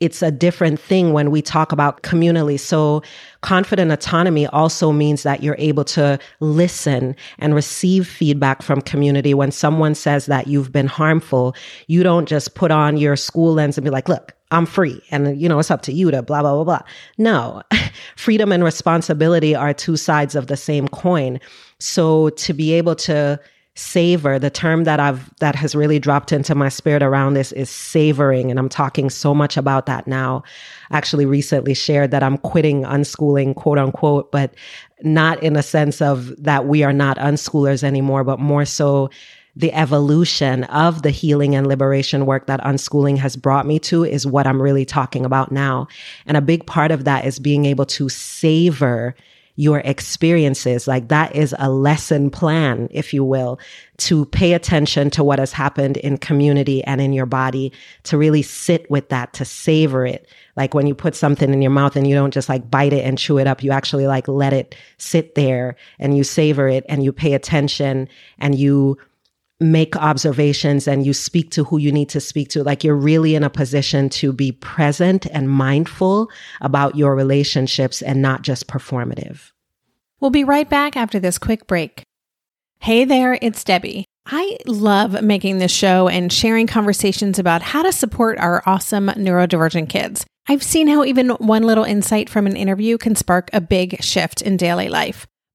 It's 0.00 0.22
a 0.22 0.30
different 0.30 0.78
thing 0.78 1.12
when 1.12 1.32
we 1.32 1.42
talk 1.42 1.72
about 1.72 2.02
communally. 2.02 2.58
So 2.58 3.02
confident 3.40 3.90
autonomy 3.90 4.46
also 4.46 4.92
means 4.92 5.24
that 5.24 5.42
you're 5.42 5.56
able 5.58 5.84
to 5.86 6.20
listen 6.38 7.16
and 7.40 7.52
receive 7.54 8.06
feedback 8.06 8.62
from 8.62 8.80
community. 8.80 9.34
When 9.34 9.50
someone 9.50 9.96
says 9.96 10.26
that 10.26 10.46
you've 10.46 10.70
been 10.70 10.86
harmful, 10.86 11.54
you 11.88 12.04
don't 12.04 12.28
just 12.28 12.54
put 12.54 12.70
on 12.70 12.96
your 12.96 13.16
school 13.16 13.54
lens 13.54 13.76
and 13.76 13.84
be 13.84 13.90
like, 13.90 14.08
look, 14.08 14.34
I'm 14.50 14.66
free 14.66 15.02
and 15.10 15.38
you 15.38 15.48
know 15.48 15.58
it's 15.58 15.70
up 15.70 15.82
to 15.82 15.92
you 15.92 16.10
to 16.10 16.22
blah 16.22 16.40
blah 16.40 16.54
blah 16.54 16.64
blah. 16.64 16.82
No. 17.18 17.62
Freedom 18.16 18.52
and 18.52 18.64
responsibility 18.64 19.54
are 19.54 19.74
two 19.74 19.96
sides 19.96 20.34
of 20.34 20.46
the 20.46 20.56
same 20.56 20.88
coin. 20.88 21.40
So 21.80 22.30
to 22.30 22.52
be 22.52 22.72
able 22.74 22.96
to 22.96 23.40
savor 23.78 24.40
the 24.40 24.50
term 24.50 24.82
that 24.82 24.98
I've 24.98 25.32
that 25.36 25.54
has 25.54 25.76
really 25.76 26.00
dropped 26.00 26.32
into 26.32 26.52
my 26.56 26.68
spirit 26.68 27.00
around 27.00 27.34
this 27.34 27.52
is 27.52 27.70
savoring 27.70 28.50
and 28.50 28.58
I'm 28.58 28.68
talking 28.68 29.08
so 29.08 29.32
much 29.32 29.56
about 29.56 29.86
that 29.86 30.08
now. 30.08 30.42
Actually 30.90 31.26
recently 31.26 31.74
shared 31.74 32.10
that 32.10 32.24
I'm 32.24 32.38
quitting 32.38 32.82
unschooling 32.82 33.54
quote 33.54 33.78
unquote 33.78 34.32
but 34.32 34.52
not 35.02 35.40
in 35.44 35.54
a 35.54 35.62
sense 35.62 36.02
of 36.02 36.34
that 36.42 36.66
we 36.66 36.82
are 36.82 36.92
not 36.92 37.18
unschoolers 37.18 37.84
anymore 37.84 38.24
but 38.24 38.40
more 38.40 38.64
so 38.64 39.10
the 39.54 39.72
evolution 39.72 40.64
of 40.64 41.02
the 41.02 41.10
healing 41.10 41.54
and 41.54 41.68
liberation 41.68 42.26
work 42.26 42.46
that 42.46 42.60
unschooling 42.62 43.16
has 43.18 43.36
brought 43.36 43.66
me 43.66 43.78
to 43.78 44.04
is 44.04 44.26
what 44.26 44.46
I'm 44.46 44.62
really 44.62 44.84
talking 44.84 45.24
about 45.24 45.50
now. 45.50 45.88
And 46.26 46.36
a 46.36 46.40
big 46.40 46.64
part 46.66 46.90
of 46.92 47.04
that 47.04 47.24
is 47.24 47.40
being 47.40 47.64
able 47.64 47.86
to 47.86 48.08
savor 48.08 49.16
your 49.58 49.80
experiences. 49.80 50.86
Like 50.86 51.08
that 51.08 51.34
is 51.34 51.52
a 51.58 51.68
lesson 51.68 52.30
plan, 52.30 52.86
if 52.92 53.12
you 53.12 53.24
will, 53.24 53.58
to 53.96 54.24
pay 54.26 54.52
attention 54.52 55.10
to 55.10 55.24
what 55.24 55.40
has 55.40 55.50
happened 55.50 55.96
in 55.96 56.16
community 56.16 56.84
and 56.84 57.00
in 57.00 57.12
your 57.12 57.26
body, 57.26 57.72
to 58.04 58.16
really 58.16 58.40
sit 58.40 58.88
with 58.88 59.08
that, 59.08 59.32
to 59.32 59.44
savor 59.44 60.06
it. 60.06 60.28
Like 60.56 60.74
when 60.74 60.86
you 60.86 60.94
put 60.94 61.16
something 61.16 61.52
in 61.52 61.60
your 61.60 61.72
mouth 61.72 61.96
and 61.96 62.06
you 62.06 62.14
don't 62.14 62.32
just 62.32 62.48
like 62.48 62.70
bite 62.70 62.92
it 62.92 63.04
and 63.04 63.18
chew 63.18 63.36
it 63.38 63.48
up, 63.48 63.64
you 63.64 63.72
actually 63.72 64.06
like 64.06 64.28
let 64.28 64.52
it 64.52 64.76
sit 64.98 65.34
there 65.34 65.74
and 65.98 66.16
you 66.16 66.22
savor 66.22 66.68
it 66.68 66.84
and 66.88 67.02
you 67.02 67.12
pay 67.12 67.34
attention 67.34 68.08
and 68.38 68.54
you 68.54 68.96
make 69.60 69.96
observations 69.96 70.86
and 70.86 71.04
you 71.04 71.12
speak 71.12 71.50
to 71.50 71.64
who 71.64 71.78
you 71.78 71.90
need 71.90 72.08
to 72.10 72.20
speak 72.20 72.48
to. 72.50 72.62
Like 72.62 72.84
you're 72.84 72.94
really 72.94 73.34
in 73.34 73.42
a 73.42 73.50
position 73.50 74.08
to 74.10 74.32
be 74.32 74.52
present 74.52 75.26
and 75.26 75.50
mindful 75.50 76.30
about 76.60 76.96
your 76.96 77.14
relationships 77.16 78.00
and 78.00 78.22
not 78.22 78.42
just 78.42 78.68
performative. 78.68 79.50
We'll 80.20 80.30
be 80.30 80.44
right 80.44 80.68
back 80.68 80.96
after 80.96 81.18
this 81.18 81.38
quick 81.38 81.66
break. 81.66 82.02
Hey 82.80 83.04
there, 83.04 83.38
it's 83.42 83.64
Debbie. 83.64 84.04
I 84.26 84.58
love 84.66 85.22
making 85.22 85.58
this 85.58 85.72
show 85.72 86.06
and 86.08 86.32
sharing 86.32 86.66
conversations 86.66 87.38
about 87.38 87.62
how 87.62 87.82
to 87.82 87.92
support 87.92 88.38
our 88.38 88.62
awesome 88.66 89.08
neurodivergent 89.08 89.88
kids. 89.88 90.26
I've 90.48 90.62
seen 90.62 90.86
how 90.86 91.04
even 91.04 91.30
one 91.30 91.62
little 91.62 91.84
insight 91.84 92.28
from 92.28 92.46
an 92.46 92.56
interview 92.56 92.98
can 92.98 93.14
spark 93.14 93.50
a 93.52 93.60
big 93.60 94.02
shift 94.02 94.42
in 94.42 94.56
daily 94.56 94.88
life. 94.88 95.26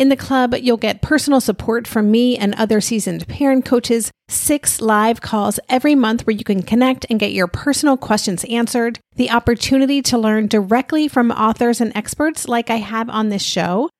In 0.00 0.08
the 0.08 0.16
club, 0.16 0.54
you'll 0.54 0.78
get 0.78 1.02
personal 1.02 1.42
support 1.42 1.86
from 1.86 2.10
me 2.10 2.34
and 2.34 2.54
other 2.54 2.80
seasoned 2.80 3.28
parent 3.28 3.66
coaches. 3.66 4.10
Six 4.30 4.80
live 4.80 5.20
calls 5.20 5.60
every 5.68 5.94
month 5.94 6.26
where 6.26 6.34
you 6.34 6.42
can 6.42 6.62
connect 6.62 7.04
and 7.10 7.20
get 7.20 7.34
your 7.34 7.46
personal 7.46 7.98
questions 7.98 8.42
answered, 8.44 8.98
the 9.16 9.30
opportunity 9.30 10.00
to 10.00 10.16
learn 10.16 10.46
directly 10.46 11.06
from 11.06 11.30
authors 11.30 11.82
and 11.82 11.94
experts 11.94 12.48
like 12.48 12.70
I 12.70 12.76
have 12.76 13.10
on 13.10 13.28
this 13.28 13.42
show, 13.42 13.90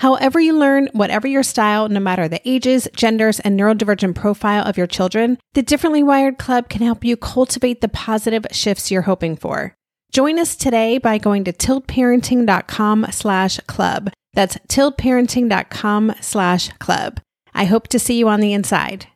However, 0.00 0.40
you 0.40 0.58
learn, 0.58 0.88
whatever 0.94 1.28
your 1.28 1.42
style, 1.42 1.86
no 1.90 2.00
matter 2.00 2.26
the 2.26 2.40
ages, 2.48 2.88
genders, 2.96 3.38
and 3.38 3.60
neurodivergent 3.60 4.14
profile 4.14 4.64
of 4.64 4.78
your 4.78 4.86
children, 4.86 5.36
the 5.52 5.60
Differently 5.62 6.02
Wired 6.02 6.38
Club 6.38 6.70
can 6.70 6.80
help 6.80 7.04
you 7.04 7.18
cultivate 7.18 7.82
the 7.82 7.88
positive 7.88 8.46
shifts 8.50 8.90
you're 8.90 9.02
hoping 9.02 9.36
for. 9.36 9.74
Join 10.10 10.38
us 10.38 10.56
today 10.56 10.96
by 10.96 11.18
going 11.18 11.44
to 11.44 11.52
tiltparenting.com 11.52 13.08
slash 13.10 13.60
club. 13.66 14.10
That's 14.32 14.56
tiltparenting.com 14.68 16.14
slash 16.22 16.70
club. 16.78 17.20
I 17.52 17.66
hope 17.66 17.86
to 17.88 17.98
see 17.98 18.16
you 18.16 18.26
on 18.26 18.40
the 18.40 18.54
inside. 18.54 19.06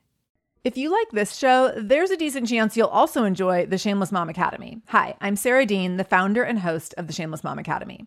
If 0.65 0.77
you 0.77 0.93
like 0.93 1.11
this 1.13 1.35
show, 1.35 1.73
there's 1.79 2.11
a 2.11 2.17
decent 2.19 2.47
chance 2.49 2.77
you'll 2.77 2.89
also 2.89 3.25
enjoy 3.25 3.65
the 3.65 3.79
Shameless 3.79 4.13
Mom 4.13 4.29
Academy. 4.29 4.83
Hi, 4.89 5.15
I'm 5.23 5.37
Sarah 5.37 5.65
Dean, 5.65 5.97
the 5.97 6.05
founder 6.05 6.43
and 6.43 6.59
host 6.59 6.95
of 6.99 7.07
the 7.07 7.15
Shameless 7.15 7.43
Mom 7.43 7.59
Academy. 7.59 8.07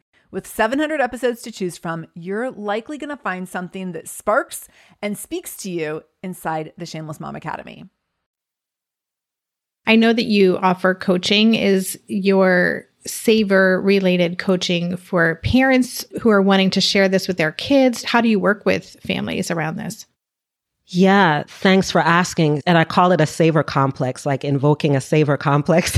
With 0.31 0.47
700 0.47 1.01
episodes 1.01 1.41
to 1.41 1.51
choose 1.51 1.77
from, 1.77 2.07
you're 2.15 2.51
likely 2.51 2.97
going 2.97 3.09
to 3.09 3.17
find 3.17 3.49
something 3.49 3.91
that 3.91 4.07
sparks 4.07 4.69
and 5.01 5.17
speaks 5.17 5.57
to 5.57 5.69
you 5.69 6.03
inside 6.23 6.71
the 6.77 6.85
Shameless 6.85 7.19
Mom 7.19 7.35
Academy. 7.35 7.89
I 9.85 9.97
know 9.97 10.13
that 10.13 10.25
you 10.25 10.57
offer 10.57 10.95
coaching. 10.95 11.55
Is 11.55 11.99
your 12.07 12.85
Savor 13.05 13.81
related 13.81 14.37
coaching 14.37 14.95
for 14.95 15.35
parents 15.43 16.05
who 16.21 16.29
are 16.29 16.41
wanting 16.41 16.69
to 16.69 16.81
share 16.81 17.09
this 17.09 17.27
with 17.27 17.37
their 17.37 17.51
kids? 17.51 18.03
How 18.03 18.21
do 18.21 18.29
you 18.29 18.39
work 18.39 18.65
with 18.65 18.95
families 19.01 19.51
around 19.51 19.77
this? 19.77 20.05
Yeah, 20.93 21.43
thanks 21.47 21.89
for 21.89 22.01
asking. 22.01 22.61
And 22.67 22.77
I 22.77 22.83
call 22.83 23.13
it 23.13 23.21
a 23.21 23.25
saver 23.25 23.63
complex, 23.63 24.25
like 24.25 24.43
invoking 24.43 24.93
a 24.93 24.99
saver 24.99 25.37
complex, 25.37 25.97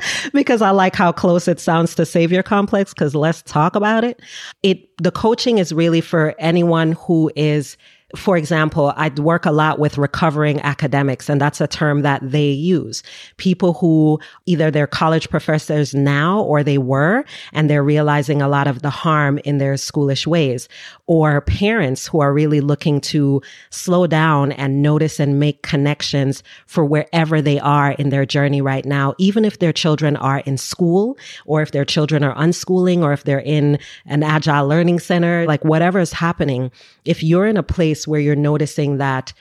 because 0.32 0.60
I 0.60 0.70
like 0.70 0.96
how 0.96 1.12
close 1.12 1.46
it 1.46 1.60
sounds 1.60 1.94
to 1.94 2.04
savior 2.04 2.42
complex, 2.42 2.92
because 2.92 3.14
let's 3.14 3.42
talk 3.42 3.76
about 3.76 4.02
it. 4.02 4.20
It, 4.64 4.88
the 4.98 5.12
coaching 5.12 5.58
is 5.58 5.72
really 5.72 6.00
for 6.00 6.34
anyone 6.40 6.92
who 6.92 7.30
is 7.36 7.76
for 8.14 8.36
example, 8.36 8.92
I'd 8.96 9.18
work 9.18 9.46
a 9.46 9.50
lot 9.50 9.80
with 9.80 9.98
recovering 9.98 10.60
academics, 10.60 11.28
and 11.28 11.40
that's 11.40 11.60
a 11.60 11.66
term 11.66 12.02
that 12.02 12.20
they 12.22 12.50
use. 12.50 13.02
People 13.36 13.74
who 13.74 14.20
either 14.46 14.70
they're 14.70 14.86
college 14.86 15.28
professors 15.28 15.92
now 15.92 16.40
or 16.42 16.62
they 16.62 16.78
were, 16.78 17.24
and 17.52 17.68
they're 17.68 17.82
realizing 17.82 18.40
a 18.40 18.48
lot 18.48 18.68
of 18.68 18.82
the 18.82 18.90
harm 18.90 19.38
in 19.38 19.58
their 19.58 19.74
schoolish 19.74 20.24
ways, 20.24 20.68
or 21.08 21.40
parents 21.40 22.06
who 22.06 22.20
are 22.20 22.32
really 22.32 22.60
looking 22.60 23.00
to 23.00 23.42
slow 23.70 24.06
down 24.06 24.52
and 24.52 24.82
notice 24.82 25.18
and 25.18 25.40
make 25.40 25.62
connections 25.62 26.44
for 26.66 26.84
wherever 26.84 27.42
they 27.42 27.58
are 27.58 27.92
in 27.92 28.10
their 28.10 28.24
journey 28.24 28.62
right 28.62 28.84
now, 28.84 29.14
even 29.18 29.44
if 29.44 29.58
their 29.58 29.72
children 29.72 30.14
are 30.16 30.38
in 30.40 30.56
school 30.56 31.18
or 31.44 31.60
if 31.60 31.72
their 31.72 31.84
children 31.84 32.22
are 32.22 32.36
unschooling 32.36 33.02
or 33.02 33.12
if 33.12 33.24
they're 33.24 33.40
in 33.40 33.80
an 34.04 34.22
agile 34.22 34.68
learning 34.68 35.00
center, 35.00 35.44
like 35.46 35.64
whatever 35.64 35.98
is 35.98 36.12
happening. 36.12 36.70
If 37.04 37.24
you're 37.24 37.46
in 37.46 37.56
a 37.56 37.62
place 37.64 37.95
place 37.96 38.06
where 38.06 38.20
you're 38.20 38.36
noticing 38.36 38.98
that 38.98 39.32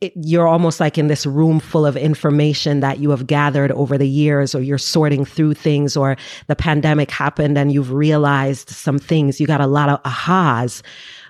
it, 0.00 0.12
you're 0.14 0.46
almost 0.46 0.78
like 0.78 0.96
in 0.96 1.08
this 1.08 1.26
room 1.26 1.58
full 1.58 1.84
of 1.84 1.96
information 1.96 2.80
that 2.80 2.98
you 2.98 3.10
have 3.10 3.26
gathered 3.26 3.72
over 3.72 3.98
the 3.98 4.08
years, 4.08 4.54
or 4.54 4.60
you're 4.62 4.78
sorting 4.78 5.24
through 5.24 5.54
things, 5.54 5.96
or 5.96 6.16
the 6.46 6.54
pandemic 6.54 7.10
happened 7.10 7.58
and 7.58 7.72
you've 7.72 7.92
realized 7.92 8.68
some 8.70 8.98
things. 8.98 9.40
You 9.40 9.46
got 9.48 9.60
a 9.60 9.66
lot 9.66 9.88
of 9.88 10.00
ahas, 10.04 10.82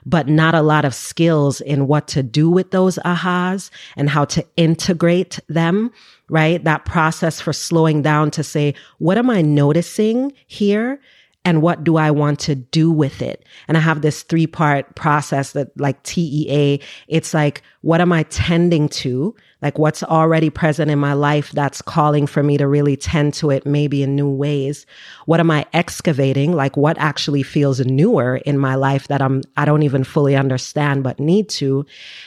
but 0.05 0.29
not 0.29 0.55
a 0.55 0.61
lot 0.61 0.85
of 0.85 0.95
skills 0.95 1.63
in 1.63 1.87
what 1.87 2.09
to 2.09 2.23
do 2.23 2.51
with 2.51 2.71
those 2.71 2.99
ahas 3.07 3.71
and 3.97 4.11
how 4.11 4.27
to 4.27 4.45
integrate 4.57 5.41
them, 5.49 5.91
right? 6.29 6.63
That 6.63 6.85
process 6.85 7.41
for 7.41 7.55
slowing 7.55 8.03
down 8.03 8.31
to 8.33 8.43
say, 8.43 8.75
what 8.99 9.17
am 9.17 9.31
I 9.31 9.41
noticing 9.41 10.33
here? 10.47 11.01
And 11.49 11.63
what 11.63 11.83
do 11.83 11.97
I 11.97 12.11
want 12.11 12.41
to 12.41 12.55
do 12.55 12.91
with 12.91 13.23
it? 13.23 13.43
And 13.69 13.79
I 13.79 13.81
have 13.81 14.03
this 14.03 14.23
three 14.23 14.47
part 14.47 14.95
process 14.97 15.53
that 15.53 15.69
like 15.81 16.03
TEA. 16.03 16.79
It's 17.09 17.33
like, 17.33 17.63
what 17.81 18.03
am 18.03 18.13
I 18.13 18.25
tending 18.25 18.91
to? 18.91 19.35
Like 19.61 19.79
what's 19.79 20.05
already 20.05 20.51
present 20.51 20.91
in 20.91 21.01
my 21.01 21.15
life 21.15 21.51
that's 21.51 21.83
calling 21.83 22.29
for 22.29 22.45
me 22.45 22.57
to 22.59 22.69
really 22.69 22.97
tend 22.97 23.35
to 23.35 23.51
it, 23.51 23.67
maybe 23.67 24.05
in 24.05 24.15
new 24.15 24.31
ways. 24.31 24.87
What 25.27 25.41
am 25.41 25.51
I 25.51 25.67
excavating? 25.73 26.53
Like 26.53 26.77
what 26.77 26.97
actually 26.99 27.43
feels 27.43 27.81
newer 27.81 28.37
in 28.47 28.57
my 28.57 28.77
life 28.77 29.09
that 29.09 29.21
I'm, 29.21 29.43
I 29.57 29.65
don't 29.65 29.83
even 29.83 30.05
fully 30.05 30.37
understand, 30.37 31.03
but 31.03 31.19
need 31.19 31.49
to. 31.51 31.85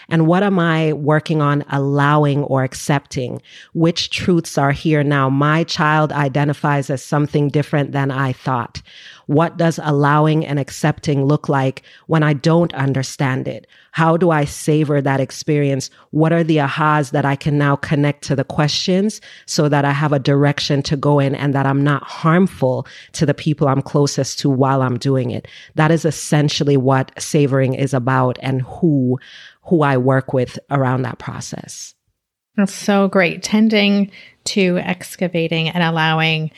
And 0.09 0.27
what 0.27 0.43
am 0.43 0.59
I 0.59 0.91
working 0.91 1.41
on 1.41 1.63
allowing 1.69 2.43
or 2.43 2.63
accepting? 2.63 3.41
Which 3.73 4.09
truths 4.09 4.57
are 4.57 4.73
here 4.73 5.03
now? 5.03 5.29
My 5.29 5.63
child 5.63 6.11
identifies 6.11 6.89
as 6.89 7.01
something 7.01 7.47
different 7.47 7.93
than 7.93 8.11
I 8.11 8.33
thought. 8.33 8.81
What 9.27 9.55
does 9.55 9.79
allowing 9.81 10.45
and 10.45 10.59
accepting 10.59 11.23
look 11.23 11.47
like 11.47 11.83
when 12.07 12.23
I 12.23 12.33
don't 12.33 12.73
understand 12.73 13.47
it? 13.47 13.65
How 13.91 14.17
do 14.17 14.29
I 14.29 14.43
savor 14.43 15.01
that 15.01 15.21
experience? 15.21 15.89
What 16.09 16.33
are 16.33 16.43
the 16.43 16.57
ahas 16.57 17.11
that 17.11 17.20
I 17.25 17.35
can 17.35 17.57
now 17.57 17.75
connect 17.75 18.23
to 18.25 18.35
the 18.35 18.43
questions 18.43 19.21
so 19.45 19.69
that 19.69 19.85
I 19.85 19.91
have 19.91 20.13
a 20.13 20.19
direction 20.19 20.81
to 20.83 20.97
go 20.97 21.19
in 21.19 21.35
and 21.35 21.53
that 21.55 21.65
I'm 21.65 21.83
not 21.83 22.03
harmful 22.03 22.87
to 23.13 23.25
the 23.25 23.33
people 23.33 23.67
I'm 23.67 23.81
closest 23.81 24.39
to 24.39 24.49
while 24.49 24.81
I'm 24.81 24.97
doing 24.97 25.31
it? 25.31 25.47
That 25.75 25.91
is 25.91 26.05
essentially 26.05 26.77
what 26.77 27.11
savoring 27.21 27.73
is 27.73 27.93
about 27.93 28.37
and 28.41 28.61
who, 28.61 29.19
who 29.63 29.81
I 29.81 29.97
work 29.97 30.33
with 30.33 30.59
around 30.69 31.03
that 31.03 31.19
process. 31.19 31.93
That's 32.57 32.73
so 32.73 33.07
great. 33.07 33.43
Tending 33.43 34.11
to 34.45 34.77
excavating 34.79 35.69
and 35.69 35.83
allowing 35.83 36.51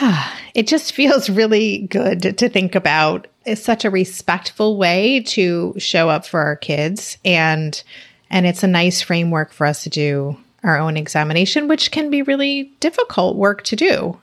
it 0.54 0.66
just 0.66 0.92
feels 0.92 1.30
really 1.30 1.86
good 1.88 2.38
to 2.38 2.48
think 2.48 2.74
about. 2.74 3.26
It's 3.44 3.62
such 3.62 3.84
a 3.84 3.90
respectful 3.90 4.76
way 4.76 5.20
to 5.28 5.74
show 5.78 6.08
up 6.08 6.26
for 6.26 6.40
our 6.40 6.56
kids 6.56 7.16
and 7.24 7.82
and 8.30 8.46
it's 8.46 8.62
a 8.62 8.68
nice 8.68 9.00
framework 9.00 9.52
for 9.52 9.66
us 9.66 9.82
to 9.84 9.90
do 9.90 10.36
our 10.64 10.78
own 10.78 10.96
examination 10.96 11.68
which 11.68 11.90
can 11.90 12.10
be 12.10 12.22
really 12.22 12.72
difficult 12.80 13.36
work 13.36 13.62
to 13.62 13.76
do. 13.76 14.20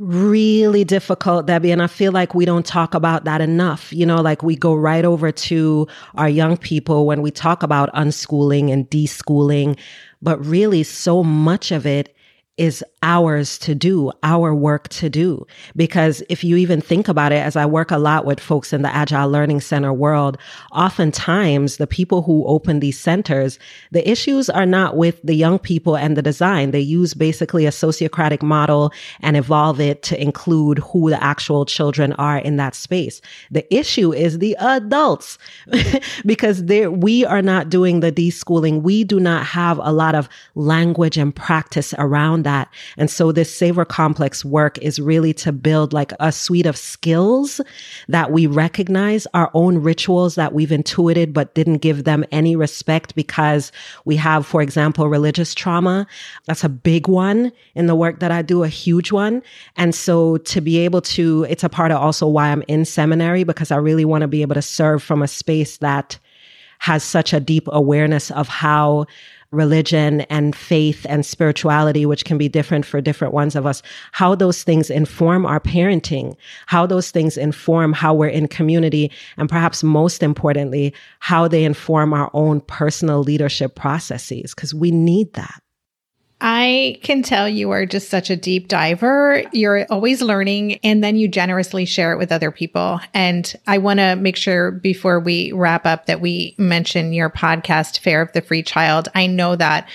Really 0.00 0.84
difficult, 0.84 1.46
Debbie. 1.46 1.72
And 1.72 1.82
I 1.82 1.88
feel 1.88 2.12
like 2.12 2.32
we 2.32 2.44
don't 2.44 2.64
talk 2.64 2.94
about 2.94 3.24
that 3.24 3.40
enough. 3.40 3.92
You 3.92 4.06
know, 4.06 4.20
like 4.20 4.44
we 4.44 4.54
go 4.54 4.72
right 4.72 5.04
over 5.04 5.32
to 5.32 5.88
our 6.14 6.28
young 6.28 6.56
people 6.56 7.04
when 7.04 7.20
we 7.20 7.32
talk 7.32 7.64
about 7.64 7.92
unschooling 7.94 8.72
and 8.72 8.88
deschooling, 8.90 9.76
but 10.22 10.44
really 10.44 10.84
so 10.84 11.24
much 11.24 11.72
of 11.72 11.84
it 11.84 12.14
is 12.56 12.84
ours 13.02 13.58
to 13.58 13.74
do, 13.74 14.10
our 14.22 14.54
work 14.54 14.88
to 14.88 15.08
do. 15.08 15.46
Because 15.76 16.22
if 16.28 16.42
you 16.42 16.56
even 16.56 16.80
think 16.80 17.08
about 17.08 17.32
it, 17.32 17.36
as 17.36 17.56
I 17.56 17.66
work 17.66 17.90
a 17.90 17.98
lot 17.98 18.24
with 18.24 18.40
folks 18.40 18.72
in 18.72 18.82
the 18.82 18.94
Agile 18.94 19.28
Learning 19.28 19.60
Center 19.60 19.92
world, 19.92 20.36
oftentimes 20.72 21.76
the 21.76 21.86
people 21.86 22.22
who 22.22 22.44
open 22.46 22.80
these 22.80 22.98
centers, 22.98 23.58
the 23.92 24.08
issues 24.08 24.50
are 24.50 24.66
not 24.66 24.96
with 24.96 25.20
the 25.22 25.34
young 25.34 25.58
people 25.58 25.96
and 25.96 26.16
the 26.16 26.22
design. 26.22 26.70
They 26.70 26.80
use 26.80 27.14
basically 27.14 27.66
a 27.66 27.70
sociocratic 27.70 28.42
model 28.42 28.92
and 29.20 29.36
evolve 29.36 29.80
it 29.80 30.02
to 30.04 30.20
include 30.20 30.78
who 30.78 31.10
the 31.10 31.22
actual 31.22 31.64
children 31.64 32.12
are 32.14 32.38
in 32.38 32.56
that 32.56 32.74
space. 32.74 33.20
The 33.50 33.72
issue 33.74 34.12
is 34.12 34.38
the 34.38 34.56
adults 34.58 35.38
because 36.26 36.62
we 36.62 37.24
are 37.24 37.42
not 37.42 37.68
doing 37.68 38.00
the 38.00 38.12
deschooling. 38.12 38.82
We 38.82 39.04
do 39.04 39.20
not 39.20 39.46
have 39.46 39.78
a 39.82 39.92
lot 39.92 40.14
of 40.14 40.28
language 40.54 41.16
and 41.16 41.34
practice 41.34 41.94
around 41.98 42.42
that. 42.42 42.68
And 42.96 43.10
so 43.10 43.32
this 43.32 43.54
savor 43.54 43.84
complex 43.84 44.44
work 44.44 44.78
is 44.78 44.98
really 44.98 45.32
to 45.34 45.52
build 45.52 45.92
like 45.92 46.12
a 46.20 46.32
suite 46.32 46.66
of 46.66 46.76
skills 46.76 47.60
that 48.08 48.32
we 48.32 48.46
recognize 48.46 49.26
our 49.34 49.50
own 49.54 49.78
rituals 49.78 50.34
that 50.36 50.52
we've 50.52 50.72
intuited, 50.72 51.32
but 51.32 51.54
didn't 51.54 51.78
give 51.78 52.04
them 52.04 52.24
any 52.32 52.56
respect 52.56 53.14
because 53.14 53.72
we 54.04 54.16
have, 54.16 54.46
for 54.46 54.62
example, 54.62 55.08
religious 55.08 55.54
trauma. 55.54 56.06
That's 56.46 56.64
a 56.64 56.68
big 56.68 57.08
one 57.08 57.52
in 57.74 57.86
the 57.86 57.96
work 57.96 58.20
that 58.20 58.30
I 58.30 58.42
do, 58.42 58.64
a 58.64 58.68
huge 58.68 59.12
one. 59.12 59.42
And 59.76 59.94
so 59.94 60.38
to 60.38 60.60
be 60.60 60.78
able 60.78 61.00
to, 61.02 61.46
it's 61.48 61.64
a 61.64 61.68
part 61.68 61.90
of 61.90 62.00
also 62.00 62.26
why 62.26 62.50
I'm 62.50 62.62
in 62.68 62.84
seminary 62.84 63.44
because 63.44 63.70
I 63.70 63.76
really 63.76 64.04
want 64.04 64.22
to 64.22 64.28
be 64.28 64.42
able 64.42 64.54
to 64.54 64.62
serve 64.62 65.02
from 65.02 65.22
a 65.22 65.28
space 65.28 65.78
that 65.78 66.18
has 66.78 67.02
such 67.02 67.32
a 67.32 67.40
deep 67.40 67.68
awareness 67.68 68.30
of 68.30 68.48
how 68.48 69.06
religion 69.50 70.20
and 70.22 70.54
faith 70.54 71.06
and 71.08 71.24
spirituality, 71.24 72.04
which 72.04 72.24
can 72.24 72.36
be 72.36 72.48
different 72.48 72.84
for 72.84 73.00
different 73.00 73.32
ones 73.32 73.56
of 73.56 73.66
us, 73.66 73.82
how 74.12 74.34
those 74.34 74.62
things 74.62 74.90
inform 74.90 75.46
our 75.46 75.60
parenting, 75.60 76.34
how 76.66 76.86
those 76.86 77.10
things 77.10 77.36
inform 77.36 77.92
how 77.92 78.12
we're 78.12 78.28
in 78.28 78.46
community, 78.48 79.10
and 79.36 79.48
perhaps 79.48 79.82
most 79.82 80.22
importantly, 80.22 80.92
how 81.20 81.48
they 81.48 81.64
inform 81.64 82.12
our 82.12 82.30
own 82.34 82.60
personal 82.62 83.22
leadership 83.22 83.74
processes, 83.74 84.54
because 84.54 84.74
we 84.74 84.90
need 84.90 85.32
that. 85.34 85.62
I 86.40 87.00
can 87.02 87.22
tell 87.22 87.48
you 87.48 87.72
are 87.72 87.84
just 87.84 88.10
such 88.10 88.30
a 88.30 88.36
deep 88.36 88.68
diver. 88.68 89.42
You're 89.52 89.86
always 89.90 90.22
learning 90.22 90.78
and 90.84 91.02
then 91.02 91.16
you 91.16 91.26
generously 91.26 91.84
share 91.84 92.12
it 92.12 92.18
with 92.18 92.30
other 92.30 92.52
people. 92.52 93.00
And 93.12 93.52
I 93.66 93.78
want 93.78 93.98
to 93.98 94.14
make 94.14 94.36
sure 94.36 94.70
before 94.70 95.18
we 95.18 95.50
wrap 95.50 95.84
up 95.84 96.06
that 96.06 96.20
we 96.20 96.54
mention 96.56 97.12
your 97.12 97.28
podcast, 97.28 97.98
Fare 97.98 98.22
of 98.22 98.32
the 98.34 98.40
Free 98.40 98.62
Child. 98.62 99.08
I 99.16 99.26
know 99.26 99.56
that 99.56 99.88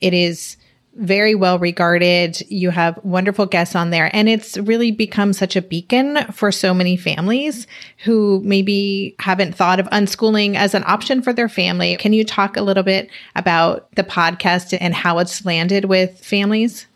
it 0.00 0.14
is 0.14 0.56
very 0.98 1.34
well 1.34 1.58
regarded. 1.58 2.42
You 2.50 2.70
have 2.70 2.98
wonderful 3.04 3.46
guests 3.46 3.76
on 3.76 3.90
there. 3.90 4.10
And 4.14 4.28
it's 4.28 4.58
really 4.58 4.90
become 4.90 5.32
such 5.32 5.54
a 5.54 5.62
beacon 5.62 6.18
for 6.32 6.50
so 6.50 6.74
many 6.74 6.96
families 6.96 7.66
who 8.04 8.42
maybe 8.44 9.14
haven't 9.20 9.54
thought 9.54 9.80
of 9.80 9.86
unschooling 9.86 10.56
as 10.56 10.74
an 10.74 10.84
option 10.86 11.22
for 11.22 11.32
their 11.32 11.48
family. 11.48 11.96
Can 11.96 12.12
you 12.12 12.24
talk 12.24 12.56
a 12.56 12.62
little 12.62 12.82
bit 12.82 13.10
about 13.36 13.90
the 13.94 14.02
podcast 14.02 14.76
and 14.78 14.92
how 14.92 15.18
it's 15.18 15.44
landed 15.44 15.84
with 15.84 16.18
families? 16.18 16.86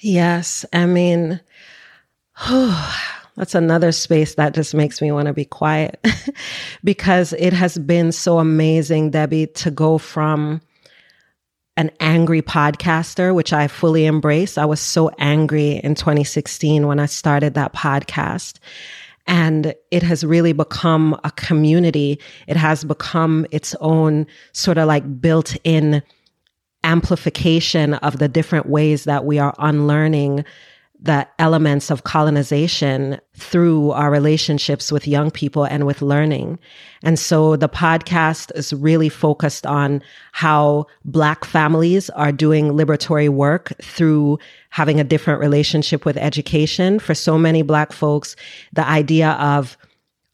Yes. 0.00 0.64
I 0.72 0.86
mean, 0.86 1.40
that's 3.36 3.54
another 3.54 3.92
space 3.92 4.34
that 4.36 4.54
just 4.54 4.74
makes 4.74 5.02
me 5.02 5.12
want 5.12 5.26
to 5.26 5.34
be 5.34 5.44
quiet 5.44 6.04
because 6.84 7.34
it 7.34 7.52
has 7.52 7.76
been 7.76 8.12
so 8.12 8.38
amazing, 8.38 9.10
Debbie, 9.10 9.46
to 9.48 9.70
go 9.70 9.98
from 9.98 10.62
an 11.76 11.90
angry 12.00 12.42
podcaster, 12.42 13.34
which 13.34 13.52
I 13.52 13.68
fully 13.68 14.06
embrace. 14.06 14.56
I 14.56 14.64
was 14.64 14.80
so 14.80 15.10
angry 15.18 15.72
in 15.72 15.94
2016 15.94 16.86
when 16.86 16.98
I 16.98 17.06
started 17.06 17.54
that 17.54 17.74
podcast. 17.74 18.58
And 19.26 19.74
it 19.90 20.02
has 20.02 20.24
really 20.24 20.52
become 20.52 21.18
a 21.24 21.30
community. 21.32 22.20
It 22.46 22.56
has 22.56 22.84
become 22.84 23.46
its 23.50 23.74
own 23.80 24.26
sort 24.52 24.78
of 24.78 24.86
like 24.86 25.20
built 25.20 25.56
in 25.64 26.02
amplification 26.84 27.94
of 27.94 28.18
the 28.18 28.28
different 28.28 28.66
ways 28.66 29.04
that 29.04 29.24
we 29.24 29.38
are 29.38 29.54
unlearning 29.58 30.44
the 31.00 31.26
elements 31.38 31.90
of 31.90 32.04
colonization 32.04 33.20
through 33.34 33.90
our 33.92 34.10
relationships 34.10 34.90
with 34.90 35.06
young 35.06 35.30
people 35.30 35.64
and 35.64 35.86
with 35.86 36.02
learning. 36.02 36.58
And 37.02 37.18
so 37.18 37.56
the 37.56 37.68
podcast 37.68 38.50
is 38.54 38.72
really 38.72 39.08
focused 39.08 39.66
on 39.66 40.02
how 40.32 40.86
Black 41.04 41.44
families 41.44 42.08
are 42.10 42.32
doing 42.32 42.70
liberatory 42.70 43.28
work 43.28 43.72
through 43.82 44.38
having 44.70 44.98
a 44.98 45.04
different 45.04 45.40
relationship 45.40 46.04
with 46.04 46.16
education. 46.16 46.98
For 46.98 47.14
so 47.14 47.36
many 47.38 47.62
Black 47.62 47.92
folks, 47.92 48.34
the 48.72 48.86
idea 48.86 49.32
of 49.32 49.76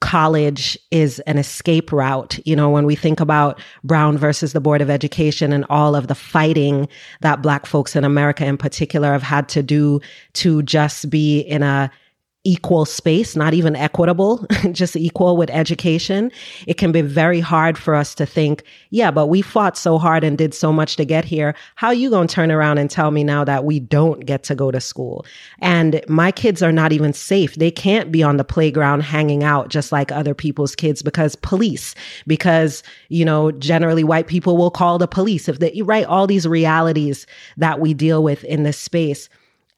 college 0.03 0.77
is 0.91 1.21
an 1.21 1.39
escape 1.39 1.93
route. 1.93 2.39
You 2.45 2.57
know, 2.57 2.69
when 2.69 2.85
we 2.85 2.97
think 2.97 3.21
about 3.21 3.61
Brown 3.85 4.19
versus 4.19 4.53
the 4.53 4.61
Board 4.61 4.83
of 4.83 4.91
Education 4.91 5.53
and 5.53 5.65
all 5.71 5.95
of 5.95 6.09
the 6.09 6.15
fighting 6.15 6.89
that 7.21 7.41
Black 7.41 7.67
folks 7.67 7.95
in 7.95 8.05
America 8.05 8.45
in 8.45 8.59
particular 8.59 9.13
have 9.13 9.23
had 9.23 9.49
to 9.51 9.63
do 9.63 10.01
to 10.35 10.63
just 10.65 11.09
be 11.09 11.41
in 11.41 11.63
a 11.63 11.91
equal 12.45 12.84
space, 12.84 13.36
not 13.36 13.55
even 13.55 13.76
equitable, 13.76 14.45
just 14.72 14.97
equal 14.97 15.36
with 15.36 15.49
education, 15.51 16.32
it 16.66 16.74
can 16.74 16.90
be 16.90 17.01
very 17.01 17.38
hard 17.38 17.78
for 17.78 17.95
us 17.95 18.14
to 18.16 18.26
think, 18.26 18.64
yeah, 18.90 19.12
but 19.12 19.28
we 19.28 19.40
fought 19.40 19.76
so 19.76 19.97
hard 19.97 20.24
and 20.24 20.36
did 20.36 20.53
so 20.53 20.72
much 20.72 20.97
to 20.97 21.05
get 21.05 21.24
here. 21.24 21.55
How 21.76 21.90
you 21.93 22.11
going 22.11 22.26
to 22.26 22.34
turn 22.34 22.51
around 22.51 22.78
and 22.78 22.90
tell 22.90 23.12
me 23.12 23.22
now 23.22 23.45
that 23.45 23.64
we 23.64 23.78
don't 23.78 24.26
get 24.26 24.43
to 24.45 24.57
go 24.57 24.72
to 24.72 24.80
school? 24.80 25.24
And 25.61 26.03
my 26.09 26.32
kids 26.32 26.62
are 26.62 26.72
not 26.72 26.93
even 26.93 27.12
safe. 27.12 27.55
They 27.55 27.70
can't 27.70 28.11
be 28.11 28.24
on 28.24 28.38
the 28.38 28.45
playground 28.45 29.03
hanging 29.03 29.45
out 29.45 29.68
just 29.68 29.93
like 29.93 30.11
other 30.11 30.34
people's 30.34 30.74
kids 30.74 31.01
because 31.01 31.36
police, 31.36 31.95
because, 32.26 32.82
you 33.09 33.24
know, 33.24 33.53
generally 33.53 34.03
white 34.03 34.26
people 34.26 34.57
will 34.57 34.70
call 34.70 34.99
the 34.99 35.07
police 35.07 35.49
if 35.49 35.61
they, 35.61 35.80
right? 35.82 36.07
All 36.07 36.26
these 36.26 36.49
realities 36.49 37.24
that 37.57 37.78
we 37.78 37.95
deal 37.95 38.24
with 38.24 38.43
in 38.45 38.64
this 38.64 38.78
space 38.78 39.28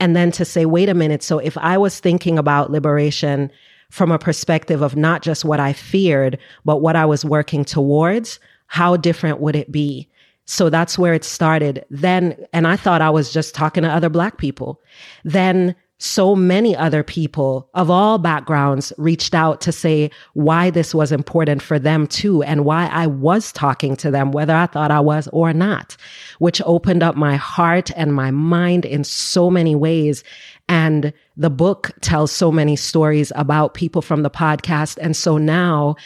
and 0.01 0.14
then 0.16 0.30
to 0.32 0.45
say, 0.45 0.66
wait 0.66 0.88
a 0.88 0.95
minute. 0.95 1.22
So 1.22 1.38
if 1.38 1.57
I 1.59 1.78
was 1.78 2.01
thinking 2.01 2.38
about 2.38 2.70
liberation 2.70 3.51
from 3.90 4.11
a 4.11 4.18
perspective 4.18 4.82
of 4.82 4.97
not 4.97 5.22
just 5.22 5.45
what 5.45 5.61
I 5.61 5.72
feared, 5.72 6.38
but 6.64 6.78
what 6.78 6.97
I 6.97 7.05
was 7.05 7.24
working 7.24 7.64
towards, 7.64 8.40
how 8.66 8.97
different 8.97 9.40
would 9.40 9.55
it 9.55 9.70
be? 9.70 10.09
So 10.47 10.68
that's 10.68 10.99
where 10.99 11.14
it 11.14 11.24
started. 11.24 11.84
Then, 11.90 12.36
and 12.53 12.66
I 12.66 12.76
thought 12.76 13.01
I 13.01 13.11
was 13.11 13.32
just 13.32 13.55
talking 13.55 13.82
to 13.82 13.88
other 13.88 14.11
Black 14.11 14.36
people. 14.36 14.80
Then 15.24 15.74
so 15.99 16.34
many 16.34 16.76
other 16.76 17.03
people 17.03 17.68
of 17.74 17.90
all 17.90 18.18
backgrounds 18.18 18.92
reached 18.99 19.34
out 19.34 19.61
to 19.61 19.72
say 19.72 20.11
why 20.34 20.68
this 20.70 20.95
was 20.95 21.12
important 21.12 21.62
for 21.62 21.78
them 21.78 22.07
too 22.07 22.42
and 22.42 22.64
why 22.64 22.86
I 22.88 23.07
was 23.07 23.53
talking 23.53 23.97
to 23.97 24.11
them, 24.11 24.32
whether 24.32 24.55
I 24.55 24.66
thought 24.66 24.90
I 24.90 25.01
was 25.01 25.28
or 25.28 25.53
not, 25.53 25.97
which 26.40 26.61
opened 26.66 27.03
up 27.03 27.16
my 27.16 27.36
heart 27.36 27.90
and 27.97 28.12
my 28.12 28.30
mind 28.30 28.84
in 28.84 29.05
so 29.05 29.51
many 29.51 29.74
ways. 29.74 30.24
And 30.68 31.12
the 31.36 31.51
book 31.51 31.92
tells 32.01 32.32
so 32.32 32.51
many 32.51 32.74
stories 32.76 33.30
about 33.36 33.74
people 33.74 34.03
from 34.03 34.22
the 34.22 34.30
podcast. 34.30 34.99
And 35.01 35.16
so 35.16 35.38
now 35.38 35.97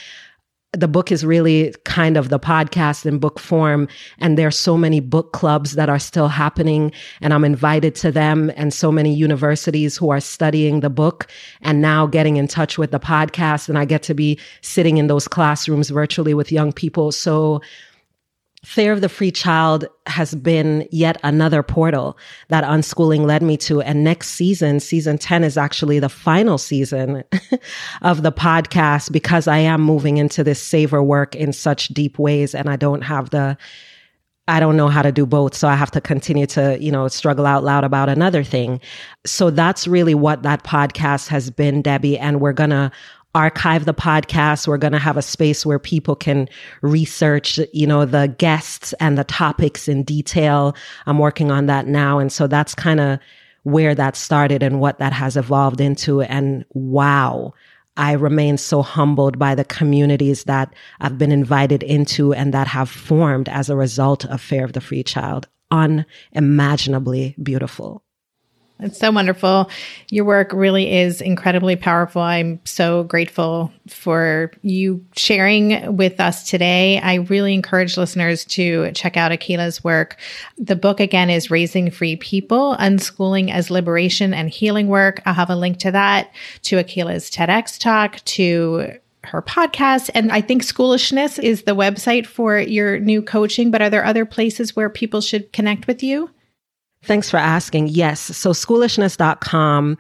the 0.73 0.89
book 0.89 1.11
is 1.11 1.25
really 1.25 1.75
kind 1.85 2.19
of 2.19 2.29
the 2.29 2.39
podcast 2.39 3.07
in 3.07 3.19
book 3.19 3.39
form. 3.39 3.89
And 4.19 4.37
there's 4.37 4.57
so 4.57 4.77
many 4.77 5.01
book 5.01 5.33
clubs 5.33 5.73
that 5.73 5.89
are 5.89 5.99
still 5.99 6.29
happening 6.29 6.93
and 7.23 7.33
I'm 7.33 7.45
invited 7.45 7.95
to 7.97 8.13
them 8.13 8.53
and 8.55 8.73
so 8.73 8.93
many 8.93 9.15
universities 9.15 9.97
who 9.97 10.11
are 10.11 10.21
studying 10.21 10.81
the 10.81 10.91
book 10.91 11.27
and 11.63 11.81
now 11.81 12.07
getting 12.07 12.37
in 12.37 12.49
touch 12.49 12.77
with 12.77 12.91
the 12.91 13.01
podcast. 13.01 13.71
And 13.71 13.79
I 13.79 13.87
get 13.87 14.03
to 14.05 14.15
be 14.15 14.39
sitting 14.61 14.99
in 14.99 15.07
those 15.07 15.27
classrooms 15.27 15.89
virtually 15.89 16.35
with 16.35 16.53
young 16.53 16.73
people. 16.73 17.13
So 17.13 17.63
Fare 18.65 18.93
of 18.93 19.01
the 19.01 19.09
Free 19.09 19.31
Child 19.31 19.87
has 20.07 20.35
been 20.35 20.89
yet 20.91 21.17
another 21.23 21.63
portal 21.63 22.19
that 22.49 22.65
unschooling 22.65 23.25
led 23.25 23.43
me 23.43 23.57
to. 23.59 23.81
And 23.81 24.03
next 24.03 24.31
season, 24.31 24.81
season 24.81 25.17
10 25.17 25.45
is 25.45 25.57
actually 25.57 26.01
the 26.01 26.09
final 26.09 26.59
season 26.59 27.23
of 28.03 28.23
the 28.23 28.33
podcast 28.33 29.13
because 29.13 29.47
I 29.47 29.59
am 29.59 29.81
moving 29.81 30.17
into 30.17 30.43
this 30.43 30.61
savor 30.61 31.03
work 31.03 31.37
in 31.37 31.53
such 31.53 31.89
deep 31.89 32.19
ways 32.19 32.55
and 32.55 32.69
I 32.69 32.77
don't 32.77 33.03
have 33.03 33.31
the 33.31 33.57
I 34.49 34.61
don't 34.61 34.79
know 34.79 34.89
how 34.89 35.03
to 35.03 35.13
do 35.13 35.27
both. 35.27 35.55
So 35.55 35.69
I 35.69 35.77
have 35.77 35.91
to 35.91 36.01
continue 36.01 36.47
to, 36.47 36.79
you 36.81 36.91
know, 36.91 37.07
struggle 37.09 37.45
out 37.45 37.65
loud 37.65 37.85
about 37.85 38.09
another 38.09 38.43
thing. 38.43 38.81
So 39.27 39.51
that's 39.51 39.87
really 39.87 40.15
what 40.15 40.43
that 40.43 40.65
podcast 40.65 41.29
has 41.29 41.51
been, 41.51 41.83
Debbie. 41.83 42.19
And 42.19 42.41
we're 42.41 42.55
going 42.55 42.71
to 42.71 42.91
archive 43.35 43.85
the 43.85 43.95
podcast. 43.95 44.67
We're 44.67 44.79
going 44.79 44.93
to 44.93 44.99
have 44.99 45.17
a 45.17 45.23
space 45.23 45.65
where 45.67 45.79
people 45.79 46.17
can 46.17 46.49
research, 46.83 47.61
you 47.73 47.87
know, 47.87 48.05
the 48.05 48.35
guests 48.39 48.93
and 48.95 49.19
the 49.19 49.25
topics 49.25 49.89
in 49.89 50.03
detail. 50.03 50.75
I'm 51.07 51.19
working 51.19 51.51
on 51.51 51.67
that 51.67 51.87
now. 51.87 52.19
And 52.19 52.33
so 52.33 52.47
that's 52.47 52.75
kind 52.75 53.01
of 53.01 53.19
where 53.65 53.95
that 53.95 54.17
started 54.17 54.63
and 54.63 54.81
what 54.81 54.99
that 54.99 55.13
has 55.13 55.37
evolved 55.37 55.81
into. 55.81 56.23
And 56.23 56.65
wow, 56.73 57.53
I 57.97 58.13
remain 58.13 58.57
so 58.57 58.81
humbled 58.83 59.39
by 59.39 59.55
the 59.55 59.65
communities 59.65 60.45
that 60.45 60.73
I've 61.01 61.19
been 61.19 61.33
invited 61.33 61.83
into 61.83 62.33
and 62.33 62.55
that 62.55 62.69
have 62.69 62.89
formed 62.89 63.49
as 63.49 63.69
a 63.69 63.77
result 63.77 64.25
of 64.25 64.41
Fare 64.41 64.65
of 64.65 64.73
the 64.73 64.81
Free 64.81 65.03
Child. 65.03 65.49
Unimaginably 65.71 67.35
beautiful. 67.43 68.03
It's 68.81 68.99
so 68.99 69.11
wonderful. 69.11 69.71
Your 70.09 70.25
work 70.25 70.53
really 70.53 70.93
is 70.99 71.21
incredibly 71.21 71.75
powerful. 71.75 72.23
I'm 72.23 72.61
so 72.65 73.03
grateful 73.05 73.73
for 73.89 74.53
you 74.63 75.05
sharing 75.17 75.97
with 75.97 76.21
us 76.21 76.49
today. 76.49 77.01
I 77.01 77.15
really 77.15 77.55
encourage 77.55 77.97
listeners 77.97 78.45
to 78.47 78.93
check 78.93 79.17
out 79.17 79.33
Akilah's 79.33 79.83
work. 79.83 80.17
The 80.59 80.77
book 80.77 81.01
again 81.01 81.29
is 81.29 81.51
Raising 81.51 81.91
Free 81.91 82.15
People, 82.17 82.77
Unschooling 82.79 83.51
as 83.51 83.69
Liberation 83.69 84.33
and 84.33 84.49
Healing 84.49 84.87
Work. 84.87 85.23
I'll 85.27 85.35
have 85.35 85.51
a 85.51 85.57
link 85.57 85.79
to 85.79 85.91
that, 85.91 86.31
to 86.63 86.77
Akilah's 86.77 87.31
TEDx 87.31 87.81
talk, 87.81 88.25
to 88.27 88.93
her 89.25 89.43
podcast. 89.43 90.11
And 90.15 90.31
I 90.31 90.41
think 90.41 90.63
Schoolishness 90.63 91.41
is 91.41 91.63
the 91.63 91.75
website 91.75 92.27
for 92.27 92.59
your 92.59 93.01
new 93.01 93.23
coaching, 93.23 93.73
but 93.73 93.83
are 93.83 93.91
there 93.91 94.05
other 94.05 94.25
places 94.25 94.77
where 94.77 94.89
people 94.89 95.21
should 95.21 95.53
connect 95.53 95.89
with 95.89 96.03
you? 96.03 96.31
Thanks 97.03 97.31
for 97.31 97.37
asking. 97.37 97.89
Yes. 97.89 98.21
So 98.21 98.53
schoolishness.com 98.53 99.99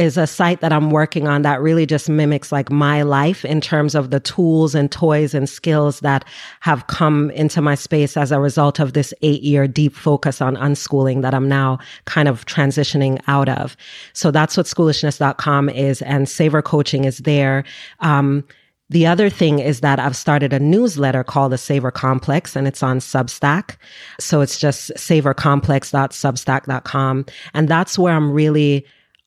is 0.00 0.16
a 0.16 0.26
site 0.26 0.62
that 0.62 0.72
I'm 0.72 0.90
working 0.90 1.28
on 1.28 1.42
that 1.42 1.60
really 1.60 1.84
just 1.84 2.08
mimics 2.08 2.50
like 2.50 2.70
my 2.70 3.02
life 3.02 3.44
in 3.44 3.60
terms 3.60 3.94
of 3.94 4.10
the 4.10 4.18
tools 4.18 4.74
and 4.74 4.90
toys 4.90 5.34
and 5.34 5.46
skills 5.46 6.00
that 6.00 6.24
have 6.60 6.86
come 6.86 7.30
into 7.32 7.60
my 7.60 7.74
space 7.74 8.16
as 8.16 8.32
a 8.32 8.40
result 8.40 8.80
of 8.80 8.94
this 8.94 9.12
eight 9.20 9.42
year 9.42 9.68
deep 9.68 9.94
focus 9.94 10.40
on 10.40 10.56
unschooling 10.56 11.20
that 11.20 11.34
I'm 11.34 11.48
now 11.48 11.78
kind 12.06 12.28
of 12.28 12.46
transitioning 12.46 13.20
out 13.26 13.50
of. 13.50 13.76
So 14.14 14.30
that's 14.30 14.56
what 14.56 14.66
schoolishness.com 14.66 15.68
is 15.68 16.00
and 16.00 16.26
Savor 16.26 16.62
Coaching 16.62 17.04
is 17.04 17.18
there. 17.18 17.64
Um, 17.98 18.44
The 18.90 19.06
other 19.06 19.30
thing 19.30 19.60
is 19.60 19.80
that 19.80 19.98
I've 19.98 20.16
started 20.16 20.52
a 20.52 20.58
newsletter 20.58 21.24
called 21.24 21.52
the 21.52 21.58
Savor 21.58 21.92
Complex 21.92 22.56
and 22.56 22.68
it's 22.68 22.82
on 22.82 22.98
Substack. 22.98 23.76
So 24.18 24.40
it's 24.40 24.58
just 24.58 24.90
savorcomplex.substack.com. 24.96 27.26
And 27.54 27.68
that's 27.68 27.98
where 27.98 28.14
I'm 28.14 28.32
really 28.32 28.84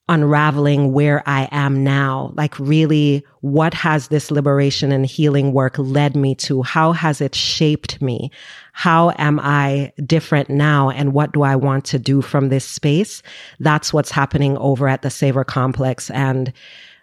unraveling 0.09 0.91
where 0.91 1.23
I 1.25 1.47
am 1.51 1.81
now. 1.81 2.33
Like 2.35 2.59
really, 2.59 3.25
what 3.39 3.73
has 3.73 4.09
this 4.09 4.31
liberation 4.31 4.91
and 4.91 5.05
healing 5.05 5.53
work 5.53 5.77
led 5.77 6.13
me 6.15 6.35
to? 6.35 6.61
How 6.61 6.91
has 6.91 7.21
it 7.21 7.33
shaped 7.33 8.01
me? 8.01 8.29
How 8.73 9.13
am 9.17 9.39
I 9.41 9.93
different 10.05 10.49
now? 10.49 10.89
And 10.89 11.13
what 11.13 11.31
do 11.31 11.43
I 11.43 11.55
want 11.55 11.85
to 11.85 11.99
do 11.99 12.21
from 12.21 12.49
this 12.49 12.65
space? 12.65 13.23
That's 13.59 13.93
what's 13.93 14.11
happening 14.11 14.57
over 14.57 14.89
at 14.89 15.03
the 15.03 15.09
Savor 15.09 15.45
Complex. 15.45 16.09
And 16.09 16.51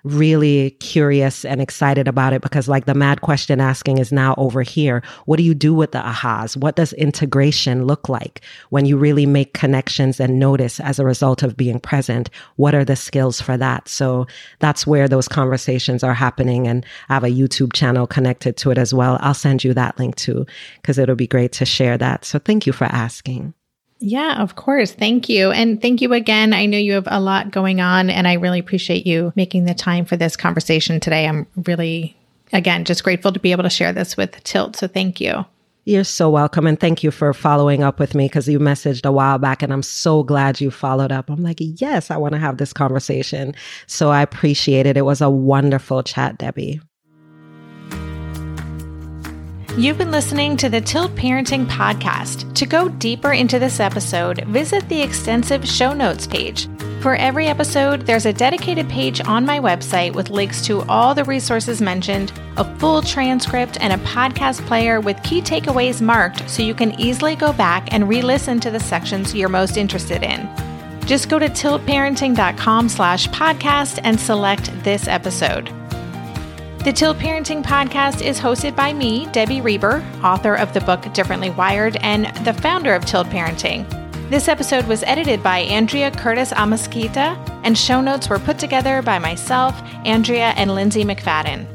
really 0.05 0.71
curious 0.81 1.45
and 1.45 1.61
excited 1.61 2.09
about 2.09 2.33
it 2.33 2.43
because 2.43 2.69
like 2.69 2.87
the 2.87 2.95
mad 2.95 3.21
question 3.21 3.61
asking 3.61 3.99
is 3.99 4.13
now 4.13 4.35
over 4.37 4.63
here. 4.63 5.03
What 5.27 5.37
do 5.37 5.43
you 5.43 5.55
do 5.55 5.75
with 5.75 5.93
the 5.93 6.01
ahas? 6.01 6.57
What 6.57 6.77
does 6.77 6.93
integration 6.95 7.87
look 7.87 8.09
like 8.09 8.41
when 8.71 8.87
you 8.87 8.97
really 8.97 9.27
make 9.27 9.55
connections 9.55 10.21
and 10.21 10.39
notice 10.39 10.81
as 10.81 10.99
a 10.99 11.05
result 11.05 11.43
of 11.43 11.57
being 11.57 11.81
present? 11.81 12.31
What 12.57 12.75
are 12.75 12.85
the 12.85 12.97
skills 12.97 13.41
for 13.41 13.57
that? 13.57 13.89
So 13.89 14.27
that's 14.59 14.87
where 14.87 15.09
those 15.09 15.29
conversations 15.29 16.03
are 16.03 16.15
happening. 16.15 16.67
And 16.67 16.85
I 17.09 17.15
have 17.15 17.25
a 17.25 17.29
YouTube 17.29 17.73
channel 17.73 18.07
connected 18.07 18.57
to 18.59 18.71
it 18.71 18.79
as 18.79 18.95
well. 18.95 19.19
I'll 19.21 19.35
send 19.35 19.65
you 19.65 19.75
that 19.75 19.99
link 19.99 20.17
too, 20.17 20.47
because 20.77 20.99
it'll 20.99 21.17
be 21.17 21.27
great 21.27 21.53
to 21.53 21.65
share 21.65 21.99
that. 21.99 22.25
So 22.25 22.39
thank 22.39 22.67
you 22.67 22.73
for 22.73 22.85
asking. 22.85 23.55
Yeah, 24.01 24.43
of 24.43 24.57
course. 24.57 24.93
Thank 24.93 25.29
you. 25.29 25.51
And 25.51 25.81
thank 25.81 26.01
you 26.01 26.15
again. 26.15 26.55
I 26.55 26.67
know 26.67 26.79
you 26.79 26.95
have 26.95 27.07
a 27.07 27.21
lot 27.21 27.51
going 27.51 27.81
on, 27.81 28.09
and 28.09 28.27
I 28.27 28.35
really 28.35 28.59
appreciate 28.59 29.07
you 29.07 29.33
making 29.37 29.67
the 29.67 29.75
time 29.75 30.07
for 30.07 30.17
this 30.17 30.37
conversation 30.37 31.01
today. 31.01 31.29
I'm 31.29 31.47
really, 31.67 32.17
again, 32.53 32.87
just 32.87 33.05
grateful 33.05 33.33
to 33.33 33.39
be 33.39 33.53
able 33.53 33.65
to 33.65 33.71
share 33.71 33.93
this 33.93 34.17
with 34.17 34.43
Tilt. 34.43 34.77
So 34.77 34.89
thank 34.89 35.21
you. 35.21 35.45
You're 35.85 36.05
so 36.05 36.31
welcome. 36.31 36.67
And 36.67 36.79
thank 36.79 37.03
you 37.03 37.11
for 37.11 37.33
following 37.35 37.83
up 37.83 37.99
with 37.99 38.15
me 38.15 38.27
because 38.27 38.49
you 38.49 38.59
messaged 38.59 39.05
a 39.05 39.13
while 39.13 39.39
back 39.39 39.63
and 39.63 39.73
I'm 39.73 39.83
so 39.83 40.23
glad 40.23 40.61
you 40.61 40.71
followed 40.71 41.11
up. 41.11 41.31
I'm 41.31 41.43
like, 41.43 41.57
yes, 41.59 42.11
I 42.11 42.17
want 42.19 42.35
to 42.35 42.39
have 42.39 42.59
this 42.59 42.73
conversation. 42.73 43.55
So 43.87 44.11
I 44.11 44.21
appreciate 44.21 44.87
it. 44.87 44.99
It 44.99 45.03
was 45.03 45.23
a 45.23 45.31
wonderful 45.31 46.03
chat, 46.03 46.37
Debbie. 46.37 46.81
You've 49.77 49.99
been 49.99 50.11
listening 50.11 50.57
to 50.57 50.69
the 50.69 50.81
Tilt 50.81 51.15
Parenting 51.15 51.65
Podcast. 51.65 52.53
To 52.55 52.67
go 52.67 52.89
deeper 52.89 53.33
into 53.33 53.61
this 53.61 53.79
episode, 53.79 54.45
visit 54.47 54.87
the 54.89 55.01
extensive 55.01 55.67
show 55.67 55.93
notes 55.93 56.27
page. 56.27 56.69
For 57.01 57.15
every 57.15 57.47
episode, 57.47 58.05
there's 58.05 58.27
a 58.27 58.33
dedicated 58.33 58.89
page 58.89 59.21
on 59.21 59.47
my 59.47 59.61
website 59.61 60.13
with 60.13 60.29
links 60.29 60.61
to 60.67 60.83
all 60.83 61.15
the 61.15 61.25
resources 61.25 61.81
mentioned, 61.81 62.33
a 62.57 62.79
full 62.79 63.01
transcript, 63.01 63.79
and 63.81 63.93
a 63.93 64.05
podcast 64.05 64.67
player 64.67 65.01
with 65.01 65.23
key 65.23 65.41
takeaways 65.41 66.03
marked 66.03 66.51
so 66.51 66.65
you 66.65 66.75
can 66.75 67.01
easily 67.01 67.37
go 67.37 67.53
back 67.53 67.93
and 67.95 68.09
re-listen 68.09 68.59
to 68.61 68.73
the 68.73 68.81
sections 68.81 69.35
you're 69.35 69.49
most 69.49 69.77
interested 69.77 70.25
in. 70.25 70.51
Just 71.07 71.29
go 71.29 71.39
to 71.39 71.49
tiltparenting.com 71.49 72.89
slash 72.89 73.29
podcast 73.29 74.01
and 74.03 74.19
select 74.19 74.71
this 74.83 75.07
episode. 75.07 75.71
The 76.83 76.95
Tilt 76.95 77.19
Parenting 77.19 77.63
Podcast 77.63 78.25
is 78.25 78.41
hosted 78.41 78.75
by 78.75 78.95
me, 78.95 79.27
Debbie 79.33 79.61
Reber, 79.61 80.03
author 80.25 80.55
of 80.55 80.73
the 80.73 80.81
book 80.81 81.13
Differently 81.13 81.51
Wired 81.51 81.99
and 82.01 82.35
the 82.43 82.55
founder 82.55 82.95
of 82.95 83.05
Tilt 83.05 83.27
Parenting. 83.27 83.87
This 84.31 84.49
episode 84.49 84.87
was 84.87 85.03
edited 85.03 85.43
by 85.43 85.59
Andrea 85.59 86.11
Curtis 86.11 86.55
Amasquita, 86.55 87.37
and 87.65 87.77
show 87.77 88.01
notes 88.01 88.31
were 88.31 88.39
put 88.39 88.59
together 88.59 89.03
by 89.03 89.19
myself, 89.19 89.79
Andrea, 90.07 90.55
and 90.57 90.75
Lindsay 90.75 91.05
McFadden. 91.05 91.67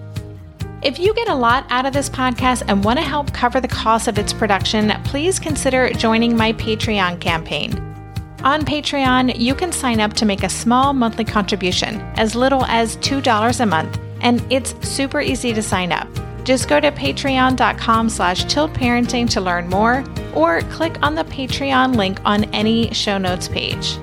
If 0.81 0.97
you 0.97 1.13
get 1.13 1.29
a 1.29 1.35
lot 1.35 1.67
out 1.69 1.85
of 1.85 1.93
this 1.93 2.09
podcast 2.09 2.63
and 2.67 2.83
want 2.83 2.97
to 2.97 3.05
help 3.05 3.31
cover 3.31 3.61
the 3.61 3.67
cost 3.67 4.07
of 4.07 4.17
its 4.17 4.33
production, 4.33 4.91
please 5.03 5.37
consider 5.37 5.91
joining 5.91 6.35
my 6.35 6.51
Patreon 6.53 7.21
campaign. 7.21 7.77
On 8.43 8.65
Patreon, 8.65 9.37
you 9.37 9.53
can 9.53 9.71
sign 9.71 9.99
up 9.99 10.13
to 10.13 10.25
make 10.25 10.41
a 10.41 10.49
small 10.49 10.93
monthly 10.93 11.25
contribution, 11.25 12.01
as 12.15 12.33
little 12.33 12.65
as 12.65 12.97
$2 12.97 13.59
a 13.59 13.65
month 13.67 13.99
and 14.25 14.43
it's 14.49 14.75
super 14.85 15.21
easy 15.21 15.53
to 15.53 15.61
sign 15.61 15.91
up. 15.91 16.07
Just 16.43 16.67
go 16.67 16.79
to 16.79 16.91
patreon.com 16.91 18.09
slash 18.09 18.45
tiltparenting 18.45 19.29
to 19.29 19.39
learn 19.39 19.69
more, 19.69 20.03
or 20.33 20.61
click 20.63 20.97
on 21.01 21.15
the 21.15 21.23
Patreon 21.25 21.95
link 21.95 22.19
on 22.25 22.43
any 22.45 22.93
show 22.93 23.17
notes 23.17 23.47
page. 23.47 23.93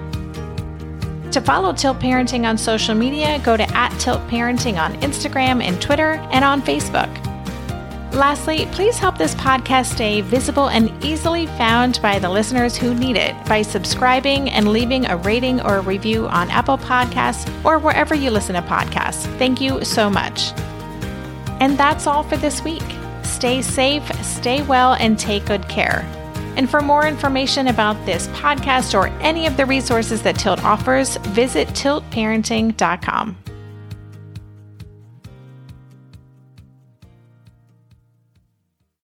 To 1.32 1.40
follow 1.40 1.72
Tilt 1.72 1.98
Parenting 1.98 2.48
on 2.48 2.56
social 2.56 2.94
media, 2.94 3.40
go 3.44 3.56
to 3.56 3.64
at 3.74 3.90
Tilt 3.98 4.20
Parenting 4.28 4.78
on 4.78 4.94
Instagram 5.00 5.62
and 5.62 5.80
Twitter 5.80 6.12
and 6.30 6.44
on 6.44 6.62
Facebook. 6.62 7.31
Lastly, 8.12 8.66
please 8.72 8.98
help 8.98 9.16
this 9.16 9.34
podcast 9.36 9.86
stay 9.86 10.20
visible 10.20 10.68
and 10.68 10.92
easily 11.02 11.46
found 11.46 11.98
by 12.02 12.18
the 12.18 12.28
listeners 12.28 12.76
who 12.76 12.94
need 12.94 13.16
it 13.16 13.34
by 13.46 13.62
subscribing 13.62 14.50
and 14.50 14.68
leaving 14.68 15.06
a 15.06 15.16
rating 15.16 15.62
or 15.62 15.76
a 15.76 15.80
review 15.80 16.26
on 16.28 16.50
Apple 16.50 16.76
Podcasts 16.76 17.48
or 17.64 17.78
wherever 17.78 18.14
you 18.14 18.30
listen 18.30 18.54
to 18.54 18.60
podcasts. 18.62 19.22
Thank 19.38 19.62
you 19.62 19.82
so 19.82 20.10
much. 20.10 20.52
And 21.58 21.78
that's 21.78 22.06
all 22.06 22.22
for 22.22 22.36
this 22.36 22.62
week. 22.62 22.84
Stay 23.22 23.62
safe, 23.62 24.04
stay 24.22 24.62
well, 24.62 24.92
and 24.94 25.18
take 25.18 25.46
good 25.46 25.66
care. 25.70 26.02
And 26.56 26.68
for 26.68 26.82
more 26.82 27.06
information 27.06 27.68
about 27.68 28.04
this 28.04 28.26
podcast 28.28 28.92
or 28.94 29.06
any 29.22 29.46
of 29.46 29.56
the 29.56 29.64
resources 29.64 30.20
that 30.22 30.38
Tilt 30.38 30.62
offers, 30.62 31.16
visit 31.16 31.68
tiltparenting.com. 31.68 33.41